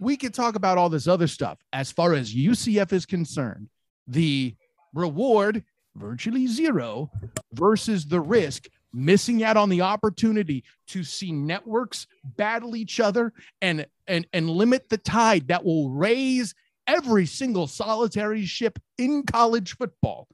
[0.00, 3.68] we could talk about all this other stuff as far as UCF is concerned.
[4.06, 4.54] The
[4.94, 7.10] reward virtually zero
[7.52, 13.86] versus the risk missing out on the opportunity to see networks battle each other and
[14.06, 16.54] and and limit the tide that will raise
[16.86, 20.26] every single solitary ship in college football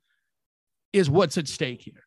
[0.92, 2.04] is what's at stake here.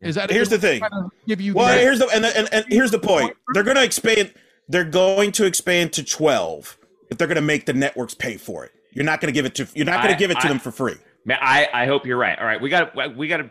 [0.00, 0.82] Is that Here's the thing.
[1.26, 3.34] Give you Well, here's the and, and and here's the point.
[3.54, 4.34] They're going to expand.
[4.68, 6.76] They're going to expand to twelve,
[7.08, 8.72] but they're going to make the networks pay for it.
[8.96, 9.68] You're not going to give it to.
[9.74, 10.96] You're not going to give it to I- them for free.
[11.26, 12.38] Man, I, I hope you're right.
[12.38, 13.50] All right, we got we got to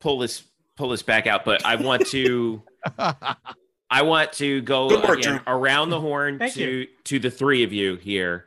[0.00, 0.42] pull this
[0.76, 2.62] pull this back out, but I want to
[2.98, 6.86] I want to go work, again, around the horn Thank to you.
[7.04, 8.46] to the three of you here,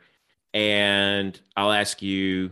[0.52, 2.50] and I'll ask you.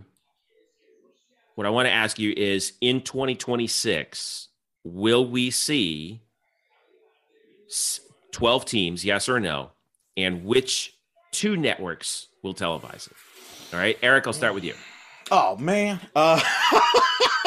[1.54, 4.46] What I want to ask you is in 2026,
[4.84, 6.20] will we see
[8.30, 9.70] 12 teams, yes or no?
[10.16, 10.94] And which
[11.32, 13.16] two networks will televise it?
[13.72, 14.74] All right, Eric, I'll start with you.
[15.30, 16.00] Oh man.
[16.14, 16.40] Uh,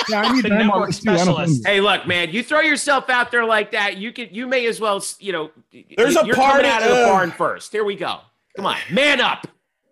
[0.09, 1.11] Yeah, I need The them on this too.
[1.11, 1.65] I don't specialist.
[1.67, 4.79] Hey, look, man, you throw yourself out there like that, you could, you may as
[4.79, 5.51] well, you know,
[5.95, 7.71] There's a you're part coming out of the uh, barn first.
[7.71, 8.19] Here we go.
[8.55, 9.47] Come on, man up.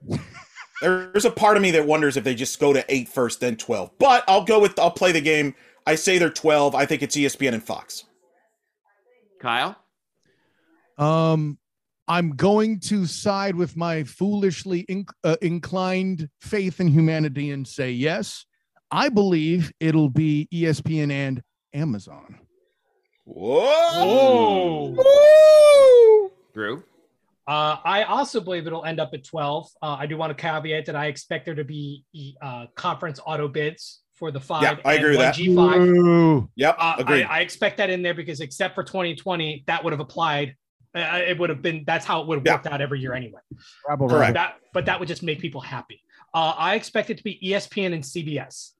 [0.82, 3.56] there's a part of me that wonders if they just go to eight first, then
[3.56, 3.92] twelve.
[4.00, 4.78] But I'll go with.
[4.80, 5.56] I'll play the game.
[5.86, 6.76] I say they're twelve.
[6.76, 8.04] I think it's ESPN and Fox.
[9.42, 9.78] Kyle,
[10.98, 11.58] Um,
[12.10, 17.92] I'm going to side with my foolishly inc- uh, inclined faith in humanity and say
[17.92, 18.46] yes.
[18.90, 22.40] I believe it'll be ESPN and Amazon.
[23.26, 24.96] Whoa.
[24.98, 26.32] Whoa.
[26.52, 26.84] Drew,
[27.48, 29.70] Uh, I also believe it'll end up at 12.
[29.80, 32.04] Uh, I do want to caveat that I expect there to be
[32.42, 34.64] uh, conference auto bids for the five.
[34.64, 35.36] Yeah, I agree with that.
[35.36, 35.96] G5.
[35.96, 36.50] Ooh.
[36.56, 36.76] Yep.
[36.76, 37.24] Uh, I, agreed.
[37.26, 40.56] I expect that in there because except for 2020, that would have applied.
[40.96, 42.54] Uh, it would have been that's how it would have Yeah.
[42.56, 43.40] worked out every year anyway.
[43.88, 44.34] Rabble, Correct.
[44.34, 46.02] That, but that would just make people happy.
[46.34, 48.72] Uh, I expect it to be ESPN and CBS.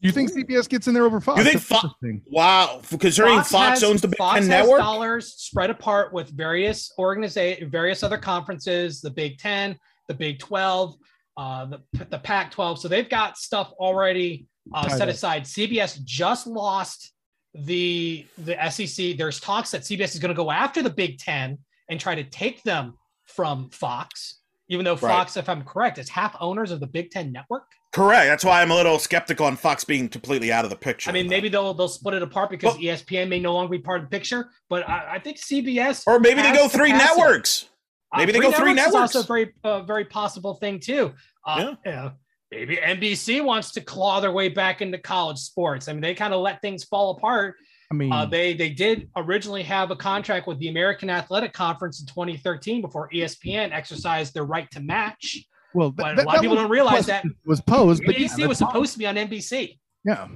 [0.00, 1.38] You think CBS gets in there over Fox?
[1.38, 2.22] You think That's Fo- interesting.
[2.30, 2.80] wow.
[3.00, 4.78] Considering Fox, has- owns the Big Fox Ten network.
[4.80, 9.78] dollars spread apart with various organization, various other conferences, the Big Ten,
[10.08, 10.96] the Big Twelve,
[11.38, 11.80] uh, the
[12.10, 12.78] the Pac twelve.
[12.80, 15.44] So they've got stuff already uh, set aside.
[15.44, 17.12] CBS just lost
[17.54, 19.16] the the SEC.
[19.16, 21.58] There's talks that CBS is going to go after the Big Ten
[21.88, 22.94] and try to take them
[23.24, 24.40] from Fox.
[24.68, 25.00] Even though Right.
[25.00, 27.64] Fox, if I'm correct, is half owners of the Big Ten network.
[27.92, 28.26] Correct.
[28.26, 31.10] That's why I'm a little skeptical on Fox being completely out of the picture.
[31.10, 33.78] I mean, maybe they'll they'll split it apart because E ESPN may no longer be
[33.78, 34.48] part of the picture.
[34.68, 37.68] But I, I think CBS or maybe they go three networks.
[38.12, 39.16] Uh, Maybe they go three Is networks.
[39.16, 41.12] also a very uh, very possible thing too.
[41.44, 42.12] Uh, you know,
[42.50, 45.88] maybe NBC wants to claw their way back into college sports.
[45.88, 47.56] I mean, they kind of let things fall apart.
[47.90, 52.00] I mean, Uh, they they did originally have a contract with the American Athletic Conference
[52.00, 55.44] in 2013 before ESPN exercised their right to match.
[55.74, 58.36] well, But that- a lot of people don't realize that was posed, but yeah, NBC
[58.38, 59.78] that's was supposed to be on NBC.
[60.04, 60.28] Yeah.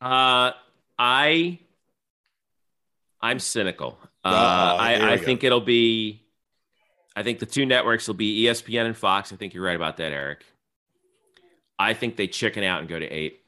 [0.00, 0.52] uh,
[0.98, 1.58] I,
[3.20, 3.98] I'm cynical.
[4.22, 5.24] Uh, here I, I go.
[5.24, 6.22] think it'll be,
[7.16, 9.32] I think the two networks will be ESPN and Fox.
[9.32, 10.44] I think you're right about that, Eric.
[11.78, 13.40] I think they chicken out and go to eight.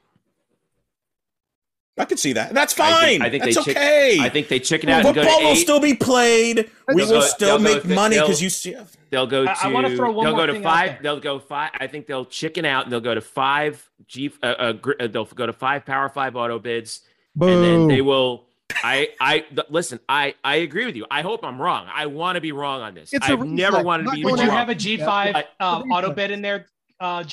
[1.99, 2.53] I could see that.
[2.53, 3.05] That's I fine.
[3.07, 4.19] think, I think That's they chick- okay.
[4.19, 6.69] I think they chicken out and go to Football will still be played.
[6.89, 8.75] We They'll will go- still they'll go- make money because you see.
[9.09, 9.49] They'll go to.
[9.51, 11.01] I- I wanna throw one they'll more go to five.
[11.01, 11.71] They'll go five.
[11.73, 14.31] I think they'll chicken out and they'll go to five G.
[14.43, 17.01] Uh, uh, gr- uh, they'll go to five Power Five auto bids,
[17.41, 18.45] and then they will.
[18.83, 19.99] I I th- listen.
[20.07, 21.07] I I agree with you.
[21.09, 21.87] I hope I'm wrong.
[21.91, 23.11] I want to be wrong on this.
[23.11, 23.85] It's a I've never reset.
[23.85, 24.49] wanted to be going Would wrong.
[24.49, 26.67] you have a G5 But- uh, auto bid in there,
[26.99, 27.23] uh,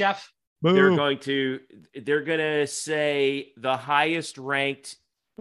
[0.65, 0.75] Jeff?
[0.75, 1.61] They're going to.
[2.03, 4.97] They're going to say the highest ranked.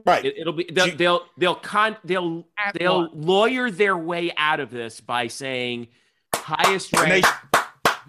[0.06, 0.26] Right.
[0.26, 0.68] It, will be.
[0.72, 3.16] They'll G- they'll they'll con they'll At they'll what?
[3.18, 5.88] lawyer their way out of this by saying
[6.34, 7.28] highest ranked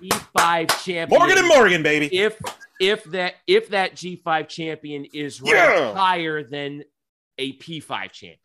[0.00, 1.08] G5 champion.
[1.18, 2.06] Morgan and Morgan, baby.
[2.16, 2.38] if
[2.80, 5.94] if that if that G5 champion is ranked Yeah.
[5.94, 6.84] higher than
[7.38, 8.38] a P5 champion.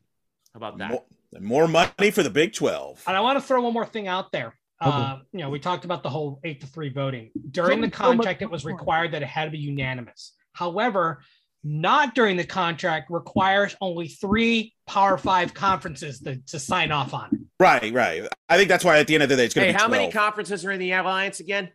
[0.53, 0.89] How about that?
[0.89, 1.03] More,
[1.39, 3.01] more money for the Big Twelve.
[3.07, 4.53] And I want to throw one more thing out there.
[4.81, 4.95] Okay.
[4.95, 7.31] Uh, you know, we talked about the whole eight to three voting.
[7.51, 10.33] During So- the so contract, it was required that it had to be unanimous.
[10.53, 11.21] However,
[11.63, 17.29] not during the contract requires only three Power Five conferences to, to sign off on
[17.33, 17.39] it.
[17.59, 18.25] Right, right.
[18.47, 19.81] I think that's why at the end of the day it's going Hey, to be
[19.81, 20.01] how 12.
[20.01, 21.69] many conferences are in the alliance again?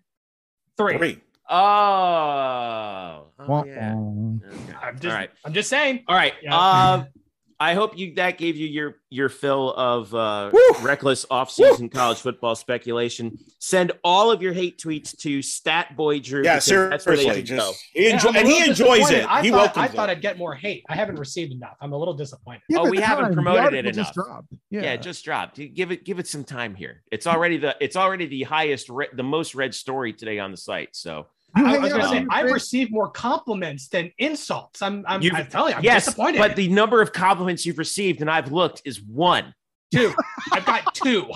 [0.78, 0.96] Three.
[0.96, 1.20] Three.
[1.50, 3.94] Oh, oh yeah.
[3.94, 4.74] Okay.
[4.82, 5.30] I'm just, All right.
[5.44, 6.04] I'm just saying.
[6.08, 6.32] All right.
[6.42, 6.56] Yeah.
[6.56, 7.06] Um,
[7.60, 10.60] I hope you that gave you your your fill of uh, Woo!
[10.82, 13.38] reckless offseason college football speculation.
[13.58, 16.42] Send all of your hate tweets to Stat Boy Drew.
[16.42, 17.56] Yeah, because that's where they seriously.
[17.56, 17.70] go.
[17.70, 19.24] Just, he enjoy, I'm and he enjoys it.
[19.30, 20.12] I he thought, welcomes I thought it.
[20.12, 20.84] I'd get more hate.
[20.88, 21.76] I haven't received enough.
[21.80, 22.62] I'm a little disappointed.
[22.68, 23.34] Give Oh, we haven't time.
[23.34, 24.26] Promoted it article just enough.
[24.26, 24.52] dropped.
[24.70, 24.82] Yeah.
[24.82, 24.92] Yeah.
[24.92, 25.74] it just dropped.
[25.74, 27.02] Give it give it some time here.
[27.12, 30.56] It's already the it's already the highest re- the most read story today on the
[30.56, 30.90] site.
[30.96, 31.26] So
[31.56, 34.82] You I was going to say I've received more compliments than insults.
[34.82, 36.38] I'm I'm, You've- I'm telling you, I'm yes, disappointed.
[36.38, 39.54] but the number of compliments you've received and I've looked is one.
[39.92, 40.12] two,
[40.52, 41.30] I've got two.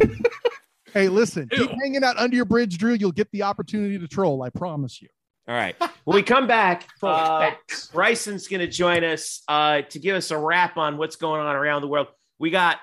[0.92, 2.94] Hey, listen, keep hanging out under your bridge, Drew.
[2.94, 4.42] You'll get the opportunity to troll.
[4.42, 5.08] I promise you.
[5.46, 5.76] All right.
[6.04, 7.50] When we come back, uh.
[7.92, 11.54] Bryson's going to join us uh, to give us a wrap on what's going on
[11.54, 12.06] around the world.
[12.38, 12.78] We got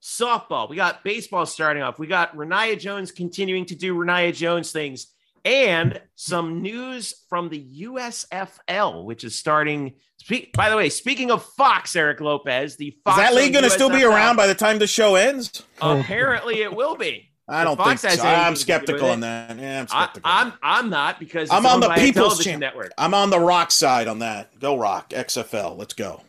[0.00, 4.70] softball, we got baseball starting off, we got Renaya Jones continuing to do Renaya Jones
[4.70, 5.08] things,
[5.46, 9.94] and some news from the USFL, which is starting.
[10.18, 13.70] Speak, by the way, speaking of Fox, Eric Lopez, the Is that league going to
[13.70, 15.62] still be around by the time the show ends?
[15.80, 17.30] Apparently, it will be.
[17.48, 18.26] I don't Fox think so.
[18.26, 19.56] I'm skeptical on that.
[19.56, 20.30] Yeah, I'm I, skeptical.
[20.30, 22.58] I'm I'm not because I'm on the People's Champ.
[22.58, 22.92] network.
[22.98, 24.58] I'm on the Rock side on that.
[24.58, 25.78] Go Rock XFL.
[25.78, 26.22] Let's go.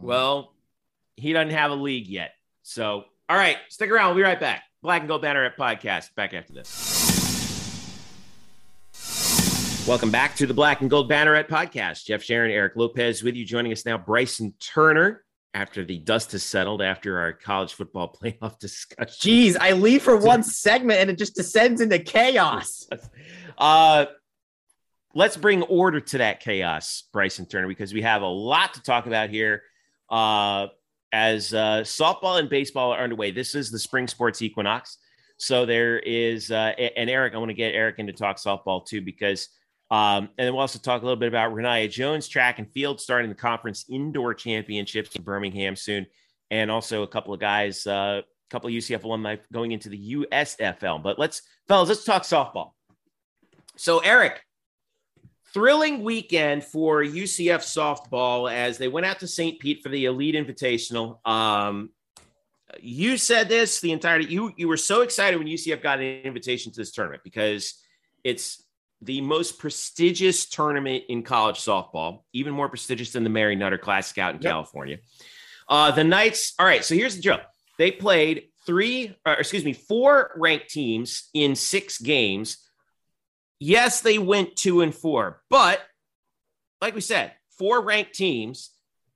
[0.00, 0.52] Well,
[1.16, 2.34] he doesn't have a league yet.
[2.62, 4.10] So, all right, stick around.
[4.10, 4.62] We'll be right back.
[4.80, 6.14] Black and Gold Banneret podcast.
[6.14, 6.99] Back after this.
[9.90, 12.04] Welcome back to the Black and Gold Banneret podcast.
[12.04, 13.44] Jeff Sharon, Eric Lopez with you.
[13.44, 15.24] Joining us now, Bryson Turner.
[15.52, 19.12] After the dust has settled after our college football playoff discussion.
[19.12, 22.88] Jeez, I leave for one segment and it just descends into chaos.
[23.58, 24.06] Uh,
[25.12, 29.06] let's bring order to that chaos, Bryson Turner, because we have a lot to talk
[29.06, 29.64] about here.
[30.08, 30.68] Uh,
[31.12, 34.96] as uh, softball and baseball are underway, this is the spring sports equinox.
[35.36, 38.86] So there is, uh, and Eric, I want to get Eric in to talk softball
[38.86, 39.48] too, because,
[39.90, 43.00] um, and then we'll also talk a little bit about Renaya Jones track and field
[43.00, 46.06] starting the conference indoor championships in Birmingham soon,
[46.50, 50.14] and also a couple of guys, uh, a couple of UCF alumni going into the
[50.14, 51.02] USFL.
[51.02, 52.72] But let's, fellas, let's talk softball.
[53.76, 54.40] So, Eric,
[55.52, 59.58] thrilling weekend for UCF softball as they went out to St.
[59.58, 61.26] Pete for the Elite Invitational.
[61.28, 61.90] Um,
[62.80, 66.70] you said this the entire you you were so excited when UCF got an invitation
[66.70, 67.82] to this tournament because
[68.22, 68.62] it's
[69.02, 74.18] the most prestigious tournament in college softball, even more prestigious than the Mary Nutter Classic
[74.18, 74.50] out in Yep.
[74.50, 74.98] California.
[75.68, 77.40] Uh, the Knights, all right, so here's the drill.
[77.78, 82.58] They played three, or excuse me, four ranked teams in six games.
[83.58, 85.80] Yes, they went two and four, but
[86.80, 88.70] like we said, four ranked teams.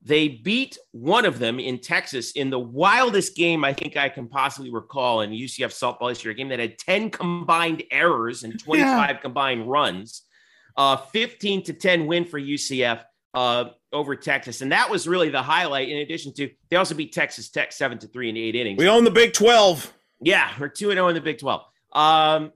[0.04, 4.28] They beat one of them in Texas in the wildest game I think I can
[4.28, 9.20] possibly recall in UCF softball history, a game that had 10 combined errors and 25
[9.22, 10.22] combined runs.
[10.76, 13.02] Uh, 15 to 10 win for UCF
[13.32, 14.60] uh, over Texas.
[14.60, 17.98] And that was really the highlight, in addition to they also beat Texas Tech 7
[17.98, 18.78] to 3 in eight innings.
[18.78, 19.92] We own the Big 12.
[20.20, 21.62] Yeah, we're 2 0 in the Big 12.
[21.92, 22.52] Um,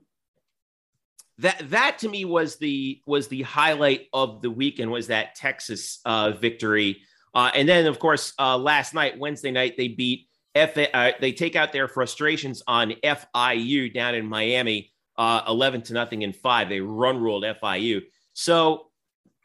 [1.39, 5.99] that that to me was the was the highlight of the weekend was that Texas
[6.05, 7.01] uh, victory.
[7.33, 11.31] Uh, and then of course uh, last night Wednesday night they beat F uh, they
[11.31, 16.69] take out their frustrations on FIU down in Miami uh, 11 to nothing in 5.
[16.69, 18.01] They run ruled FIU.
[18.33, 18.87] So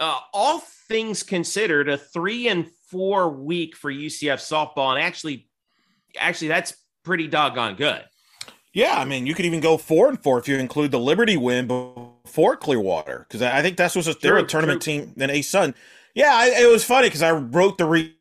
[0.01, 5.49] uh, all things considered a 3 and 4 week for UCF softball and actually
[6.19, 6.75] actually that's
[7.05, 8.03] pretty doggone good.
[8.75, 11.37] Yeah, I mean, you could even go four and four if you include the Liberty
[11.37, 14.95] win before Clearwater, because I think that's was a, they're a tournament true.
[14.95, 15.13] team.
[15.17, 15.77] Then A Sun,
[16.15, 18.15] yeah, I, it was funny because I wrote the re-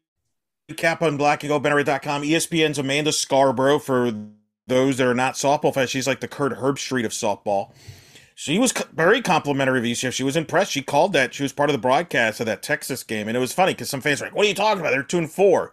[0.70, 2.24] recap on blackandgoldbanner.com.
[2.24, 4.12] ESPN's Amanda Scarborough for
[4.68, 5.90] those that are not softball fans.
[5.90, 7.72] She's like the Kirk Herbstreit of softball.
[8.36, 10.14] She was very complimentary of UCF.
[10.14, 10.72] She was impressed.
[10.72, 11.34] She called that.
[11.34, 13.90] She was part of the broadcast of that Texas game, and it was funny because
[13.90, 14.92] some fans were like, "What are you talking about?
[14.92, 15.72] They're two and four.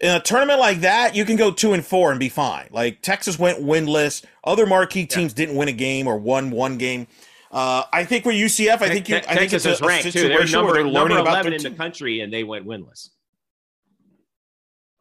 [0.00, 2.68] In a tournament like that, you can go two and four and be fine.
[2.70, 4.24] Like Texas went winless.
[4.44, 7.08] Other marquee teams didn't win a game or won one game.
[7.50, 10.12] Uh, I think for UCF, I think you, I think Texas it's a, a ranked
[10.12, 10.28] too.
[10.28, 13.08] They're number, they're number learning about 11 their in the country, and they went winless.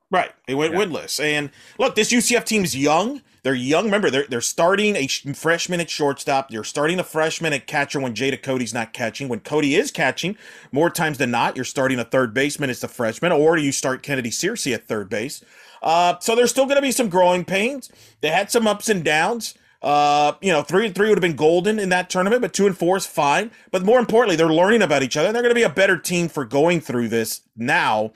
[0.10, 0.32] Right.
[0.48, 0.80] They went Yeah.
[0.80, 1.20] winless.
[1.22, 3.22] And look, this UCF team's young.
[3.44, 3.86] They're young.
[3.86, 6.52] Remember, they're they're starting a sh- freshman at shortstop.
[6.52, 9.28] You're starting a freshman at catcher when Jada Cody's not catching.
[9.28, 10.38] When Cody is catching,
[10.72, 14.02] more times than not, you're starting a third baseman as the freshman, or you start
[14.04, 15.44] Kennedy Searcy at third base.
[15.82, 17.92] Uh, so there's still going to be some growing pains.
[18.22, 19.54] They had some ups and downs.
[19.82, 22.66] Uh, you know, three and three would have been golden in that tournament, but two
[22.66, 23.52] and four is fine.
[23.72, 25.98] But more importantly, they're learning about each other, and they're going to be a better
[25.98, 28.12] team for going through this now.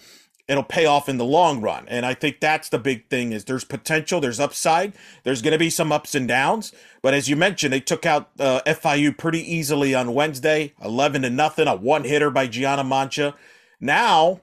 [0.47, 3.45] It'll pay off in the long run, and I think that's the big thing: is
[3.45, 4.93] there's potential, there's upside,
[5.23, 6.73] there's going to be some ups and downs.
[7.01, 11.29] But as you mentioned, they took out uh, FIU pretty easily on Wednesday, eleven to
[11.29, 13.35] nothing, a one hitter by Gianna Mancha.
[13.79, 14.41] Now,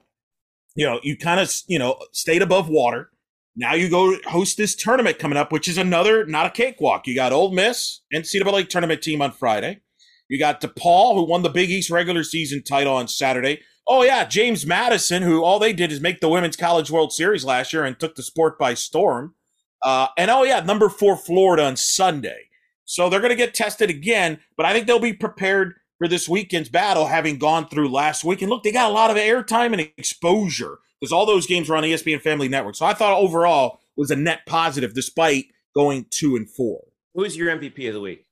[0.77, 3.11] you know, you kind of you know stayed above water
[3.59, 7.09] now you go host this tournament coming up, which is another not a cakewalk.
[7.09, 9.81] You got Ole Miss NCAA tournament team on Friday.
[10.29, 13.63] You got DePaul, who won the Big East regular season title on Saturday.
[13.89, 17.45] Oh yeah, James Madison, who all they did is make the Women's College World Series
[17.45, 19.35] last year and took the sport by storm.
[19.83, 22.51] Uh, and oh yeah, number four Florida on Sunday.
[22.85, 26.29] So they're going to get tested again, but I think they'll be prepared for this
[26.29, 28.41] weekend's battle, having gone through last week.
[28.41, 31.77] And look, they got a lot of airtime and exposure because all those games were
[31.77, 32.77] on ESPN Family Network.
[32.77, 36.85] So I thought overall was a net positive despite going two and four.
[37.15, 38.25] Who's your MVP of the week?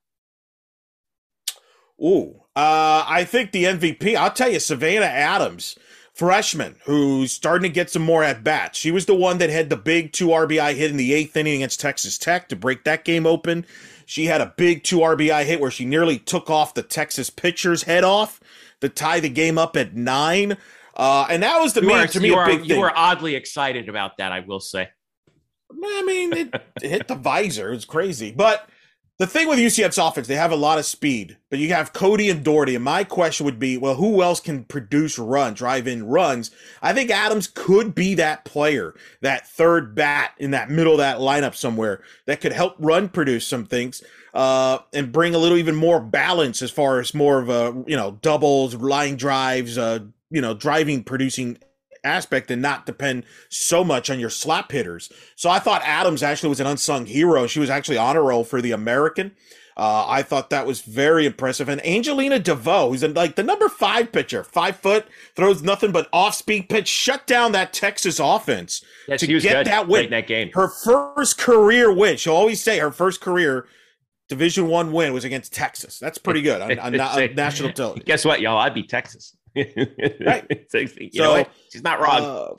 [2.03, 4.17] Ooh, uh, I think the MVP.
[4.17, 5.79] I'll tell you, Savannah Adams,
[6.13, 8.79] freshman, who's starting to get some more at bats.
[8.79, 11.57] She was the one that had the big two RBI hit in the eighth inning
[11.57, 13.65] against Texas Tech to break that game open.
[14.05, 17.85] She had a big two RBI hit where she nearly took off the Texas pitcher's
[17.85, 18.41] head off
[18.81, 20.59] to tie the game up at nine.
[20.97, 23.89] Uh, and that was the main to me a are, big you were oddly excited
[23.89, 24.89] about that, I will say.
[25.71, 27.73] I mean, it, it hit the visor.
[27.73, 28.33] It's crazy.
[28.33, 28.69] But
[29.19, 32.29] the thing with UCF's offense, they have a lot of speed, but you have Cody
[32.29, 32.75] and Doherty.
[32.75, 36.51] And my question would be, well, who else can produce runs, drive in runs?
[36.83, 41.19] I think Adams could be that player, that third bat in that middle of that
[41.19, 44.03] lineup somewhere that could help run produce some things.
[44.35, 47.97] Uh, and bring a little even more balance as far as more of a you
[47.97, 50.01] know doubles, line drives, uh,
[50.31, 51.59] you know, driving producing
[52.05, 55.13] aspect and not depend so much on your slap hitters.
[55.35, 57.47] So I thought Adams actually was an unsung hero.
[57.47, 59.33] She was actually honor roll for the American.
[59.77, 61.69] Uh, I thought that was very impressive.
[61.69, 66.35] And Angelina DeVoe, who's like the number five pitcher, five foot, throws nothing but off
[66.35, 69.67] speed pitch, shut down that Texas offense yes, to get good.
[69.67, 70.09] that win.
[70.11, 70.51] that game.
[70.55, 72.17] Her first career win.
[72.17, 73.67] She'll always say her first career
[74.31, 75.99] Division One win was against Texas.
[75.99, 78.05] That's pretty good on, on, on national television.
[78.07, 78.57] Guess what, y'all?
[78.57, 80.67] I'd be Texas right.
[80.69, 81.51] so, you so, know what?
[81.71, 82.23] She's not wrong.
[82.23, 82.55] Uh,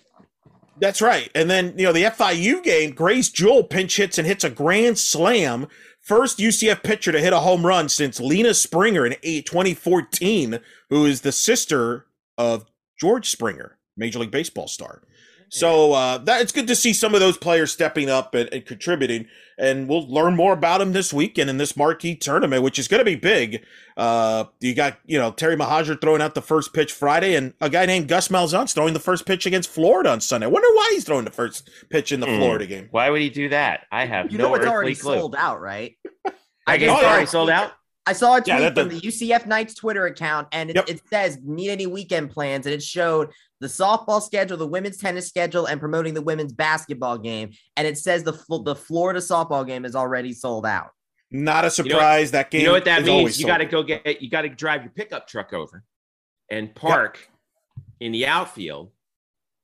[0.80, 1.30] that's right.
[1.34, 5.00] And then, you know, the FIU game, Grace Jewell pinch hits and hits a grand
[5.00, 5.68] slam.
[6.02, 10.60] First UCF pitcher to hit a home run since Lena Springer in 2014,
[10.90, 12.06] who is the sister
[12.38, 12.66] of
[13.00, 15.02] George Springer, Major League Baseball star.
[15.50, 18.66] So uh, that it's good to see some of those players stepping up and, and,
[18.66, 22.88] contributing, and we'll learn more about them this weekend in this marquee tournament, which is
[22.88, 23.64] going to be big.
[23.96, 27.70] Uh, you got you know Terry Mohajir throwing out the first pitch Friday, and a
[27.70, 30.48] guy named Gus Malzahn's throwing the first pitch against Florida on Sunday.
[30.48, 32.38] I wonder why he's throwing the first pitch in the mm.
[32.38, 32.88] Florida game.
[32.92, 33.86] Why would he do that?
[33.92, 35.16] I have you no know it's already clue.
[35.16, 35.98] sold out, right?
[36.68, 37.72] I guess oh, already sold out.
[38.08, 40.88] I saw a tweet yeah, from the UCF Knights Twitter account, and it, yep.
[40.88, 45.28] it, says need any weekend plans, and it showed the softball schedule, the women's tennis
[45.28, 47.52] schedule, and promoting the women's basketball game.
[47.76, 50.92] And it says the the Florida softball game is already sold out.
[51.32, 51.94] Not a surprise.
[51.94, 52.62] You know, that game.
[52.62, 53.40] You know what that means?
[53.40, 54.22] You got to go get.
[54.22, 55.84] You got to drive your pickup truck over,
[56.50, 57.86] and park yep.
[58.00, 58.92] in the outfield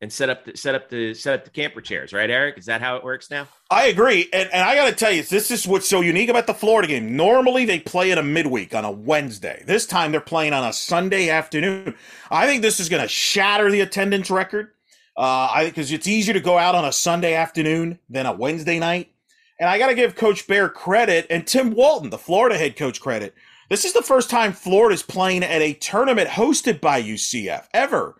[0.04, 2.58] and set up the set up the set up the camper chairs, right, Eric?
[2.58, 3.48] Is that how it works now?
[3.72, 6.46] I agree, and, and I got to tell you, this is what's so unique about
[6.46, 7.16] the Florida game.
[7.16, 9.64] Normally, they play in a midweek on a Wednesday.
[9.66, 11.96] This time, they're playing on a Sunday afternoon.
[12.30, 14.72] I think this is going to shatter the attendance record.
[15.16, 18.80] Uh, I because it's easier to go out on a Sunday afternoon than a Wednesday
[18.80, 19.10] night.
[19.58, 23.00] And I got to give Coach Bear credit and Tim Walton, the Florida head coach,
[23.00, 23.34] credit.
[23.70, 28.18] This is the first time Florida's playing at a tournament hosted by UCF ever.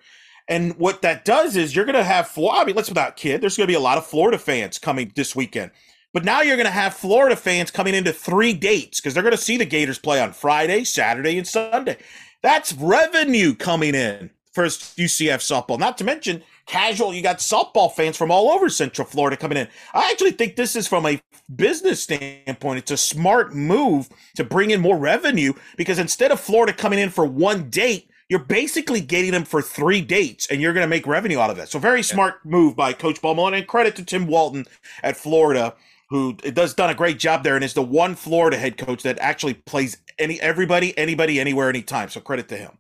[0.48, 2.32] And what that does is you're going to have.
[2.38, 3.42] I mean, let's without kid.
[3.42, 5.72] There's going to be a lot of Florida fans coming this weekend.
[6.14, 9.32] But now you're going to have Florida fans coming into three dates because they're going
[9.32, 11.98] to see the Gators play on Friday, Saturday, and Sunday.
[12.44, 15.80] That's revenue coming in for UCF softball.
[15.80, 17.14] Not to mention casual.
[17.14, 19.68] You got softball fans from all over Central Florida coming in.
[19.94, 21.20] I actually think this is from a
[21.56, 22.80] business standpoint.
[22.80, 27.10] It's a smart move to bring in more revenue because instead of Florida coming in
[27.10, 31.06] for one date, you're basically getting them for three dates and you're going to make
[31.06, 31.70] revenue out of that.
[31.70, 34.66] So very smart move by Coach Bowman and credit to Tim Walton
[35.04, 35.76] at Florida,
[36.10, 39.20] who does done a great job there and is the one Florida head coach that
[39.20, 42.10] actually plays any everybody, anybody, anywhere, anytime.
[42.10, 42.80] So credit to him.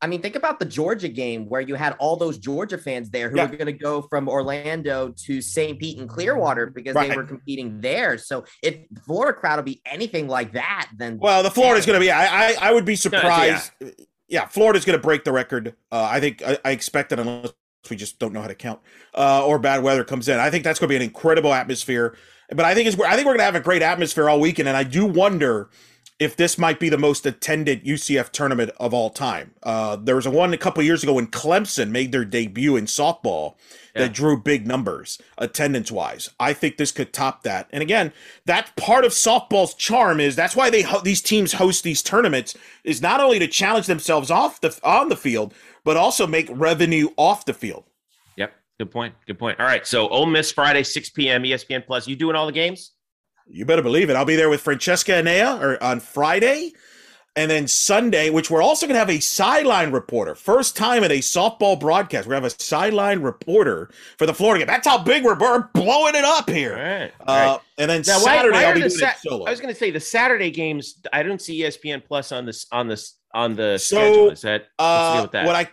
[0.00, 3.28] I mean, think about the Georgia game where you had all those Georgia fans there
[3.28, 3.50] who yeah.
[3.50, 5.80] were going to go from Orlando to St.
[5.80, 7.10] Pete and Clearwater because right.
[7.10, 8.18] they were competing there.
[8.18, 12.04] So if Florida crowd will be anything like that, then well, the Florida's going to
[12.04, 12.12] be.
[12.12, 13.72] I, I, I would be surprised.
[13.80, 13.88] Yeah
[14.32, 15.76] yeah, Florida's going to break the record.
[15.92, 17.52] Uh, I think I, I, expect that unless
[17.90, 18.80] we just don't know how to count
[19.14, 20.38] uh, or bad weather comes in.
[20.38, 22.16] I think that's going to be an incredible atmosphere.
[22.48, 24.76] but I think it's I think we're gonna have a great atmosphere all weekend, and
[24.76, 25.68] I do wonder
[26.18, 29.52] if this might be the most attended UCF tournament of all time.
[29.62, 32.86] Uh, there was a one a couple years ago when Clemson made their debut in
[32.86, 33.56] softball
[33.94, 34.02] yeah.
[34.02, 36.30] that drew big numbers attendance wise.
[36.40, 37.68] I think this could top that.
[37.72, 38.12] And again,
[38.44, 43.02] that's part of softball's charm is that's why they these teams host these tournaments is
[43.02, 45.54] not only to challenge themselves off the on the field,
[45.84, 47.84] but also make revenue off the field.
[48.36, 49.14] Yep, good point.
[49.26, 49.60] Good point.
[49.60, 51.42] All right, so Ole Miss Friday 6 p.m.
[51.42, 52.06] ESPN Plus.
[52.06, 52.92] You doing all the games?
[53.46, 54.16] You better believe it.
[54.16, 56.72] I'll be there with Francesca Anea or on Friday.
[57.34, 60.34] And then Sunday, which we're also going to have a sideline reporter.
[60.34, 62.26] First time at a softball broadcast.
[62.26, 64.66] We're going to have a sideline reporter for the Florida game.
[64.66, 66.74] That's how big we're, we're blowing it up here.
[66.74, 67.12] All right.
[67.26, 67.60] All uh, right.
[67.78, 69.46] And then now, Saturday, why, why I'll be doing sa- solo.
[69.46, 72.66] I was going to say the Saturday games, I don't see ESPN Plus on this
[72.70, 74.30] on this on the so, schedule.
[74.30, 75.46] Is that, uh, that?
[75.46, 75.68] What I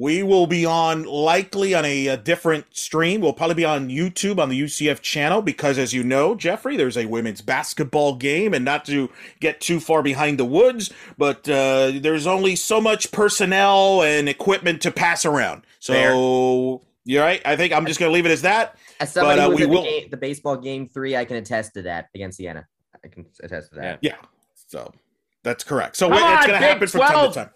[0.00, 3.20] we will be on likely on a, a, different stream.
[3.20, 6.96] We'll probably be on YouTube on the UCF channel because, as you know, Jeffrey, there's
[6.96, 9.10] a women's basketball game, and not to
[9.40, 14.80] get too far behind the woods, but uh, there's only so much personnel and equipment
[14.80, 15.66] to pass around.
[15.80, 17.42] So, you're right.
[17.44, 18.76] I think I'm just going to leave it as that.
[19.00, 19.82] As somebody but, uh, who was will...
[19.82, 22.66] the, game, the, baseball game three, I can attest to that against Siena.
[23.04, 23.98] I can attest to that.
[24.00, 24.12] Yeah.
[24.12, 24.26] yeah.
[24.66, 24.94] So
[25.42, 25.96] that's correct.
[25.96, 26.90] So Come it's going to happen 12.
[26.90, 27.50] from time to time.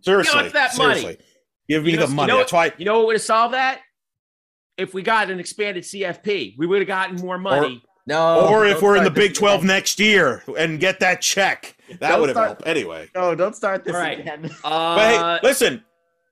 [0.00, 1.04] Seriously, that seriously.
[1.04, 1.18] Money.
[1.68, 2.32] Give me you know, the money.
[2.32, 2.72] You know, That's why.
[2.78, 3.80] You know what would have solved that?
[4.76, 7.82] If we got an expanded CFP, we would have gotten more money.
[7.82, 8.46] Or, no.
[8.48, 9.66] Or if we're in the Big 12 again.
[9.66, 12.66] next year and get that check, that would have helped.
[12.66, 13.08] Anyway.
[13.14, 14.50] No, don't start this again.
[14.62, 15.82] Uh, but hey, listen,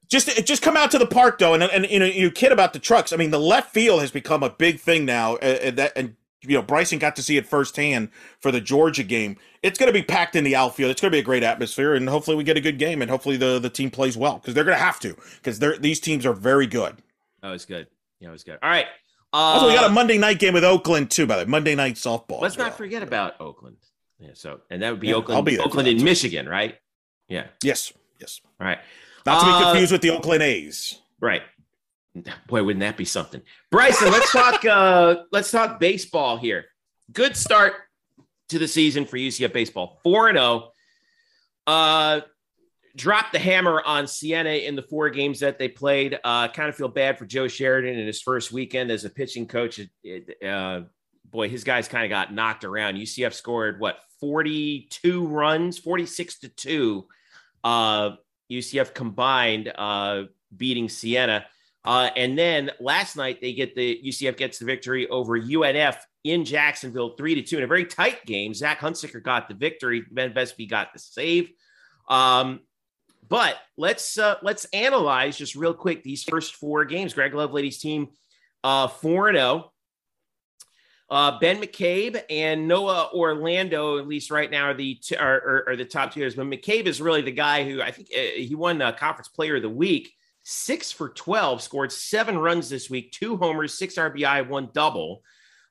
[0.09, 2.73] just just come out to the park though, and and you know you kid about
[2.73, 3.13] the trucks.
[3.13, 6.17] I mean, the left field has become a big thing now, and that and
[6.47, 8.11] you know Bryson got to see it firsthand
[8.41, 9.37] for the Georgia game.
[9.63, 10.91] It's going to be packed in the outfield.
[10.91, 13.11] It's going to be a great atmosphere, and hopefully we get a good game, and
[13.11, 16.01] hopefully the the team plays well because they're going to have to because they're these
[16.01, 16.97] teams are very good.
[17.43, 17.87] Oh, it's good.
[18.21, 18.59] Yeah, it was good.
[18.63, 18.87] All right.
[19.33, 21.27] Uh, also, we got a Monday night game with Oakland too.
[21.27, 22.41] By the way, Monday night softball.
[22.41, 22.77] Let's not well.
[22.77, 23.77] forget about Oakland.
[24.19, 24.31] Yeah.
[24.35, 25.37] So, and that would be yeah, Oakland.
[25.37, 26.79] I'll be Oakland in Michigan, right?
[27.29, 27.47] Yeah.
[27.63, 27.93] Yes.
[28.21, 28.41] Yes.
[28.61, 28.79] All right.
[29.27, 31.01] Not to be uh, confused with the Oakland A's.
[31.21, 31.43] Right.
[32.47, 33.43] Boy, wouldn't that be something?
[33.71, 34.65] Bryson, let's talk.
[34.71, 36.67] uh Let's talk baseball here
[37.13, 37.75] good start
[38.49, 40.01] to the season for UCF baseball.
[40.03, 40.71] 4 0.
[41.67, 42.21] Uh,
[42.97, 46.19] dropped the hammer on Siena in the four games that they played.
[46.23, 49.47] Uh, kind of feel bad for Joe Sheridan in his first weekend as a pitching
[49.47, 49.81] coach.
[50.47, 50.83] Uh,
[51.31, 52.95] boy, his guys kind of got knocked around.
[52.95, 57.07] UCF scored what 42 runs, 46 to 2.
[57.65, 58.11] Uh,
[58.51, 60.25] UCF combined, uh,
[60.55, 61.47] beating Siena.
[61.85, 66.45] Uh, and then last night they get the UCF gets the victory over UNF in
[66.45, 68.55] Jacksonville, three to two in a very tight game.
[68.55, 70.03] Zach Hunsicker got the victory.
[70.11, 71.51] Ben Vespi got the save.
[72.09, 72.61] Um,
[73.29, 77.15] but let's uh, let's analyze just real quick these first four games.
[77.15, 78.09] Greg Lovelady's team,
[78.63, 79.47] uh, four and zero.
[79.47, 79.71] Oh.
[81.11, 85.65] Uh, ben McCabe and Noah Orlando, at least right now, are the t- are, are,
[85.69, 86.29] are, the top two.
[86.35, 89.57] But McCabe is really the guy who I think uh, he won the conference player
[89.57, 90.13] of the week.
[90.45, 95.23] Six for 12, scored seven runs this week, two homers, six RBI, one double.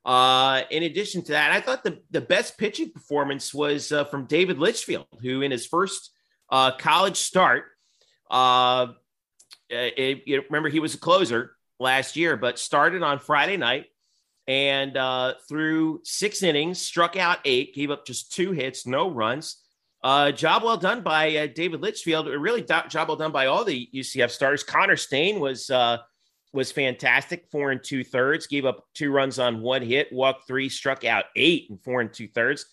[0.03, 4.25] Uh, in addition to that, I thought the, the best pitching performance was uh, from
[4.25, 6.11] David Litchfield, who in his first
[6.49, 7.65] uh, college start,
[8.29, 8.87] uh,
[9.69, 13.85] it, it, remember he was a closer last year, but started on Friday night
[14.47, 19.62] and uh, through six innings, struck out eight, gave up just two hits, no runs.
[20.03, 22.27] Uh, job well done by uh, David Litchfield.
[22.27, 24.63] Really, do- job well done by all the UCF starters.
[24.63, 25.99] Connor Stain was uh,
[26.51, 27.47] was fantastic.
[27.51, 31.25] Four and two thirds, gave up two runs on one hit, walked three, struck out
[31.35, 32.65] eight and four and two thirds.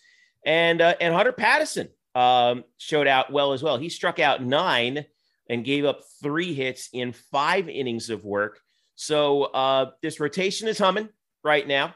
[0.45, 3.77] And uh, and Hunter Patterson um, showed out well as well.
[3.77, 5.05] He struck out nine
[5.49, 8.59] and gave up three hits in five innings of work.
[8.95, 11.09] So uh, this rotation is humming
[11.43, 11.95] right now.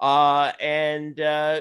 [0.00, 1.60] Uh, and uh,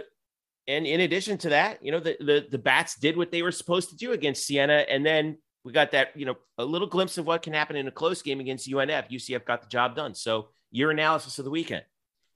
[0.68, 3.52] and in addition to that, you know, the, the the bats did what they were
[3.52, 7.18] supposed to do against Siena, and then we got that, you know, a little glimpse
[7.18, 9.10] of what can happen in a close game against UNF.
[9.10, 10.14] UCF got the job done.
[10.14, 11.84] So your analysis of the weekend.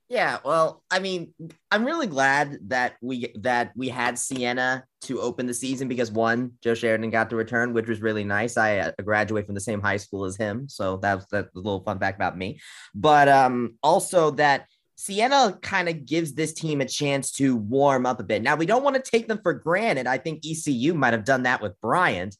[0.10, 1.34] Yeah, well, I mean,
[1.70, 6.54] I'm really glad that we that we had Siena to open the season because one,
[6.64, 8.56] Joe Sheridan got the return, which was really nice.
[8.56, 12.00] I uh, graduated from the same high school as him, so that's that little fun
[12.00, 12.62] fact about me.
[12.96, 14.68] But um, also that
[14.98, 18.42] Siena kind of gives this team a chance to warm up a bit.
[18.42, 20.08] Now we don't want to take them for granted.
[20.08, 22.36] I think ECU might have done that with Bryant,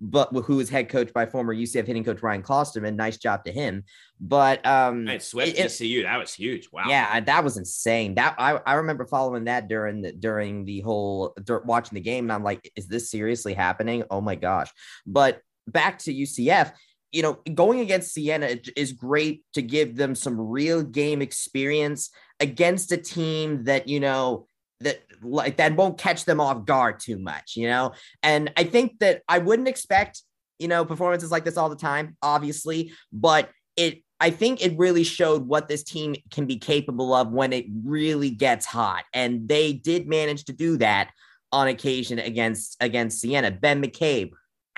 [0.00, 2.96] but who is head coach by former UCF hitting coach Ryan Klosterman.
[2.96, 3.84] Nice job to him.
[4.18, 6.02] But um, Man, swept it, ECU.
[6.02, 6.68] That was huge.
[6.72, 6.84] Wow.
[6.88, 8.16] Yeah, that was insane.
[8.16, 12.32] That I, I remember following that during the during the whole watching the game, and
[12.32, 14.02] I'm like, is this seriously happening?
[14.10, 14.72] Oh my gosh!
[15.06, 16.72] But back to UCF.
[17.12, 22.92] You know, going against Siena is great to give them some real game experience against
[22.92, 24.46] a team that you know
[24.80, 27.92] that like that won't catch them off guard too much, you know.
[28.22, 30.22] And I think that I wouldn't expect
[30.58, 35.04] you know performances like this all the time, obviously, but it I think it really
[35.04, 39.72] showed what this team can be capable of when it really gets hot, and they
[39.72, 41.10] did manage to do that
[41.52, 43.50] on occasion against against Siena.
[43.50, 44.30] Ben McCabe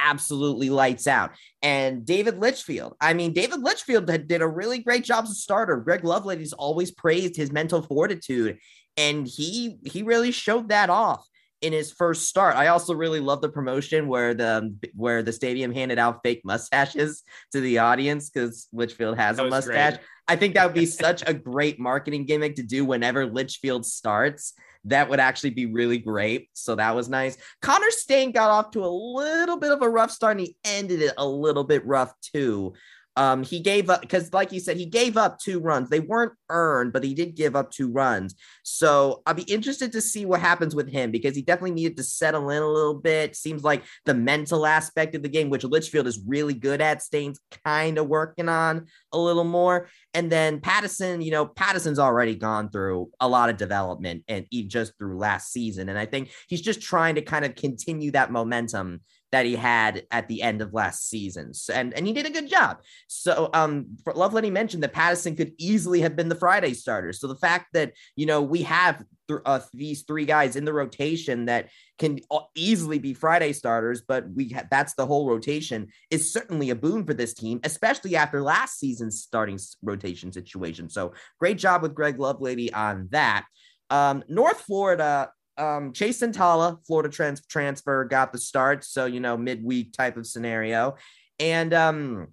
[0.03, 1.33] absolutely lights out.
[1.63, 5.77] And David Litchfield, I mean, David Litchfield did a really great job as a starter.
[5.77, 8.59] Greg Lovelady's always praised his mental fortitude,
[8.97, 11.27] and he he really showed that off
[11.63, 12.57] in his first start.
[12.57, 17.23] I also really love the promotion where the where the stadium handed out fake mustaches
[17.53, 19.95] to the audience because Litchfield has a mustache.
[19.95, 20.07] Great.
[20.29, 24.55] I think that would be such a great marketing gimmick to do whenever Litchfield starts
[24.85, 26.49] that would actually be really great.
[26.55, 27.37] So that was nice.
[27.61, 31.03] Connor Stain got off to a little bit of a rough start and he ended
[31.03, 32.75] it a little bit rough too.
[33.17, 35.91] Um, he gave up because, like you said, he gave up two runs.
[35.91, 38.35] They weren't earned, but he did give up two runs.
[38.63, 42.05] So I'll be interested to see what happens with him because he definitely needed to
[42.05, 43.37] settle in a little bit.
[43.37, 47.41] Seems like the mental aspect of the game, which Litchfield is really good at, Stain's
[47.65, 49.89] kind of working on a little more.
[50.15, 54.97] And then Patterson, you know, Patterson's already gone through a lot of development and just
[54.99, 55.89] through last season.
[55.89, 59.01] And I think he's just trying to kind of continue that momentum
[59.33, 61.55] that he had at the end of last season.
[61.55, 62.81] So, and, and he did a good job.
[63.09, 67.13] So um Love Lovelady mentioned that Patterson could easily have been the Friday starter.
[67.13, 70.73] So the fact that, you know, we have th- uh, these three guys in the
[70.73, 72.21] rotation that can
[72.55, 77.05] easily be Friday starters, but we ha- that's the whole rotation is certainly a boon
[77.05, 80.89] for this team, especially after last season's starting rotation situation.
[80.89, 83.47] So great job with Greg Lovelady on that.
[83.91, 88.85] Um, North Florida um, Chase Santala, Florida trans- transfer, got the start.
[88.85, 90.97] So, you know, midweek type of scenario.
[91.39, 92.29] And um,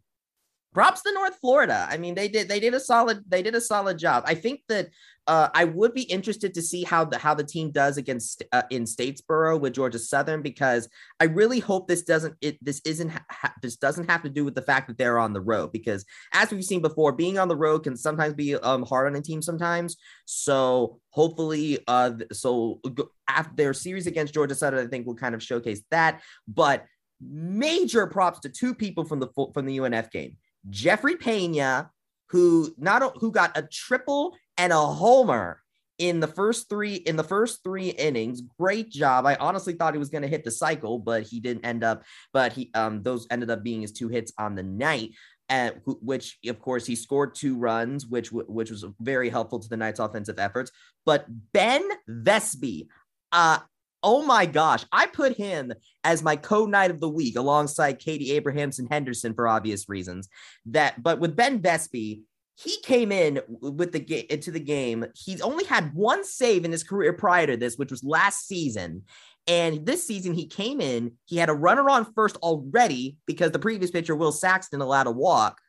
[0.74, 1.88] props to North Florida.
[1.90, 4.24] I mean, they did they did a solid they did a solid job.
[4.26, 4.90] I think that
[5.28, 8.64] uh, I would be interested to see how the how the team does against uh,
[8.70, 10.90] in Statesboro with Georgia Southern because
[11.20, 14.56] I really hope this doesn't it this isn't ha- this doesn't have to do with
[14.56, 17.56] the fact that they're on the road because as we've seen before, being on the
[17.56, 19.98] road can sometimes be um, hard on a team sometimes.
[20.26, 22.82] So hopefully, uh, so
[23.28, 26.22] after their series against Georgia Southern, I think will kind of showcase that.
[26.48, 26.86] But
[27.22, 30.38] major props to two people from the from the UNF game,
[30.70, 31.92] Jeffrey Pena
[32.30, 35.62] who not who got a triple and a homer
[35.98, 38.42] in the first three in the first three innings.
[38.58, 39.26] Great job.
[39.26, 42.04] I honestly thought he was going to hit the cycle, but he didn't end up.
[42.34, 45.12] But he um those ended up being his two hits on the night.
[45.52, 49.78] And which, of course, he scored two runs, which which was very helpful to the
[49.78, 50.72] Knights' offensive efforts.
[51.08, 52.88] But Ben Vespi,
[53.32, 53.58] uh,
[54.04, 55.74] oh my gosh, I put him
[56.04, 60.30] as my co-Knight of the week alongside Katie Abrahamson Henderson for obvious reasons.
[60.68, 62.22] That, but with Ben Vespi,
[62.56, 65.06] he came in with the game into the game.
[65.16, 69.04] He's only had one save in his career prior to this, which was last season.
[69.48, 73.60] And this season, he came in, he had a runner on first already because the
[73.60, 75.60] previous pitcher, Will Saxton, allowed a walk.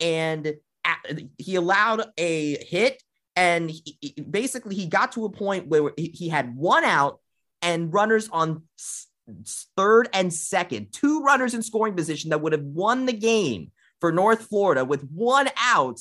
[0.00, 0.54] And
[1.38, 3.02] he allowed a hit.
[3.36, 7.20] And he, basically, he got to a point where he had one out
[7.64, 8.62] and runners on
[9.76, 14.12] third and second, two runners in scoring position that would have won the game for
[14.12, 15.98] North Florida with one out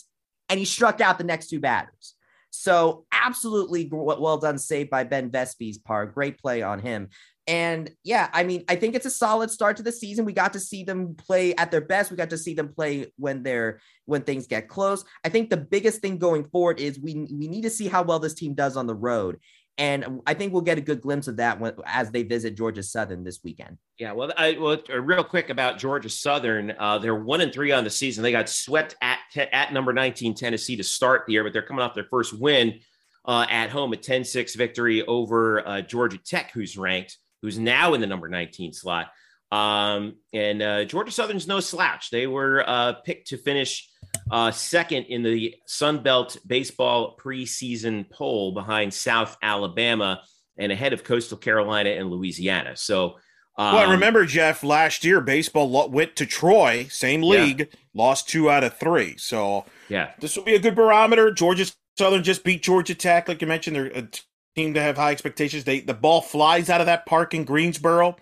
[0.50, 2.16] and he struck out the next two batters.
[2.50, 6.14] So absolutely well done save by Ben Vespi's part.
[6.14, 7.10] Great play on him.
[7.48, 10.24] And yeah, I mean, I think it's a solid start to the season.
[10.24, 12.10] We got to see them play at their best.
[12.10, 15.04] We got to see them play when they're when things get close.
[15.26, 18.20] I think the biggest thing going forward is we we need to see how well
[18.20, 19.40] this team does on the road.
[19.78, 22.84] And I think we'll get a good glimpse of that when, as they visit Georgia
[22.84, 23.80] Southern this weekend.
[23.98, 27.72] Yeah, well, I, well, uh, real quick about Georgia Southern, uh, they're one and three
[27.72, 28.22] on the season.
[28.22, 31.84] They got swept at at number 19 Tennessee to start the year, but they're coming
[31.84, 32.82] off their first win
[33.26, 38.02] uh, at home, a 10-6 victory over uh, Georgia Tech, who's ranked, who's now in
[38.02, 39.08] the number 19 slot.
[39.52, 42.10] Um, and uh, Georgia Southern's no slouch.
[42.10, 43.88] They were uh, picked to finish
[44.32, 50.22] uh, second in the Sun Belt baseball preseason poll behind South Alabama
[50.58, 52.76] and ahead of Coastal Carolina and Louisiana.
[52.76, 53.16] So,
[53.58, 57.66] um, well, remember, Jeff, last year baseball went to Troy, same league, yeah.
[57.94, 59.16] lost two out of three.
[59.18, 61.32] So, yeah, this will be a good barometer.
[61.32, 61.66] Georgia
[61.98, 63.76] Southern just beat Georgia Tech, like you mentioned.
[63.76, 64.08] They're a
[64.56, 65.64] team to have high expectations.
[65.64, 68.16] They the ball flies out of that park in Greensboro.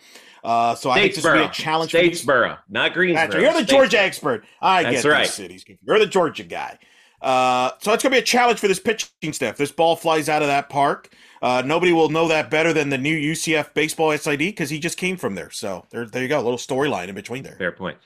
[0.44, 1.92] Uh, so I think this will be a challenge.
[1.92, 3.42] Statesboro, not Greensboro.
[3.42, 4.44] You're the Georgia expert.
[4.62, 5.24] I That's get right.
[5.26, 5.66] these cities.
[5.86, 6.80] You're the Georgia guy.
[7.22, 9.58] Uh, so it's going to be a challenge for this pitching staff.
[9.58, 11.14] This ball flies out of that park.
[11.42, 14.98] Uh, nobody will know that better than the new UCF baseball SID because he just
[14.98, 15.50] came from there.
[15.52, 16.40] So there, there you go.
[16.40, 17.56] A little storyline in between there.
[17.58, 17.98] Fair point.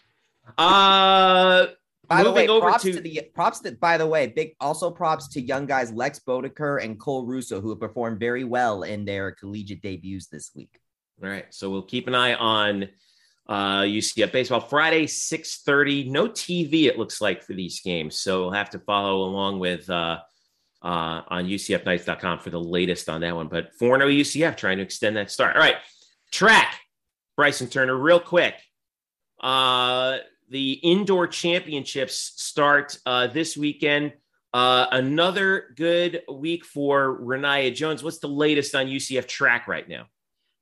[0.57, 1.67] Uh,
[2.07, 2.93] By the way, props to...
[2.93, 3.01] to...
[3.01, 6.99] the props that by the way, big also props to young guys Lex Bodeker and
[6.99, 10.79] Cole Russo who have performed very well in their collegiate debuts this week.
[11.23, 11.45] All right.
[11.51, 12.89] So we'll keep an eye on
[13.47, 16.09] uh UCF baseball Friday, 6 30.
[16.09, 18.19] No TV, it looks like, for these games.
[18.19, 20.19] So we'll have to follow along with uh
[20.85, 23.47] uh, on UCFKnights.com for the latest on that one.
[23.47, 25.55] But 4 0 UCF trying to extend that start.
[25.55, 25.77] All right.
[26.31, 26.79] Track,
[27.35, 28.55] Bryson Turner, real quick.
[29.41, 30.19] Uh,
[30.49, 34.13] the indoor championships start uh, this weekend.
[34.53, 38.03] Uh, another good week for Rayniah Jones.
[38.03, 40.05] What's the latest on UCF track right now?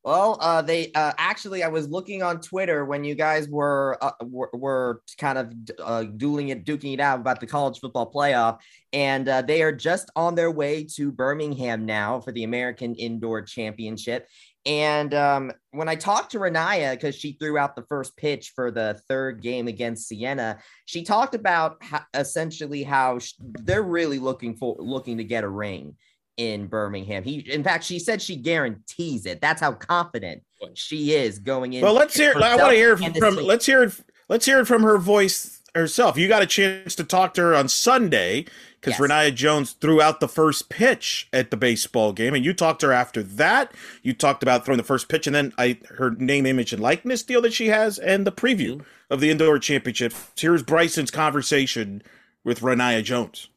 [0.04, 4.12] Well, uh, they uh, actually, I was looking on Twitter when you guys were uh,
[4.22, 8.60] were, were, kind of uh, dueling it, duking it out about the college football playoff,
[8.92, 13.44] and uh, they are just on their way to Birmingham now for the American Indoor
[13.44, 14.28] Championship.
[14.66, 18.72] And um, when I talked to Rayniah, because she threw out the first pitch for
[18.72, 24.56] the third game against Siena, she talked about how, essentially how sh- they're really looking
[24.56, 25.96] for looking to get a ring
[26.38, 27.24] in Birmingham.
[27.24, 29.42] He, in fact, she said she guarantees it.
[29.42, 30.44] That's how confident
[30.74, 31.82] she is going in.
[31.82, 32.34] Well, let's hear.
[32.36, 33.14] I want to hear from.
[33.14, 33.94] from let's hear it.
[34.30, 36.18] Let's hear it from her voice herself.
[36.18, 38.46] You got a chance to talk to her on Sunday
[38.80, 39.10] because yes.
[39.10, 42.88] Rayniah Jones threw out the first pitch at the baseball game, and you talked to
[42.88, 43.72] her after that.
[44.02, 47.24] You talked about throwing the first pitch, and then I her name, image, and likeness
[47.24, 49.14] deal that she has, and the preview mm-hmm.
[49.14, 50.14] of the indoor championship.
[50.38, 52.02] Here's Bryson's conversation
[52.44, 53.50] with Rayniah Jones.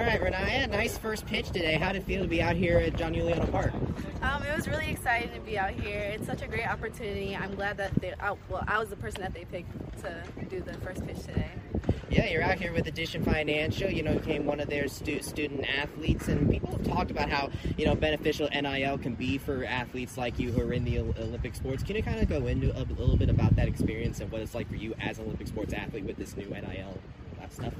[0.00, 1.74] All right, Rayniah, nice first pitch today.
[1.74, 3.72] How did it feel to be out here at John Euliano Park?
[4.22, 5.98] Um, it was really exciting to be out here.
[6.14, 7.36] It's such a great opportunity.
[7.36, 9.72] I'm glad that they, I, well, I was the person that they picked
[10.02, 11.50] to do the first pitch today.
[12.08, 13.90] Yeah, you're out here with Addition Financial.
[13.90, 17.50] You know, became one of their stu- student athletes, and people have talked about how
[17.76, 21.54] you know beneficial NIL can be for athletes like you who are in the Olympic
[21.54, 21.82] sports.
[21.82, 24.40] Can you kind of go into a, a little bit about that experience and what
[24.40, 26.98] it's like for you as an Olympic sports athlete with this new NIL
[27.50, 27.74] stuff?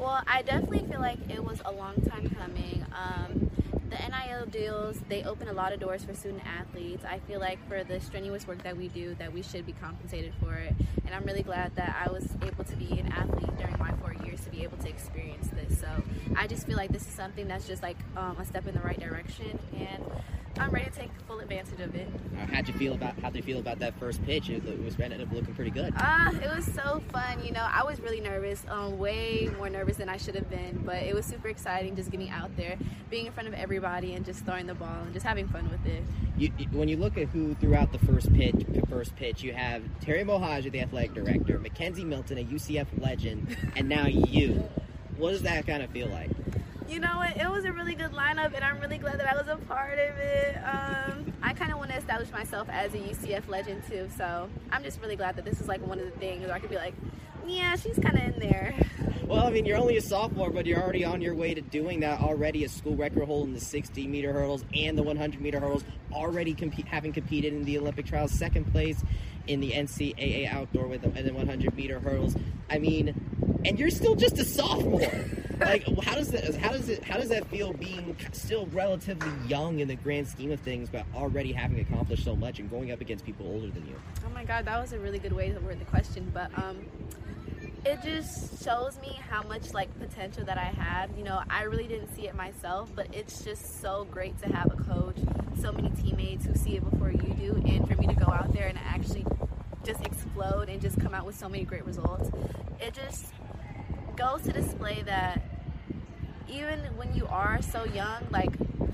[0.00, 2.86] Well, I definitely feel like it was a long time coming.
[2.96, 3.50] Um,
[3.90, 7.04] the NIL deals, they open a lot of doors for student athletes.
[7.04, 10.32] I feel like for the strenuous work that we do, that we should be compensated
[10.40, 10.72] for it.
[11.04, 14.14] And I'm really glad that I was able to be an athlete during my four
[14.24, 15.78] years to be able to experience this.
[15.78, 15.88] So
[16.34, 18.80] I just feel like this is something that's just like um, a step in the
[18.80, 19.58] right direction.
[19.76, 20.02] And
[20.60, 22.06] I'm ready to take full advantage of it.
[22.38, 24.50] Uh, how'd you feel about how'd you feel about that first pitch?
[24.50, 25.94] It, it was ended up looking pretty good.
[25.96, 27.42] Ah, uh, it was so fun.
[27.42, 30.82] You know, I was really nervous, um, way more nervous than I should have been,
[30.84, 32.76] but it was super exciting just getting out there,
[33.08, 35.84] being in front of everybody, and just throwing the ball and just having fun with
[35.86, 36.02] it.
[36.36, 39.82] You, when you look at who threw out the first pitch, first pitch, you have
[40.00, 44.68] Terry Mohajir, the athletic director, McKenzie Milton, a UCF legend, and now you.
[45.16, 46.30] What does that kind of feel like?
[46.90, 47.36] You know what?
[47.36, 49.98] It was a really good lineup, and I'm really glad that I was a part
[49.98, 50.56] of it.
[50.56, 54.82] Um, I kind of want to establish myself as a UCF legend too, so I'm
[54.82, 56.76] just really glad that this is like one of the things where I could be
[56.76, 56.94] like,
[57.46, 58.74] yeah, she's kind of in there.
[59.24, 62.00] Well, I mean, you're only a sophomore, but you're already on your way to doing
[62.00, 62.64] that already.
[62.64, 65.84] A school record hold in the 60 meter hurdles and the 100 meter hurdles.
[66.12, 69.02] Already compete, having competed in the Olympic trials, second place
[69.46, 72.34] in the NCAA outdoor with the, and the 100 meter hurdles.
[72.68, 75.24] I mean, and you're still just a sophomore.
[75.60, 76.54] like, how does that?
[76.56, 77.04] How does it?
[77.04, 81.04] How does that feel being still relatively young in the grand scheme of things, but
[81.14, 83.94] already having accomplished so much and going up against people older than you?
[84.26, 86.84] Oh my God, that was a really good way to word the question, but um,
[87.84, 91.16] it just shows me how much like potential that I have.
[91.16, 94.66] You know, I really didn't see it myself, but it's just so great to have
[94.72, 95.16] a coach,
[95.60, 98.52] so many teammates who see it before you do, and for me to go out
[98.52, 99.24] there and actually
[99.84, 102.30] just explode and just come out with so many great results.
[102.80, 103.26] It just
[104.16, 105.40] goes to display that
[106.50, 108.50] even when you are so young, like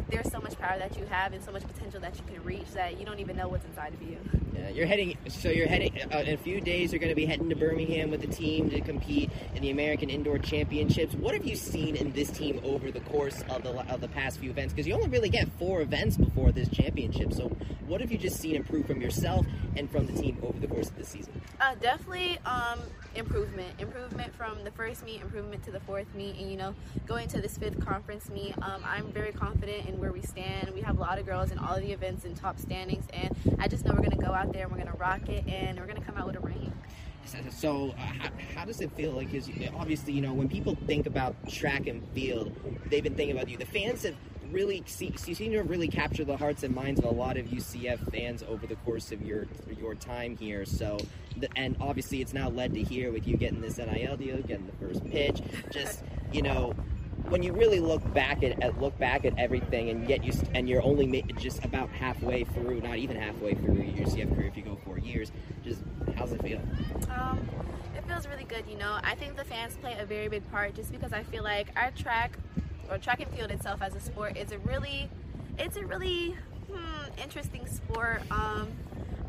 [0.09, 2.71] there's so much power that you have and so much potential that you can reach
[2.75, 4.19] that you don't even know what's inside of you.
[4.55, 5.19] Yeah, you're heading.
[5.29, 6.93] So you're heading uh, in a few days.
[6.93, 10.09] You're going to be heading to Birmingham with the team to compete in the American
[10.09, 11.15] Indoor Championships.
[11.15, 14.39] What have you seen in this team over the course of the of the past
[14.39, 14.73] few events?
[14.73, 17.33] Because you only really get four events before this championship.
[17.33, 17.49] So
[17.87, 19.47] what have you just seen improve from yourself
[19.77, 21.41] and from the team over the course of the season?
[21.61, 22.81] Uh, definitely um,
[23.17, 23.81] improvement.
[23.81, 26.75] Improvement from the first meet, improvement to the fourth meet, and you know,
[27.07, 28.55] going to this fifth conference meet.
[28.63, 30.71] Um, I'm very confident in where we stand.
[30.75, 33.35] We have a lot of girls in all of the events in top standings, and
[33.59, 35.87] I just know we're to go out there and we're to rock it, and we're
[35.87, 36.73] to come out with a ring.
[37.51, 39.11] So, uh, how, how, does it feel?
[39.13, 42.55] Like, because obviously, you know, when people think about track and field,
[42.89, 43.57] they've been thinking about you.
[43.57, 44.15] The fans have
[44.53, 47.37] really see, you seem to have really captured the hearts and minds of a lot
[47.37, 49.47] of UCF fans over the course of your
[49.79, 50.65] your time here.
[50.65, 50.99] So,
[51.55, 54.87] and obviously, it's now led to here with you getting this NIL deal, getting the
[54.87, 55.41] first pitch.
[55.71, 56.03] Just
[56.33, 56.75] you know,
[57.29, 60.69] when you really look back at, at, look back at everything and yet you and
[60.69, 64.63] you're only just about halfway through, not even halfway through your UCF career if you
[64.63, 65.33] go four years.
[65.65, 65.83] Just
[66.17, 66.61] how's it feel?
[67.17, 67.49] Um,
[67.97, 68.65] it feels really good.
[68.69, 71.43] You know, I think the fans play a very big part just because I feel
[71.43, 72.39] like our track
[72.91, 75.09] or track and field itself as a sport is a really,
[75.59, 76.37] it's a really
[76.71, 78.23] hmm, interesting sport.
[78.31, 78.73] Um,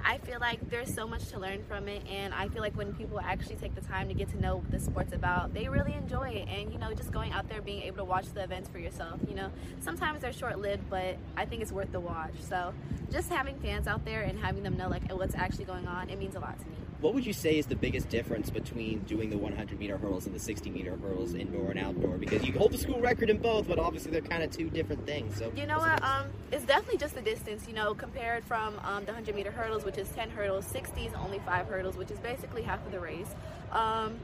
[0.03, 2.93] I feel like there's so much to learn from it, and I feel like when
[2.93, 5.93] people actually take the time to get to know what the sport's about, they really
[5.93, 6.47] enjoy it.
[6.47, 9.19] And you know, just going out there, being able to watch the events for yourself.
[9.27, 9.51] You know,
[9.81, 12.35] sometimes they're short-lived, but I think it's worth the watch.
[12.47, 12.73] So,
[13.11, 16.17] just having fans out there and having them know like what's actually going on, it
[16.17, 16.86] means a lot to me.
[16.99, 20.33] What would you say is the biggest difference between doing the 100 meter hurdles and
[20.33, 22.17] the 60 meter hurdles, indoor and outdoor?
[22.17, 25.05] Because you hold the school record in both, but obviously they're kind of two different
[25.05, 25.37] things.
[25.37, 26.03] So you know what?
[26.03, 27.67] Um, it's definitely just the distance.
[27.67, 31.13] You know, compared from um, the 100 meter hurdles, which is 10 hurdles, 60 is
[31.13, 33.29] only five hurdles, which is basically half of the race.
[33.71, 34.19] Um,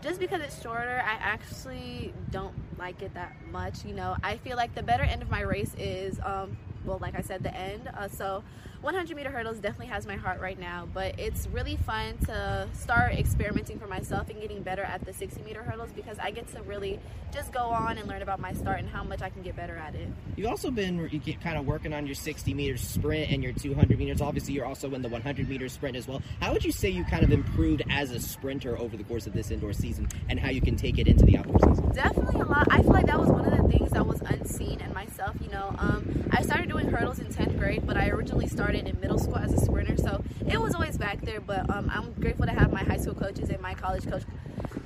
[0.00, 3.84] just because it's shorter, I actually don't like it that much.
[3.84, 7.16] You know, I feel like the better end of my race is, um, well, like
[7.16, 7.90] I said, the end.
[7.92, 8.44] Uh, so
[8.84, 13.14] 100 meter hurdles definitely has my heart right now, but it's really fun to start
[13.14, 16.60] experimenting for myself and getting better at the 60 meter hurdles because I get to
[16.64, 17.00] really
[17.32, 19.74] just go on and learn about my start and how much I can get better
[19.74, 20.06] at it.
[20.36, 23.54] You've also been you get kind of working on your 60 meter sprint and your
[23.54, 24.20] 200 meters.
[24.20, 26.20] Obviously, you're also in the 100 meter sprint as well.
[26.40, 29.32] How would you say you kind of improved as a sprinter over the course of
[29.32, 31.90] this indoor season and how you can take it into the outdoor season?
[31.92, 32.68] Definitely a lot.
[32.70, 35.34] I feel like that was one of the things that was unseen in myself.
[35.40, 38.92] You know, um, I started doing hurdles in 10th grade, but I originally started started
[38.92, 41.40] in middle school as a sprinter, so it was always back there.
[41.40, 44.22] But um, I'm grateful to have my high school coaches and my college coach,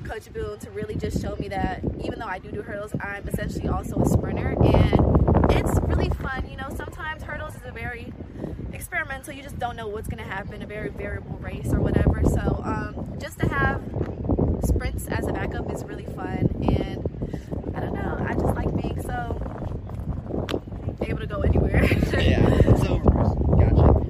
[0.05, 3.27] Coach Boone, to really just show me that even though I do do hurdles, I'm
[3.27, 6.49] essentially also a sprinter, and it's really fun.
[6.51, 8.13] You know, sometimes hurdles is a very
[8.73, 9.33] experimental.
[9.33, 12.23] You just don't know what's going to happen, a very variable race or whatever.
[12.25, 13.83] So um, just to have
[14.65, 18.27] sprints as a backup is really fun, and I don't know.
[18.29, 19.41] I just like being so
[21.01, 21.85] able to go anywhere.
[22.19, 22.75] yeah.
[22.77, 23.19] So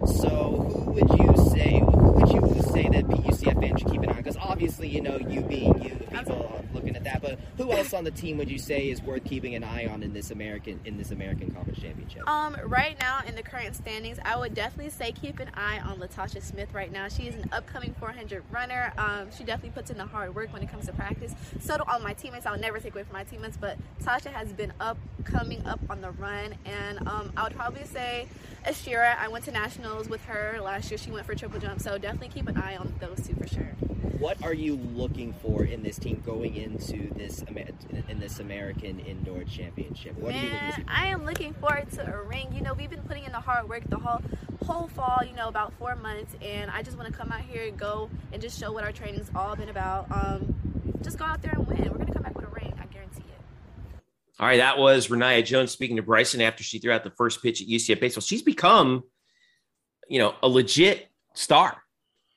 [0.09, 1.81] so, who would you say?
[1.81, 4.17] Who would you say that UCF fans should keep an eye on?
[4.17, 6.65] Because obviously, you know, you being you, people
[7.09, 7.23] that.
[7.23, 10.03] But who else on the team would you say is worth keeping an eye on
[10.03, 12.29] in this American in this American Conference Championship?
[12.29, 15.99] Um, right now in the current standings, I would definitely say keep an eye on
[15.99, 16.73] Latasha Smith.
[16.73, 18.93] Right now, she is an upcoming 400 runner.
[18.99, 21.35] Um, she definitely puts in the hard work when it comes to practice.
[21.61, 22.47] So do all my teammates.
[22.47, 26.01] I'll never take away from my teammates, but Tasha has been up, coming up on
[26.01, 28.29] the run, and um, I would probably say
[28.67, 29.17] Ashira.
[29.19, 30.99] I went to nationals with her last year.
[30.99, 33.75] She went for triple jump, so definitely keep an eye on those two for sure.
[34.19, 37.45] What are you looking for in this team going into this
[38.09, 40.16] in this American Indoor Championship?
[40.19, 42.49] What Man, I am looking forward to a ring.
[42.53, 44.20] You know, we've been putting in the hard work the whole
[44.65, 45.20] whole fall.
[45.27, 48.11] You know, about four months, and I just want to come out here and go
[48.33, 50.07] and just show what our training's all been about.
[50.11, 50.55] Um,
[51.03, 51.83] just go out there and win.
[51.91, 52.75] We're gonna come back with a ring.
[52.81, 54.01] I guarantee it.
[54.41, 57.43] All right, that was Rayniah Jones speaking to Bryson after she threw out the first
[57.43, 58.23] pitch at UCF baseball.
[58.23, 59.05] She's become,
[60.09, 61.83] you know, a legit star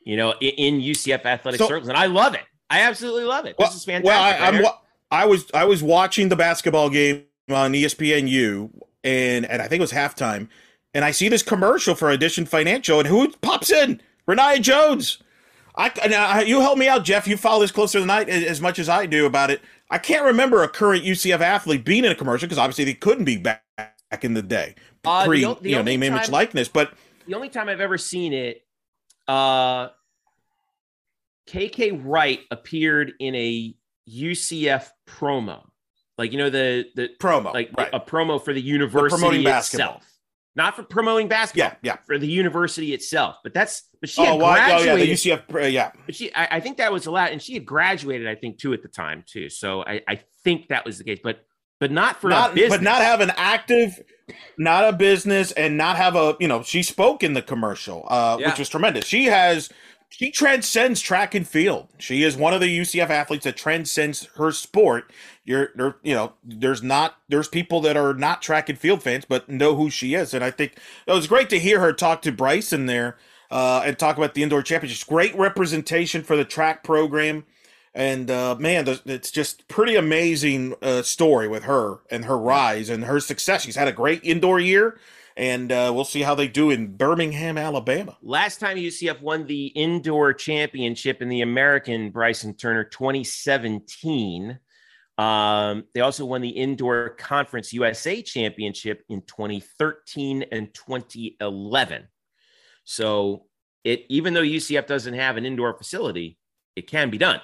[0.03, 2.41] you know, in, in UCF athletic so, circles, and I love it.
[2.71, 3.55] I absolutely love it.
[3.59, 4.05] Well, this is fantastic.
[4.05, 4.65] Well, I, I'm,
[5.11, 8.71] I was I was watching the basketball game on ESPNU,
[9.03, 10.47] and and I think it was halftime,
[10.93, 14.01] and I see this commercial for Addition Financial, and who pops in?
[14.25, 15.21] Rayniah Jones.
[15.75, 17.27] I now you help me out, Jeff.
[17.27, 19.61] You follow this closer than I as much as I do about it.
[19.89, 23.25] I can't remember a current UCF athlete being in a commercial because obviously they couldn't
[23.25, 26.29] be back, back in the day uh, pre the, the you know name time, image
[26.29, 26.69] likeness.
[26.69, 26.93] But
[27.27, 28.63] the only time I've ever seen it
[29.27, 29.89] uh,
[31.51, 33.75] KK Wright appeared in a
[34.09, 35.67] UCF promo,
[36.17, 37.89] like you know the the promo, like right.
[37.91, 40.03] a promo for the university the itself,
[40.55, 41.77] not for promoting basketball.
[41.81, 43.35] Yeah, yeah, for the university itself.
[43.43, 44.89] But that's but she oh, had well, graduated.
[44.89, 45.91] Oh, yeah, the UCF, uh, yeah.
[46.05, 48.57] But she, I, I, think that was a lot, and she had graduated, I think,
[48.57, 49.49] too, at the time, too.
[49.49, 51.45] So I, I think that was the case, but
[51.81, 53.99] but not for not, but not have an active,
[54.57, 58.37] not a business, and not have a you know she spoke in the commercial, uh,
[58.39, 58.47] yeah.
[58.47, 59.05] which was tremendous.
[59.05, 59.69] She has
[60.11, 61.87] she transcends track and field.
[61.97, 65.09] She is one of the UCF athletes that transcends her sport.
[65.45, 69.23] You're, there, you know, there's not, there's people that are not track and field fans,
[69.23, 70.33] but know who she is.
[70.33, 70.75] And I think
[71.07, 73.17] it was great to hear her talk to Bryson there
[73.49, 75.05] uh, and talk about the indoor championships.
[75.05, 77.45] Great representation for the track program.
[77.95, 83.05] And uh, man, it's just pretty amazing uh, story with her and her rise and
[83.05, 83.63] her success.
[83.63, 84.99] She's had a great indoor year
[85.37, 88.17] and uh, we'll see how they do in Birmingham, Alabama.
[88.21, 94.59] Last time UCF won the indoor championship in the American Bryson Turner 2017.
[95.17, 102.07] Um, they also won the indoor conference USA championship in 2013 and 2011.
[102.83, 103.45] So
[103.83, 106.37] it even though UCF doesn't have an indoor facility,
[106.75, 107.41] it can be done.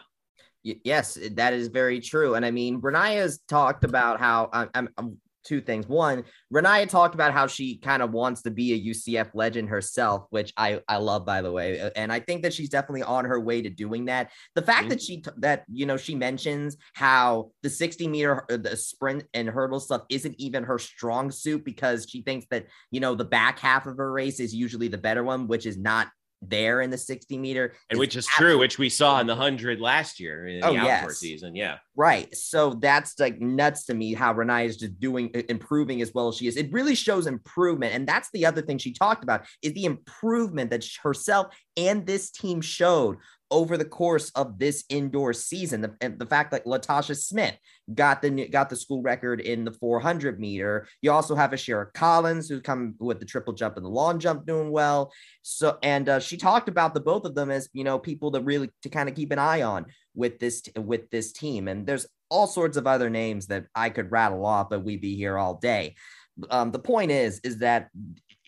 [0.63, 2.35] Yes, that is very true.
[2.35, 5.17] And I mean, Rayniah's talked about how I'm, I'm
[5.47, 5.87] two things.
[5.87, 10.25] One, Rayniah talked about how she kind of wants to be a UCF legend herself,
[10.29, 13.39] which I I love by the way, and I think that she's definitely on her
[13.39, 14.31] way to doing that.
[14.55, 14.89] The fact mm-hmm.
[14.89, 19.47] that she that you know she mentions how the 60 meter uh, the sprint and
[19.47, 23.59] hurdle stuff isn't even her strong suit because she thinks that you know the back
[23.59, 26.07] half of her race is usually the better one, which is not
[26.41, 27.73] there in the 60 meter.
[27.89, 30.79] And which is true, which we saw in the 100 last year in oh, the
[30.79, 31.17] outdoor yes.
[31.17, 31.55] season.
[31.55, 31.77] Yeah.
[31.95, 32.33] Right.
[32.35, 36.37] So that's like nuts to me how Renee is just doing, improving as well as
[36.37, 36.57] she is.
[36.57, 37.93] It really shows improvement.
[37.93, 42.29] And that's the other thing she talked about is the improvement that herself and this
[42.31, 43.17] team showed
[43.49, 45.81] over the course of this indoor season.
[45.81, 47.55] The, and the fact that Latasha Smith
[47.93, 50.87] got the got the school record in the 400 meter.
[51.01, 54.19] You also have a Ashira Collins who's come with the triple jump and the long
[54.19, 55.11] jump doing well.
[55.41, 58.41] So and uh, she talked about the both of them as you know people to
[58.41, 61.67] really to kind of keep an eye on with this with this team.
[61.67, 65.15] And there's all sorts of other names that I could rattle off, but we'd be
[65.15, 65.95] here all day.
[66.49, 67.89] Um, the point is, is that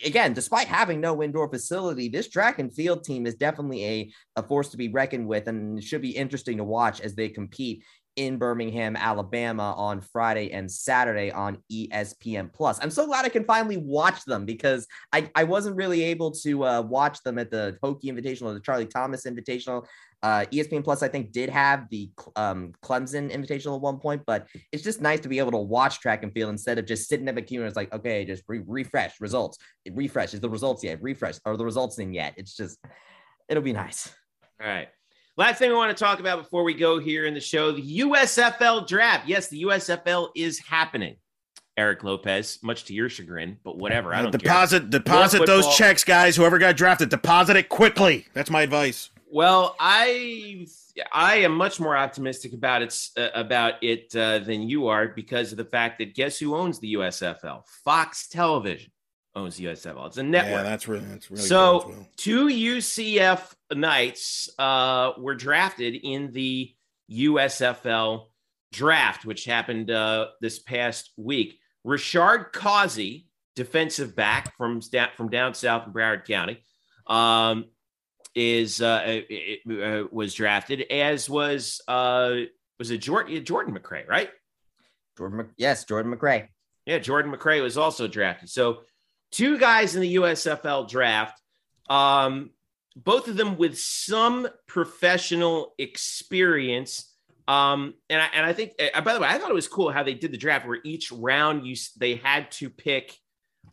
[0.06, 4.44] again, despite having no indoor facility, this track and field team is definitely a, a
[4.44, 7.84] force to be reckoned with and should be interesting to watch as they compete
[8.20, 12.78] in Birmingham, Alabama on Friday and Saturday on ESPN Plus.
[12.82, 16.66] I'm so glad I can finally watch them because I, I wasn't really able to
[16.66, 19.86] uh, watch them at the Hokie Invitational or the Charlie Thomas Invitational.
[20.22, 24.48] Uh, ESPN Plus, I think, did have the um, Clemson Invitational at one point, but
[24.74, 27.30] it's just nice to be able to watch track and field instead of just sitting
[27.30, 27.66] at the computer.
[27.68, 29.58] It's like, okay, just re- refresh results.
[29.90, 30.34] Refresh.
[30.34, 31.02] Is the results yet?
[31.02, 31.36] Refresh.
[31.46, 32.34] Are the results in yet?
[32.36, 32.80] It's just,
[33.48, 34.14] it'll be nice.
[34.62, 34.90] All right.
[35.40, 38.00] Last thing I want to talk about before we go here in the show the
[38.02, 39.26] USFL draft.
[39.26, 41.16] Yes, the USFL is happening.
[41.78, 44.14] Eric Lopez, much to your chagrin, but whatever.
[44.14, 44.90] I don't deposit care.
[44.90, 46.36] deposit those checks, guys.
[46.36, 48.28] Whoever got drafted, deposit it quickly.
[48.34, 49.12] That's my advice.
[49.32, 50.68] Well, I
[51.14, 55.54] I am much more optimistic about it uh, about it uh, than you are because
[55.54, 57.66] of the fact that guess who owns the USFL?
[57.86, 58.92] Fox Television
[59.36, 60.08] owns USFL.
[60.08, 60.52] It's a network.
[60.52, 61.86] Yeah, that's really that's really so.
[61.88, 62.08] Well.
[62.18, 66.74] Two UCF Knights uh, were drafted in the
[67.12, 68.28] USFL
[68.72, 71.58] draft, which happened uh, this past week.
[71.86, 74.82] Rashard Causey, defensive back from
[75.16, 76.64] from down south in Broward County.
[77.08, 77.66] Um,
[78.36, 82.36] is uh, it, uh, was drafted, as was uh,
[82.78, 84.30] was it Jordan Jordan McCray, right?
[85.18, 86.48] Jordan, yes, Jordan McCray.
[86.86, 88.50] Yeah, Jordan McCray was also drafted.
[88.50, 88.82] So
[89.32, 91.42] two guys in the USFL draft,
[91.90, 92.52] um,
[92.96, 97.14] both of them with some professional experience.
[97.48, 99.92] Um, and I, and I think, uh, by the way, I thought it was cool
[99.92, 103.18] how they did the draft where each round you they had to pick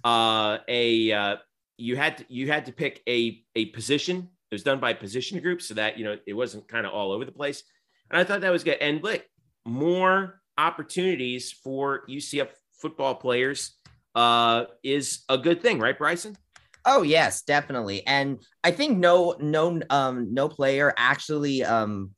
[0.04, 1.36] uh, a uh,
[1.76, 5.40] you had to, you had to pick a a position it was done by position
[5.40, 7.64] group so that, you know, it wasn't kind of all over the place.
[8.10, 8.78] And I thought that was good.
[8.80, 9.24] And look,
[9.64, 12.48] more opportunities for UCF
[12.80, 13.75] football players
[14.16, 16.36] uh, is a good thing, right, Bryson?
[16.84, 18.06] Oh yes, definitely.
[18.06, 22.12] And I think no no um no player actually um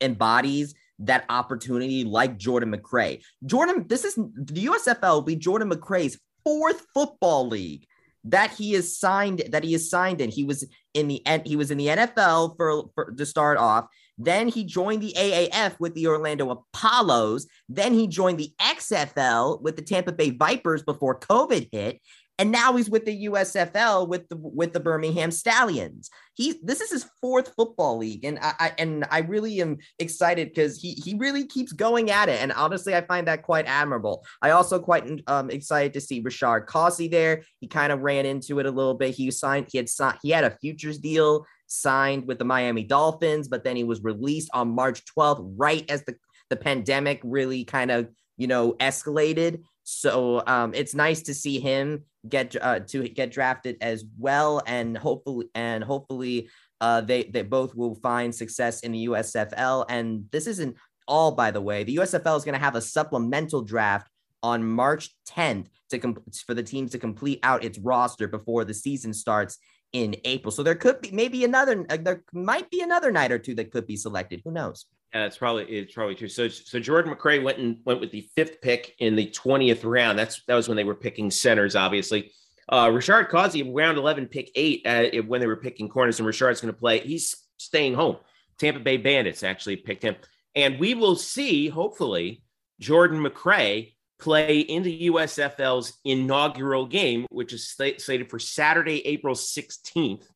[0.00, 3.22] embodies that opportunity like Jordan McCray.
[3.46, 7.86] Jordan, this is the USFL will be Jordan McCray's fourth football league
[8.24, 10.30] that he is signed that he is signed in.
[10.30, 13.86] He was in the he was in the NFL for, for to start off.
[14.18, 17.46] Then he joined the AAF with the Orlando Apollos.
[17.68, 22.00] Then he joined the XFL with the Tampa Bay Vipers before COVID hit
[22.38, 26.08] and now he's with the USFL with the with the Birmingham Stallions.
[26.34, 30.48] He this is his fourth football league, and I, I and I really am excited
[30.48, 34.24] because he he really keeps going at it, and honestly, I find that quite admirable.
[34.40, 37.42] I also quite um, excited to see Rashard Causey there.
[37.60, 39.16] He kind of ran into it a little bit.
[39.16, 43.46] He signed he had signed he had a futures deal signed with the Miami Dolphins,
[43.46, 46.16] but then he was released on March 12th, right as the
[46.50, 48.08] the pandemic really kind of
[48.38, 53.78] you know escalated so um, it's nice to see him get uh, to get drafted
[53.80, 56.50] as well, and hopefully and hopefully
[56.82, 59.86] uh, they they both will find success in the USFL.
[59.88, 60.76] And this isn't
[61.06, 61.84] all, by the way.
[61.84, 64.10] The USFL is going to have a supplemental draft
[64.42, 68.74] on March 10th to com- for the teams to complete out its roster before the
[68.74, 69.56] season starts
[69.92, 70.50] in April.
[70.50, 73.86] So there could be maybe another there might be another night or two that could
[73.86, 74.42] be selected.
[74.44, 74.86] Who knows?
[75.14, 76.28] Yeah, it's probably it's probably true.
[76.28, 80.18] So so Jordan McCray went and went with the fifth pick in the twentieth round.
[80.18, 82.32] That's that was when they were picking centers, obviously.
[82.68, 86.60] Uh, Rashard Causey, round eleven, pick eight uh, when they were picking corners, and Rashard's
[86.60, 87.00] going to play.
[87.00, 88.18] He's staying home.
[88.58, 90.16] Tampa Bay Bandits actually picked him,
[90.54, 92.42] and we will see hopefully
[92.78, 100.28] Jordan McCray play in the USFL's inaugural game, which is slated for Saturday, April sixteenth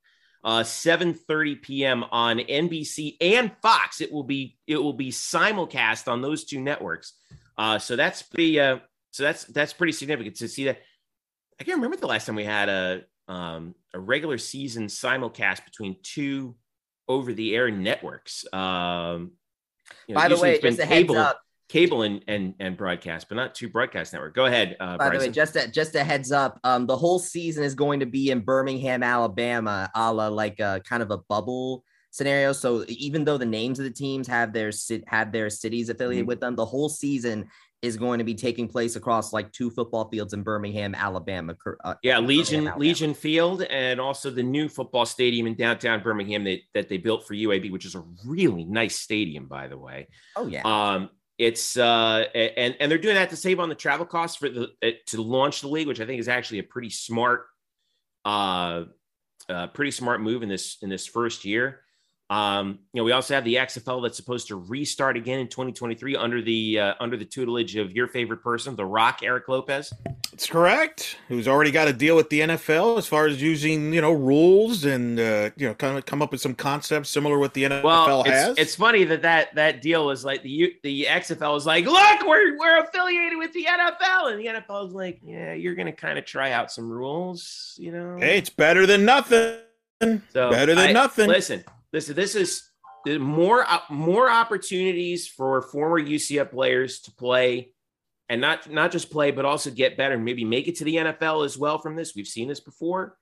[0.44, 2.04] uh, 7:30 p.m.
[2.10, 4.00] on NBC and Fox.
[4.00, 7.14] It will be it will be simulcast on those two networks.
[7.56, 8.78] Uh, so that's pretty uh,
[9.12, 10.78] so that's that's pretty significant to see that.
[11.60, 15.96] I can't remember the last time we had a um, a regular season simulcast between
[16.02, 16.56] two
[17.09, 18.44] over the air networks.
[18.52, 19.32] Um,
[20.09, 21.40] you know, By the way, just a heads up.
[21.73, 24.35] Cable and, and and broadcast, but not two broadcast network.
[24.35, 24.77] Go ahead.
[24.78, 25.19] Uh, By Bryson.
[25.20, 26.61] the way, just a, just a heads up.
[26.65, 30.82] Um, the whole season is going to be in Birmingham, Alabama, a la like a
[30.85, 32.53] kind of a bubble scenario.
[32.53, 34.70] So even though the names of the teams have their
[35.07, 36.28] have their cities affiliated mm-hmm.
[36.28, 37.49] with them, the whole season
[37.81, 41.57] is going to be taking place across like two football fields in Birmingham, Alabama.
[41.82, 42.81] Uh, yeah, Legion Alabama.
[42.81, 47.27] Legion Field, and also the new football stadium in downtown Birmingham that, that they built
[47.27, 50.07] for UAB, which is a really nice stadium, by the way.
[50.36, 50.62] Oh yeah.
[50.65, 51.09] Um,
[51.43, 54.69] it's uh, and and they're doing that to save on the travel costs for the
[54.81, 57.47] uh, to launch the league, which I think is actually a pretty smart,
[58.24, 58.85] uh,
[59.48, 61.81] uh pretty smart move in this in this first year.
[62.32, 66.16] Um, you know, we also have the XFL that's supposed to restart again in 2023
[66.16, 69.92] under the uh, under the tutelage of your favorite person, The Rock, Eric Lopez.
[70.30, 71.18] That's correct.
[71.28, 74.86] Who's already got a deal with the NFL as far as using you know rules
[74.86, 77.82] and uh, you know kind of come up with some concepts similar with the NFL
[77.82, 78.48] well, has.
[78.52, 82.26] It's, it's funny that that that deal is like the the XFL is like, look,
[82.26, 85.92] we're we're affiliated with the NFL, and the NFL is like, yeah, you're going to
[85.92, 88.16] kind of try out some rules, you know.
[88.18, 89.59] Hey, it's better than nothing.
[90.32, 91.28] So better than I, nothing.
[91.28, 91.62] Listen,
[91.93, 92.69] Listen, this is
[93.06, 97.73] more more opportunities for former UCF players to play
[98.28, 100.97] and not not just play but also get better and maybe make it to the
[100.97, 102.14] NFL as well from this.
[102.14, 103.16] We've seen this before.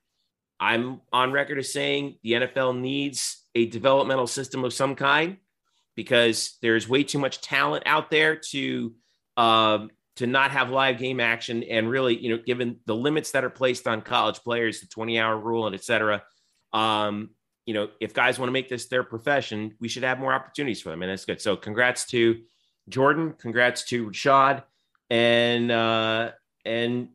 [0.61, 5.39] I'm on record as saying the NFL needs a developmental system of some kind
[5.97, 8.95] because there's way too much talent out there to
[9.37, 13.43] um, to not have live game action and really, you know, given the limits that
[13.43, 16.23] are placed on college players, the 20 hour rule and et cetera,
[16.75, 17.31] um,
[17.71, 20.83] you know, if guys want to make this their profession, we should have more opportunities
[20.83, 21.03] for them.
[21.03, 21.41] And that's good.
[21.41, 22.41] So congrats to
[22.89, 23.33] Jordan.
[23.39, 24.65] Congrats to Rashad.
[25.09, 26.33] And, uh,
[26.65, 27.11] and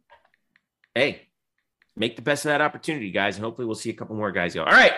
[0.94, 1.28] hey,
[1.98, 3.36] make the best of that opportunity, guys.
[3.36, 4.64] And hopefully we'll see a couple more guys go.
[4.64, 4.94] All right.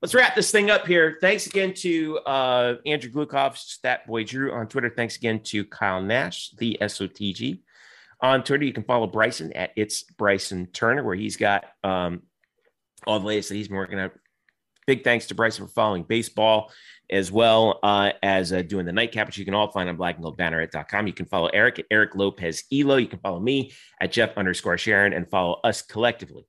[0.00, 1.18] Let's wrap this thing up here.
[1.20, 4.88] Thanks again to uh, Andrew Gluchov, Stat Boy Drew on Twitter.
[4.88, 7.60] Thanks again to Kyle Nash, the SOTG.
[8.22, 12.22] On Twitter, you can follow Bryson at It's Bryson Turner, where he's got um,
[13.06, 14.10] all the latest that he's been working on
[14.86, 16.72] big thanks to Bryson for following baseball
[17.10, 21.06] as well uh, as uh, doing the nightcap, which you can all find on blackandgoldbanneret.com.
[21.06, 22.96] You can follow Eric at Eric Lopez Elo.
[22.96, 26.46] You can follow me at Jeff underscore Sharon and follow us collectively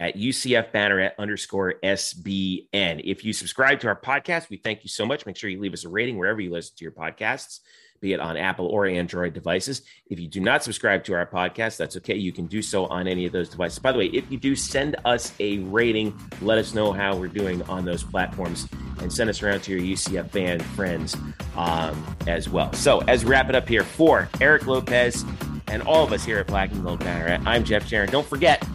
[0.00, 3.00] at UCF Banneret underscore SBN.
[3.04, 5.26] If you subscribe to our podcast, we thank you so much.
[5.26, 7.60] Make sure you leave us a rating wherever you listen to your podcasts
[8.00, 9.82] be it on Apple or Android devices.
[10.08, 12.14] If you do not subscribe to our podcast, that's okay.
[12.16, 13.78] You can do so on any of those devices.
[13.78, 17.28] By the way, if you do send us a rating, let us know how we're
[17.28, 18.68] doing on those platforms
[19.00, 21.16] and send us around to your UCF fan friends
[21.56, 22.72] um, as well.
[22.72, 25.24] So, as we wrap it up here for Eric Lopez
[25.68, 28.10] and all of us here at Black and Gold Banner, I'm Jeff Sharon.
[28.10, 28.66] Don't forget,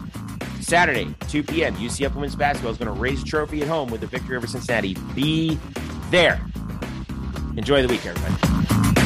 [0.60, 4.00] Saturday, 2 p.m., UCF women's basketball is going to raise a trophy at home with
[4.00, 4.94] the victory over Cincinnati.
[5.14, 5.58] Be
[6.10, 6.40] there.
[7.56, 8.99] Enjoy the week, everybody.